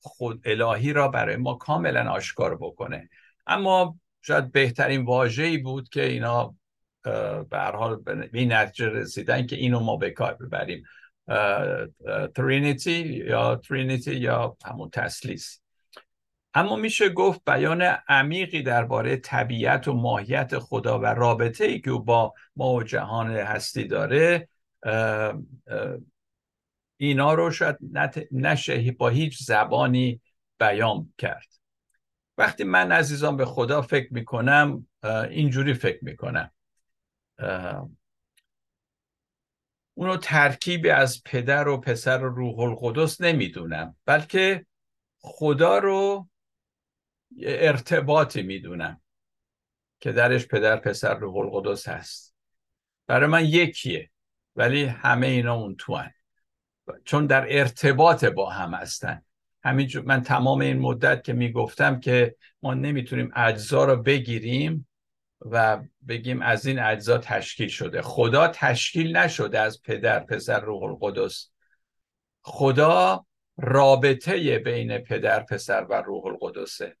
خود 0.00 0.42
الهی 0.44 0.92
را 0.92 1.08
برای 1.08 1.36
ما 1.36 1.54
کاملا 1.54 2.10
آشکار 2.10 2.56
بکنه. 2.56 3.08
اما 3.46 3.98
شاید 4.22 4.52
بهترین 4.52 5.04
واژه‌ای 5.04 5.58
بود 5.58 5.88
که 5.88 6.06
اینا 6.06 6.54
به 7.02 7.46
هر 7.52 7.76
حال 7.76 7.96
به 7.96 8.30
این 8.32 8.52
نتیجه 8.52 8.88
رسیدن 8.88 9.46
که 9.46 9.56
اینو 9.56 9.80
ما 9.80 9.96
به 9.96 10.10
کار 10.10 10.34
ببریم. 10.34 10.82
ترینیتی 12.34 13.02
یا 13.02 13.56
ترینیتی 13.56 14.14
یا 14.14 14.56
همون 14.64 14.90
تسلیس. 14.90 15.60
اما 16.54 16.76
میشه 16.76 17.08
گفت 17.08 17.44
بیان 17.44 17.82
عمیقی 18.08 18.62
درباره 18.62 19.16
طبیعت 19.16 19.88
و 19.88 19.92
ماهیت 19.92 20.58
خدا 20.58 20.98
و 20.98 21.06
رابطه 21.06 21.64
ای 21.64 21.80
که 21.80 21.90
او 21.90 22.04
با 22.04 22.34
ما 22.56 22.72
و 22.72 22.82
جهان 22.82 23.30
هستی 23.36 23.84
داره 23.84 24.48
اینا 26.96 27.34
رو 27.34 27.50
شاید 27.50 27.76
نشه 28.32 28.92
با 28.92 29.08
هیچ 29.08 29.42
زبانی 29.42 30.20
بیان 30.58 31.12
کرد. 31.18 31.46
وقتی 32.38 32.64
من 32.64 32.92
عزیزان 32.92 33.36
به 33.36 33.44
خدا 33.44 33.82
فکر 33.82 34.14
می‌کنم 34.14 34.86
اینجوری 35.30 35.74
فکر 35.74 36.04
می‌کنم. 36.04 36.50
اونو 39.94 40.16
ترکیبی 40.16 40.90
از 40.90 41.22
پدر 41.24 41.68
و 41.68 41.80
پسر 41.80 42.24
و 42.24 42.34
روح 42.34 42.58
القدس 42.58 43.20
نمی‌دونم 43.20 43.96
بلکه 44.04 44.66
خدا 45.18 45.78
رو 45.78 46.28
ارتباطی 47.42 48.42
می‌دونم 48.42 49.00
که 50.00 50.12
درش 50.12 50.46
پدر 50.46 50.76
پسر 50.76 51.14
روح 51.14 51.36
القدس 51.36 51.88
هست. 51.88 52.34
برای 53.06 53.28
من 53.28 53.44
یکیه 53.44 54.10
ولی 54.56 54.84
همه 54.84 55.26
اینا 55.26 55.54
اون 55.54 55.76
تو 55.78 55.94
هن. 55.94 56.12
چون 57.04 57.26
در 57.26 57.46
ارتباط 57.58 58.24
با 58.24 58.50
هم 58.50 58.74
هستن. 58.74 59.22
همین 59.64 59.90
من 60.04 60.22
تمام 60.22 60.60
این 60.60 60.78
مدت 60.78 61.24
که 61.24 61.32
می‌گفتم 61.32 62.00
که 62.00 62.36
ما 62.62 62.74
نمی‌تونیم 62.74 63.30
اجزا 63.36 63.84
رو 63.84 64.02
بگیریم 64.02 64.88
و 65.40 65.82
بگیم 66.08 66.42
از 66.42 66.66
این 66.66 66.78
اجزا 66.78 67.18
تشکیل 67.18 67.68
شده. 67.68 68.02
خدا 68.02 68.48
تشکیل 68.48 69.16
نشده 69.16 69.60
از 69.60 69.82
پدر 69.82 70.20
پسر 70.20 70.60
روح 70.60 70.82
القدس. 70.82 71.50
خدا 72.42 73.26
رابطه 73.56 74.58
بین 74.58 74.98
پدر 74.98 75.40
پسر 75.40 75.86
و 75.90 75.94
روح 75.94 76.26
القدسه. 76.26 76.96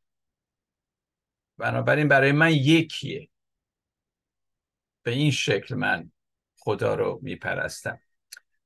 بنابراین 1.60 2.08
برای 2.08 2.32
من 2.32 2.52
یکیه. 2.52 3.28
به 5.02 5.10
این 5.10 5.30
شکل 5.30 5.74
من 5.74 6.12
خدا 6.58 6.94
رو 6.94 7.18
میپرستم. 7.22 8.00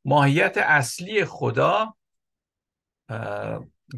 ماهیت 0.05 0.57
اصلی 0.57 1.25
خدا 1.25 1.97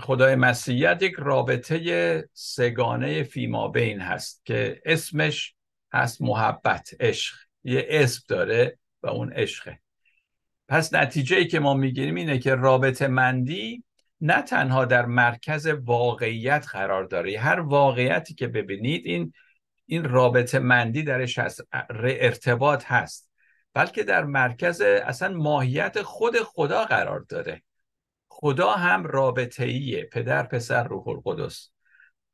خدای 0.01 0.35
مسیحیت 0.35 1.03
یک 1.03 1.15
رابطه 1.19 2.29
سگانه 2.33 3.23
فیما 3.23 3.69
بین 3.69 4.01
هست 4.01 4.47
که 4.47 4.83
اسمش 4.85 5.55
هست 5.93 6.23
محبت 6.23 6.91
عشق. 7.01 7.37
یه 7.65 7.87
اسم 7.89 8.23
داره 8.29 8.79
و 9.03 9.07
اون 9.07 9.33
عشقه. 9.33 9.81
پس 10.69 10.95
نتیجه 10.95 11.37
ای 11.37 11.47
که 11.47 11.61
ما 11.61 11.75
می‌گیریم 11.75 12.15
اینه 12.15 12.39
که 12.39 12.55
رابطه 12.55 13.07
مندی 13.07 13.85
نه 14.21 14.43
تنها 14.43 14.85
در 14.85 15.07
مرکز 15.07 15.67
واقعیت 15.67 16.67
قرار 16.73 17.05
داره 17.05 17.39
هر 17.39 17.61
واقعیتی 17.61 18.35
که 18.35 18.49
ببینید 18.49 19.07
این 19.07 19.33
این 19.87 20.05
رابطه 20.05 20.59
مندی 20.59 21.03
درش 21.03 21.39
هست 21.39 21.61
ارتباط 22.01 22.85
هست 22.87 23.31
بلکه 23.77 24.03
در 24.03 24.25
مرکز 24.25 24.81
اصلا 24.81 25.35
ماهیت 25.35 26.03
خود 26.03 26.37
خدا 26.43 26.85
قرار 26.85 27.21
داره. 27.29 27.63
خدا 28.29 28.73
هم 28.73 29.05
رابطه 29.05 29.65
ایه 29.65 30.05
پدر 30.13 30.43
پسر 30.43 30.85
روح 30.85 31.09
القدس. 31.09 31.71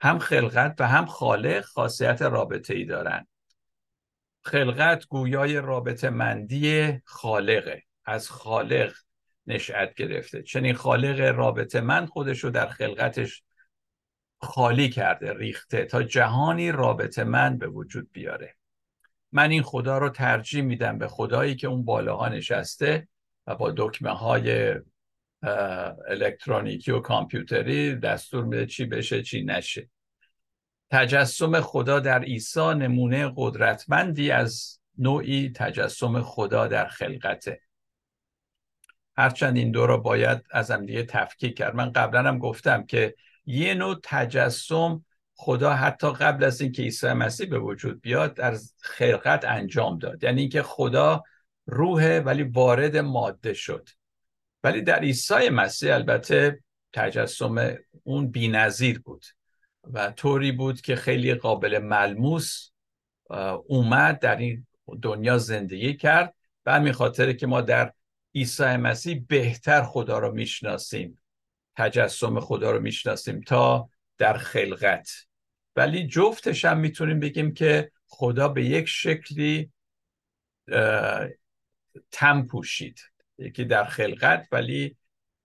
هم 0.00 0.18
خلقت 0.18 0.74
و 0.78 0.88
هم 0.88 1.06
خالق 1.06 1.64
خاصیت 1.64 2.22
رابطه 2.22 2.74
ای 2.74 2.84
دارن. 2.84 3.26
خلقت 4.42 5.06
گویای 5.06 5.56
رابطه 5.56 6.10
مندی 6.10 7.00
خالقه. 7.04 7.82
از 8.04 8.30
خالق 8.30 8.94
نشأت 9.46 9.94
گرفته. 9.94 10.42
چنین 10.42 10.74
خالق 10.74 11.20
رابطه 11.20 11.80
من 11.80 12.06
خودش 12.06 12.44
رو 12.44 12.50
در 12.50 12.66
خلقتش 12.66 13.42
خالی 14.40 14.88
کرده 14.88 15.32
ریخته 15.32 15.84
تا 15.84 16.02
جهانی 16.02 16.72
رابطه 16.72 17.24
من 17.24 17.58
به 17.58 17.68
وجود 17.68 18.12
بیاره. 18.12 18.56
من 19.32 19.50
این 19.50 19.62
خدا 19.62 19.98
رو 19.98 20.08
ترجیح 20.08 20.62
میدم 20.62 20.98
به 20.98 21.08
خدایی 21.08 21.56
که 21.56 21.66
اون 21.66 21.84
بالاها 21.84 22.28
نشسته 22.28 23.08
و 23.46 23.54
با 23.54 23.74
دکمه 23.76 24.10
های 24.10 24.74
الکترونیکی 26.08 26.90
و 26.90 27.00
کامپیوتری 27.00 27.96
دستور 27.96 28.44
میده 28.44 28.66
چی 28.66 28.84
بشه 28.84 29.22
چی 29.22 29.44
نشه. 29.44 29.90
تجسم 30.90 31.60
خدا 31.60 32.00
در 32.00 32.22
عیسی 32.22 32.74
نمونه 32.74 33.32
قدرتمندی 33.36 34.30
از 34.30 34.80
نوعی 34.98 35.52
تجسم 35.56 36.22
خدا 36.22 36.66
در 36.66 36.88
خلقته. 36.88 37.60
هرچند 39.16 39.56
این 39.56 39.70
دو 39.70 39.86
را 39.86 39.96
باید 39.96 40.42
از 40.50 40.70
هم 40.70 40.86
دیگه 40.86 41.02
تفکیک 41.02 41.56
کرد. 41.56 41.74
من 41.74 41.92
قبلا 41.92 42.22
هم 42.22 42.38
گفتم 42.38 42.86
که 42.86 43.14
یه 43.46 43.74
نوع 43.74 43.96
تجسم 44.02 45.04
خدا 45.34 45.72
حتی 45.72 46.12
قبل 46.12 46.44
از 46.44 46.60
اینکه 46.60 46.82
عیسی 46.82 47.12
مسیح 47.12 47.48
به 47.48 47.58
وجود 47.58 48.00
بیاد 48.00 48.34
در 48.34 48.56
خلقت 48.80 49.44
انجام 49.44 49.98
داد. 49.98 50.24
یعنی 50.24 50.40
اینکه 50.40 50.62
خدا 50.62 51.22
روحه 51.66 52.20
ولی 52.20 52.42
وارد 52.42 52.96
ماده 52.96 53.54
شد. 53.54 53.88
ولی 54.64 54.82
در 54.82 54.98
عیسی 54.98 55.48
مسیح 55.48 55.94
البته 55.94 56.60
تجسم 56.92 57.76
اون 58.02 58.30
بینظیر 58.30 58.98
بود 58.98 59.24
و 59.92 60.10
طوری 60.10 60.52
بود 60.52 60.80
که 60.80 60.96
خیلی 60.96 61.34
قابل 61.34 61.78
ملموس 61.78 62.70
اومد 63.66 64.18
در 64.18 64.36
این 64.36 64.66
دنیا 65.02 65.38
زندگی 65.38 65.96
کرد. 65.96 66.34
و 66.66 66.72
همین 66.72 66.92
خاطر 66.92 67.32
که 67.32 67.46
ما 67.46 67.60
در 67.60 67.92
عیسی 68.34 68.76
مسیح 68.76 69.24
بهتر 69.28 69.82
خدا 69.82 70.18
رو 70.18 70.32
می‌شناسیم. 70.32 71.18
تجسم 71.76 72.40
خدا 72.40 72.70
رو 72.70 72.80
می‌شناسیم 72.80 73.40
تا 73.40 73.88
در 74.18 74.36
خلقت. 74.36 75.10
ولی 75.76 76.06
جفتش 76.06 76.64
هم 76.64 76.78
می‌تونیم 76.78 77.20
بگیم 77.20 77.54
که 77.54 77.92
خدا 78.06 78.48
به 78.48 78.64
یک 78.64 78.88
شکلی 78.88 79.70
تم 82.10 82.46
پوشید. 82.46 83.00
یکی 83.38 83.64
در 83.64 83.84
خلقت 83.84 84.48
ولی 84.52 84.96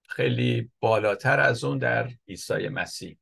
خیلی 0.09 0.71
بالاتر 0.79 1.39
از 1.39 1.63
اون 1.63 1.77
در 1.77 2.09
عیسی 2.27 2.67
مسیح. 2.67 3.17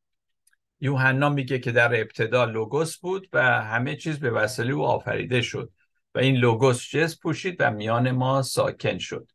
یوحنا 0.80 1.30
میگه 1.30 1.60
که 1.60 1.72
در 1.72 2.02
ابتدا 2.02 2.46
لوگوس 2.46 2.98
بود 2.98 3.30
و 3.34 3.62
همه 3.62 3.96
چیز 3.96 4.20
به 4.20 4.32
وسیله 4.32 4.74
او 4.74 4.86
آفریده 4.86 5.42
شد 5.42 5.72
و 6.16 6.20
این 6.20 6.36
لوگوس 6.36 6.90
جز 6.90 7.20
پوشید 7.20 7.56
و 7.60 7.72
میان 7.72 8.12
ما 8.12 8.42
ساکن 8.42 8.98
شد. 8.98 9.32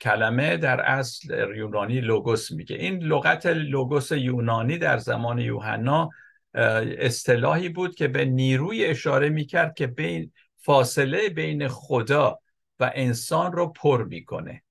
کلمه 0.00 0.56
در 0.56 0.80
اصل 0.80 1.54
یونانی 1.56 2.00
لوگوس 2.00 2.50
میگه. 2.52 2.76
این 2.76 3.02
لغت 3.02 3.46
لوگوس 3.46 4.12
یونانی 4.12 4.78
در 4.78 4.98
زمان 4.98 5.38
یوحنا 5.38 6.10
اصطلاحی 6.54 7.68
بود 7.68 7.94
که 7.94 8.08
به 8.08 8.24
نیروی 8.24 8.84
اشاره 8.84 9.28
می‌کرد 9.28 9.74
که 9.74 9.86
بین 9.86 10.32
فاصله 10.56 11.28
بین 11.28 11.68
خدا 11.68 12.38
و 12.80 12.90
انسان 12.94 13.52
رو 13.52 13.72
پر 13.72 14.04
می‌کنه. 14.04 14.62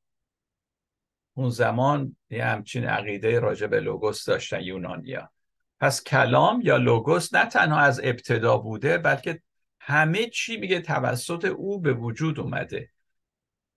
اون 1.34 1.50
زمان 1.50 2.16
یه 2.30 2.46
همچین 2.46 2.86
عقیده 2.86 3.40
راجع 3.40 3.68
به 3.68 3.80
لوگوس 3.80 4.26
داشتن 4.26 4.62
یونانیا. 4.62 5.32
پس 5.80 6.04
کلام 6.04 6.62
یا 6.64 6.78
لوگوس 6.78 7.34
نه 7.34 7.46
تنها 7.46 7.80
از 7.80 8.02
ابتدا 8.04 8.58
بوده 8.58 8.98
بلکه 8.98 9.42
همه 9.80 10.26
چی 10.28 10.58
میگه 10.58 10.80
توسط 10.80 11.46
او 11.46 11.80
به 11.80 11.94
وجود 11.94 12.40
اومده. 12.40 12.90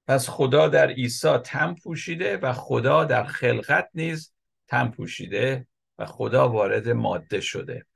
پس 0.06 0.28
خدا 0.28 0.68
در 0.68 0.90
عیسی 0.90 1.38
تم 1.38 1.74
پوشیده 1.74 2.36
و 2.36 2.52
خدا 2.52 3.04
در 3.04 3.24
خلقت 3.24 3.88
نیز 3.94 4.32
تم 4.68 4.90
پوشیده 4.90 5.66
و 5.98 6.06
خدا 6.06 6.48
وارد 6.48 6.88
ماده 6.88 7.40
شده. 7.40 7.86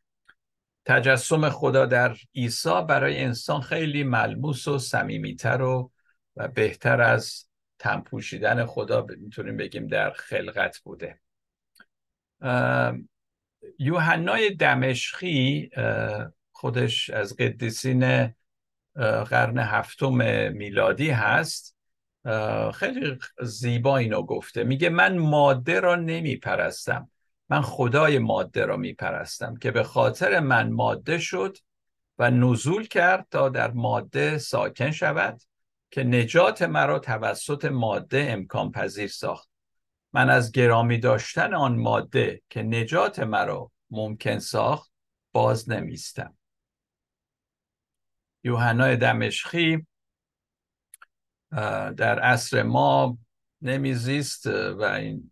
تجسم 0.85 1.49
خدا 1.49 1.87
در 1.87 2.17
عیسی 2.35 2.83
برای 2.89 3.25
انسان 3.25 3.61
خیلی 3.61 4.05
ملموس 4.05 4.69
و 4.69 4.79
صمیمیتر 4.79 5.63
و 5.63 5.93
و 6.37 6.49
بهتر 6.49 7.01
از 7.01 7.49
تم 7.79 8.01
پوشیدن 8.01 8.67
خدا 8.67 9.07
می‌تونیم 9.19 9.57
بگیم 9.57 9.87
در 9.87 10.11
خلقت 10.11 10.79
بوده. 10.79 11.21
یوحنای 13.79 14.55
دمشقی 14.55 15.71
خودش 16.53 17.11
از 17.11 17.37
قدیسین 17.37 18.35
قرن 19.31 19.59
هفتم 19.59 20.15
میلادی 20.53 21.11
هست. 21.11 21.77
خیلی 22.75 23.19
زیبا 23.43 23.97
اینو 23.97 24.23
گفته. 24.23 24.65
میگه 24.65 24.89
من 24.89 25.19
ماده 25.19 25.81
را 25.81 25.97
نمی 25.97 26.37
پرستم 26.37 27.11
من 27.49 27.61
خدای 27.63 28.19
ماده 28.19 28.67
را 28.67 28.77
می 28.77 28.93
پرستم 28.93 29.57
که 29.57 29.71
به 29.71 29.83
خاطر 29.83 30.41
من 30.41 30.73
ماده 30.73 31.19
شد 31.19 31.57
و 32.19 32.31
نزول 32.31 32.87
کرد 32.87 33.27
تا 33.31 33.49
در 33.49 33.71
ماده 33.71 34.39
ساکن 34.39 34.91
شود 34.91 35.41
که 35.91 36.05
نجات 36.05 36.63
مرا 36.63 36.99
توسط 36.99 37.65
ماده 37.65 38.27
امکان 38.29 38.71
پذیر 38.71 39.09
ساخت. 39.09 39.51
من 40.13 40.31
از 40.31 40.53
گرامی 40.53 40.99
داشتن 40.99 41.55
آن 41.55 41.79
ماده 41.79 42.43
که 42.51 42.63
نجات 42.63 43.21
مرا 43.21 43.73
ممکن 43.91 44.39
ساخت 44.39 44.93
باز 45.33 45.71
نمیستم. 45.71 46.37
یوحنای 48.45 48.97
دمشقی 48.97 49.87
در 51.97 52.19
عصر 52.19 52.63
ما 52.63 53.19
نمیزیست 53.63 54.47
و 54.47 54.83
این 54.83 55.31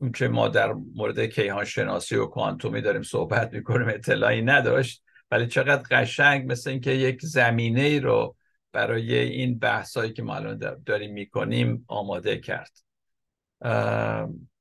اون 0.00 0.12
که 0.12 0.28
ما 0.28 0.48
در 0.48 0.72
مورد 0.72 1.20
کیهان 1.20 1.64
شناسی 1.64 2.16
و 2.16 2.26
کوانتومی 2.26 2.80
داریم 2.80 3.02
صحبت 3.02 3.52
می‌کنیم 3.52 3.88
اطلاعی 3.88 4.42
نداشت. 4.42 5.02
ولی 5.30 5.46
چقدر 5.46 5.82
قشنگ 5.90 6.52
مثل 6.52 6.70
اینکه 6.70 6.90
یک 6.90 7.20
زمینه 7.22 7.80
ای 7.80 8.00
رو 8.00 8.36
برای 8.72 9.18
این 9.18 9.58
بحثایی 9.58 10.12
که 10.12 10.22
ما 10.22 10.36
الان 10.36 10.82
داریم 10.86 11.12
می‌کنیم 11.12 11.84
آماده 11.88 12.38
کرد. 12.38 12.78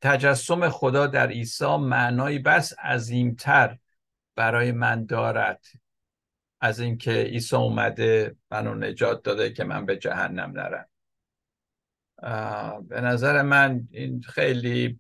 تجسم 0.02 0.70
خدا 0.70 1.08
در 1.08 1.28
عیسی 1.28 1.78
معنایی 1.78 2.40
بس 2.40 2.74
عظیمتر 2.80 3.78
برای 4.36 4.72
من 4.72 5.06
دارد 5.06 5.66
از 6.62 6.80
اینکه 6.80 7.12
عیسی 7.12 7.56
اومده 7.56 8.36
منو 8.52 8.76
نجات 8.76 9.24
داده 9.24 9.52
که 9.52 9.64
من 9.64 9.86
به 9.86 9.98
جهنم 9.98 10.52
نرم. 10.52 10.88
به 12.88 13.02
نظر 13.02 13.42
من 13.42 13.88
این 13.92 14.22
خیلی 14.22 15.00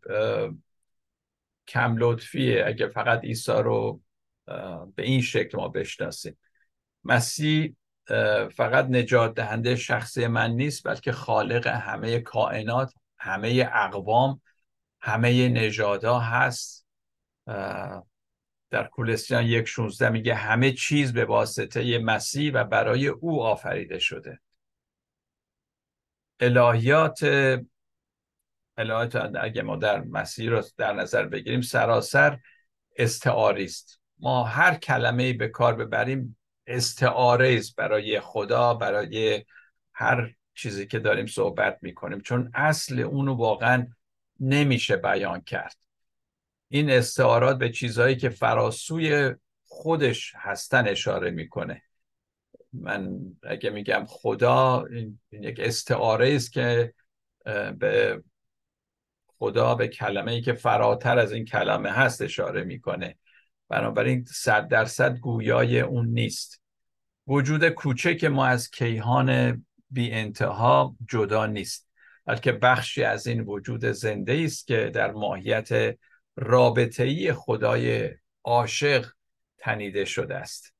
کم 1.67 1.95
لطفیه 1.97 2.63
اگه 2.67 2.87
فقط 2.87 3.23
عیسی 3.23 3.51
رو 3.51 4.01
به 4.95 5.03
این 5.03 5.21
شکل 5.21 5.57
ما 5.57 5.67
بشناسیم. 5.67 6.37
مسیح 7.03 7.75
فقط 8.55 8.85
نجات 8.85 9.33
دهنده 9.35 9.75
شخصی 9.75 10.27
من 10.27 10.51
نیست 10.51 10.87
بلکه 10.87 11.11
خالق 11.11 11.67
همه 11.67 12.19
کائنات 12.19 12.93
همه 13.17 13.69
اقوام 13.73 14.41
همه 15.01 15.49
نژادها 15.49 16.19
هست. 16.19 16.87
در 18.71 18.87
کولستیان 18.87 19.45
یک 19.45 19.65
شونزده 19.65 20.09
میگه 20.09 20.35
همه 20.35 20.71
چیز 20.71 21.13
به 21.13 21.25
واسطه 21.25 21.99
مسیح 21.99 22.51
و 22.53 22.63
برای 22.63 23.07
او 23.07 23.43
آفریده 23.43 23.99
شده. 23.99 24.39
الهیات 26.39 27.19
الهیات 28.77 29.15
اگه 29.15 29.61
ما 29.61 29.75
در 29.75 30.01
مسیح 30.01 30.49
رو 30.49 30.63
در 30.77 30.93
نظر 30.93 31.25
بگیریم 31.25 31.61
سراسر 31.61 32.39
استعاری 32.97 33.63
است 33.63 33.99
ما 34.19 34.43
هر 34.43 34.75
کلمه 34.75 35.33
به 35.33 35.47
کار 35.47 35.75
ببریم 35.75 36.37
استعاره 36.67 37.55
است 37.57 37.75
برای 37.75 38.19
خدا 38.19 38.73
برای 38.73 39.45
هر 39.93 40.33
چیزی 40.53 40.87
که 40.87 40.99
داریم 40.99 41.25
صحبت 41.25 41.77
می‌کنیم 41.81 42.21
چون 42.21 42.51
اصل 42.53 42.99
اونو 42.99 43.33
واقعا 43.33 43.87
نمیشه 44.39 44.95
بیان 44.95 45.41
کرد. 45.41 45.75
این 46.73 46.89
استعارات 46.89 47.57
به 47.57 47.69
چیزهایی 47.69 48.15
که 48.15 48.29
فراسوی 48.29 49.35
خودش 49.65 50.33
هستن 50.35 50.87
اشاره 50.87 51.31
می‌کنه. 51.31 51.81
من 52.73 53.19
اگه 53.43 53.69
میگم 53.69 54.05
خدا 54.07 54.85
این 54.91 55.19
یک 55.31 55.59
استعاره 55.59 56.35
است 56.35 56.51
که 56.51 56.93
به 57.79 58.23
خدا 59.27 59.75
به 59.75 59.87
کلمه 59.87 60.31
ای 60.31 60.41
که 60.41 60.53
فراتر 60.53 61.19
از 61.19 61.31
این 61.31 61.45
کلمه 61.45 61.91
هست 61.91 62.21
اشاره 62.21 62.63
می‌کنه. 62.63 63.17
بنابراین 63.69 64.25
صد 64.25 64.67
درصد 64.67 65.17
گویای 65.17 65.79
اون 65.79 66.07
نیست. 66.07 66.61
وجود 67.27 67.69
کوچک 67.69 68.23
ما 68.23 68.45
از 68.45 68.69
کیهان 68.69 69.63
بی 69.89 70.11
انتها 70.11 70.95
جدا 71.09 71.45
نیست 71.45 71.89
بلکه 72.25 72.51
بخشی 72.51 73.03
از 73.03 73.27
این 73.27 73.41
وجود 73.41 73.85
زنده 73.85 74.41
است 74.45 74.67
که 74.67 74.91
در 74.93 75.11
ماهیت 75.11 75.97
رابطه‌ای 76.35 77.33
خدای 77.33 78.09
عاشق 78.43 79.07
تنیده 79.57 80.05
شده 80.05 80.35
است. 80.35 80.73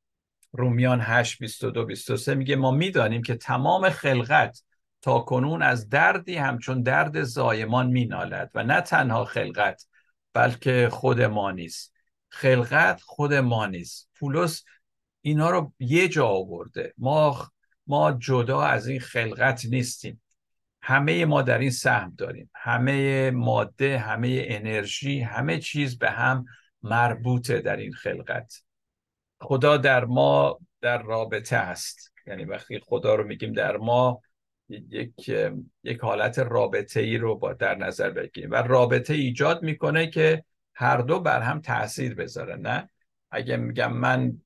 رومیان 0.52 1.02
8 1.02 1.40
22 1.40 1.86
23 1.86 2.36
میگه 2.36 2.56
ما 2.56 2.72
می‌دانیم 2.72 3.22
که 3.22 3.36
تمام 3.36 3.90
خلقت 3.90 4.64
تا 5.02 5.20
کنون 5.20 5.62
از 5.62 5.90
دردی 5.90 6.36
همچون 6.36 6.82
درد 6.82 7.24
زایمان 7.24 7.88
مینالد 7.88 8.52
و 8.56 8.64
نه 8.64 8.82
تنها 8.82 9.26
خلقت 9.26 9.88
بلکه 10.34 10.90
خود 10.92 11.22
ما 11.22 11.52
نیست 11.52 11.94
خلقت 12.30 13.02
خود 13.02 13.34
ما 13.34 13.66
نیست 13.66 14.10
پولس 14.20 14.64
اینا 15.22 15.50
رو 15.50 15.74
یه 15.80 16.08
جا 16.08 16.28
آورده. 16.28 16.94
ما 16.98 17.52
ما 17.88 18.12
جدا 18.12 18.62
از 18.62 18.88
این 18.88 19.00
خلقت 19.00 19.66
نیستیم. 19.66 20.22
همه 20.82 21.26
ما 21.26 21.42
در 21.42 21.58
این 21.58 21.72
سهم 21.72 22.14
داریم. 22.18 22.50
همه 22.56 23.32
ماده 23.32 23.98
همه 23.98 24.46
انرژی 24.48 25.20
همه 25.20 25.60
چیز 25.60 25.98
به 25.98 26.10
هم 26.10 26.46
مربوطه 26.84 27.62
در 27.62 27.76
این 27.76 27.94
خلقت. 27.94 28.64
خدا 29.42 29.78
در 29.78 30.06
ما 30.06 30.60
در 30.82 31.04
رابطه 31.04 31.56
است. 31.56 32.14
یعنی 32.28 32.46
وقتی 32.46 32.80
خدا 32.80 33.16
رو 33.16 33.24
میگیم 33.24 33.54
در 33.54 33.78
ما 33.78 34.22
یک 34.70 35.30
یک 35.84 36.00
حالت 36.00 36.40
رابطه 36.40 37.00
ای 37.00 37.18
رو 37.18 37.36
با 37.36 37.54
در 37.54 37.76
نظر 37.76 38.10
بگیریم 38.10 38.52
و 38.52 38.56
رابطه 38.56 39.14
ایجاد 39.14 39.64
می‌کنه 39.64 40.08
که 40.08 40.44
هر 40.76 40.98
دو 40.98 41.20
بر 41.20 41.42
هم 41.42 41.62
تاثیر 41.62 42.16
بذاره 42.16 42.56
نه؟ 42.56 42.90
اگه 43.32 43.58
میگم 43.58 43.94
من 43.94 44.42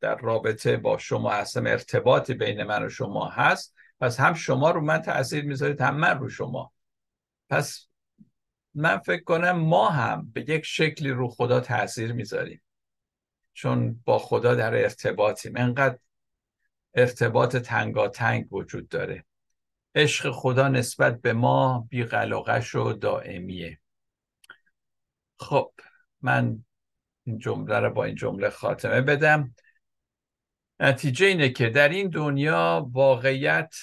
در 0.00 0.16
رابطه 0.16 0.76
با 0.76 0.98
شما 0.98 1.30
هستم 1.30 1.66
ارتباطی 1.66 2.34
بین 2.34 2.62
من 2.62 2.86
و 2.86 2.88
شما 2.88 3.28
هست 3.28 3.75
پس 4.00 4.20
هم 4.20 4.34
شما 4.34 4.70
رو 4.70 4.80
من 4.80 5.02
تاثیر 5.02 5.44
می‌ذارید 5.44 5.80
هم 5.80 5.96
من 5.96 6.18
رو 6.18 6.28
شما. 6.28 6.72
پس 7.48 7.88
من 8.74 8.98
فکر 8.98 9.22
کنم 9.22 9.50
ما 9.50 9.88
هم 9.88 10.30
به 10.32 10.50
یک 10.50 10.64
شکلی 10.64 11.10
رو 11.10 11.28
خدا 11.28 11.60
تاثیر 11.60 12.12
می‌ذاریم. 12.12 12.62
چون 13.52 14.02
با 14.04 14.18
خدا 14.18 14.54
در 14.54 14.74
ارتباطیم. 14.74 15.52
انقدر 15.56 15.98
ارتباط 16.94 17.56
تنگاتنگ 17.56 18.52
وجود 18.52 18.88
داره. 18.88 19.24
عشق 19.94 20.30
خدا 20.30 20.68
نسبت 20.68 21.20
به 21.20 21.32
ما 21.32 21.86
بی 21.90 22.02
و 22.02 22.92
دائمیه. 22.92 23.80
خب 25.38 25.72
من 26.20 26.64
این 27.24 27.38
جمله 27.38 27.78
رو 27.78 27.90
با 27.90 28.04
این 28.04 28.14
جمله 28.14 28.50
خاتمه 28.50 29.00
بدم. 29.00 29.54
نتیجه 30.80 31.26
اینه 31.26 31.48
که 31.48 31.68
در 31.68 31.88
این 31.88 32.08
دنیا 32.08 32.90
واقعیت 32.92 33.74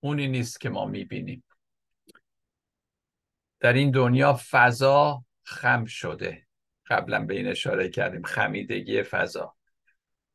اونی 0.00 0.28
نیست 0.28 0.60
که 0.60 0.68
ما 0.68 0.84
می‌بینیم. 0.84 1.44
در 3.60 3.72
این 3.72 3.90
دنیا 3.90 4.40
فضا 4.50 5.24
خم 5.42 5.84
شده. 5.84 6.46
قبلا 6.86 7.24
به 7.24 7.34
این 7.34 7.46
اشاره 7.46 7.88
کردیم 7.88 8.22
خمیدگی 8.22 9.02
فضا. 9.02 9.56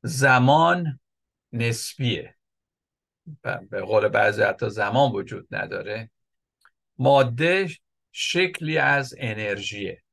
زمان 0.01 0.99
نسبیه. 1.51 2.35
به 3.69 3.81
قول 3.81 4.07
بعضی 4.07 4.41
حتی 4.41 4.69
زمان 4.69 5.11
وجود 5.11 5.47
نداره. 5.51 6.11
ماده 6.97 7.69
شکلی 8.11 8.77
از 8.77 9.15
انرژیه. 9.17 10.03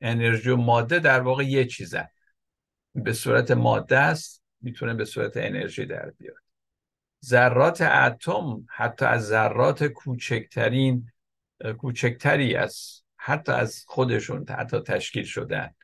انرژی 0.00 0.50
و 0.50 0.56
ماده 0.56 0.98
در 0.98 1.20
واقع 1.20 1.44
یه 1.44 1.64
چیزه 1.64 2.10
به 2.94 3.12
صورت 3.12 3.50
ماده 3.50 3.98
است 3.98 4.42
می‌تونه 4.60 4.94
به 4.94 5.04
صورت 5.04 5.36
انرژی 5.36 5.86
در 5.86 6.10
بیاد. 6.10 6.36
ذرات 7.24 7.80
اتم 7.80 8.66
حتی 8.68 9.04
از 9.04 9.26
ذرات 9.26 9.84
کوچکترین 9.84 11.12
کوچکتری 11.78 12.56
از 12.56 13.02
حتی 13.16 13.52
از 13.52 13.84
خودشون 13.86 14.46
حتی 14.48 14.80
تشکیل 14.80 15.24
شدن. 15.24 15.74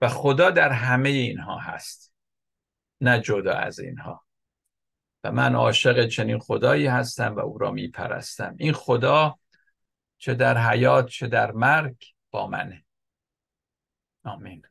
و 0.00 0.08
خدا 0.08 0.50
در 0.50 0.72
همه 0.72 1.08
اینها 1.08 1.58
هست 1.58 2.14
نه 3.00 3.20
جدا 3.20 3.54
از 3.54 3.78
اینها. 3.78 4.24
و 5.24 5.32
من 5.32 5.54
عاشق 5.54 6.06
چنین 6.06 6.38
خدایی 6.38 6.86
هستم 6.86 7.36
و 7.36 7.38
او 7.38 7.58
را 7.58 7.70
میپرستم. 7.70 8.54
این 8.58 8.72
خدا 8.72 9.38
چه 10.18 10.34
در 10.34 10.58
حیات 10.58 11.08
چه 11.08 11.26
در 11.26 11.52
مرگ 11.52 11.96
با 12.30 12.46
منه. 12.46 12.84
آمین. 14.24 14.62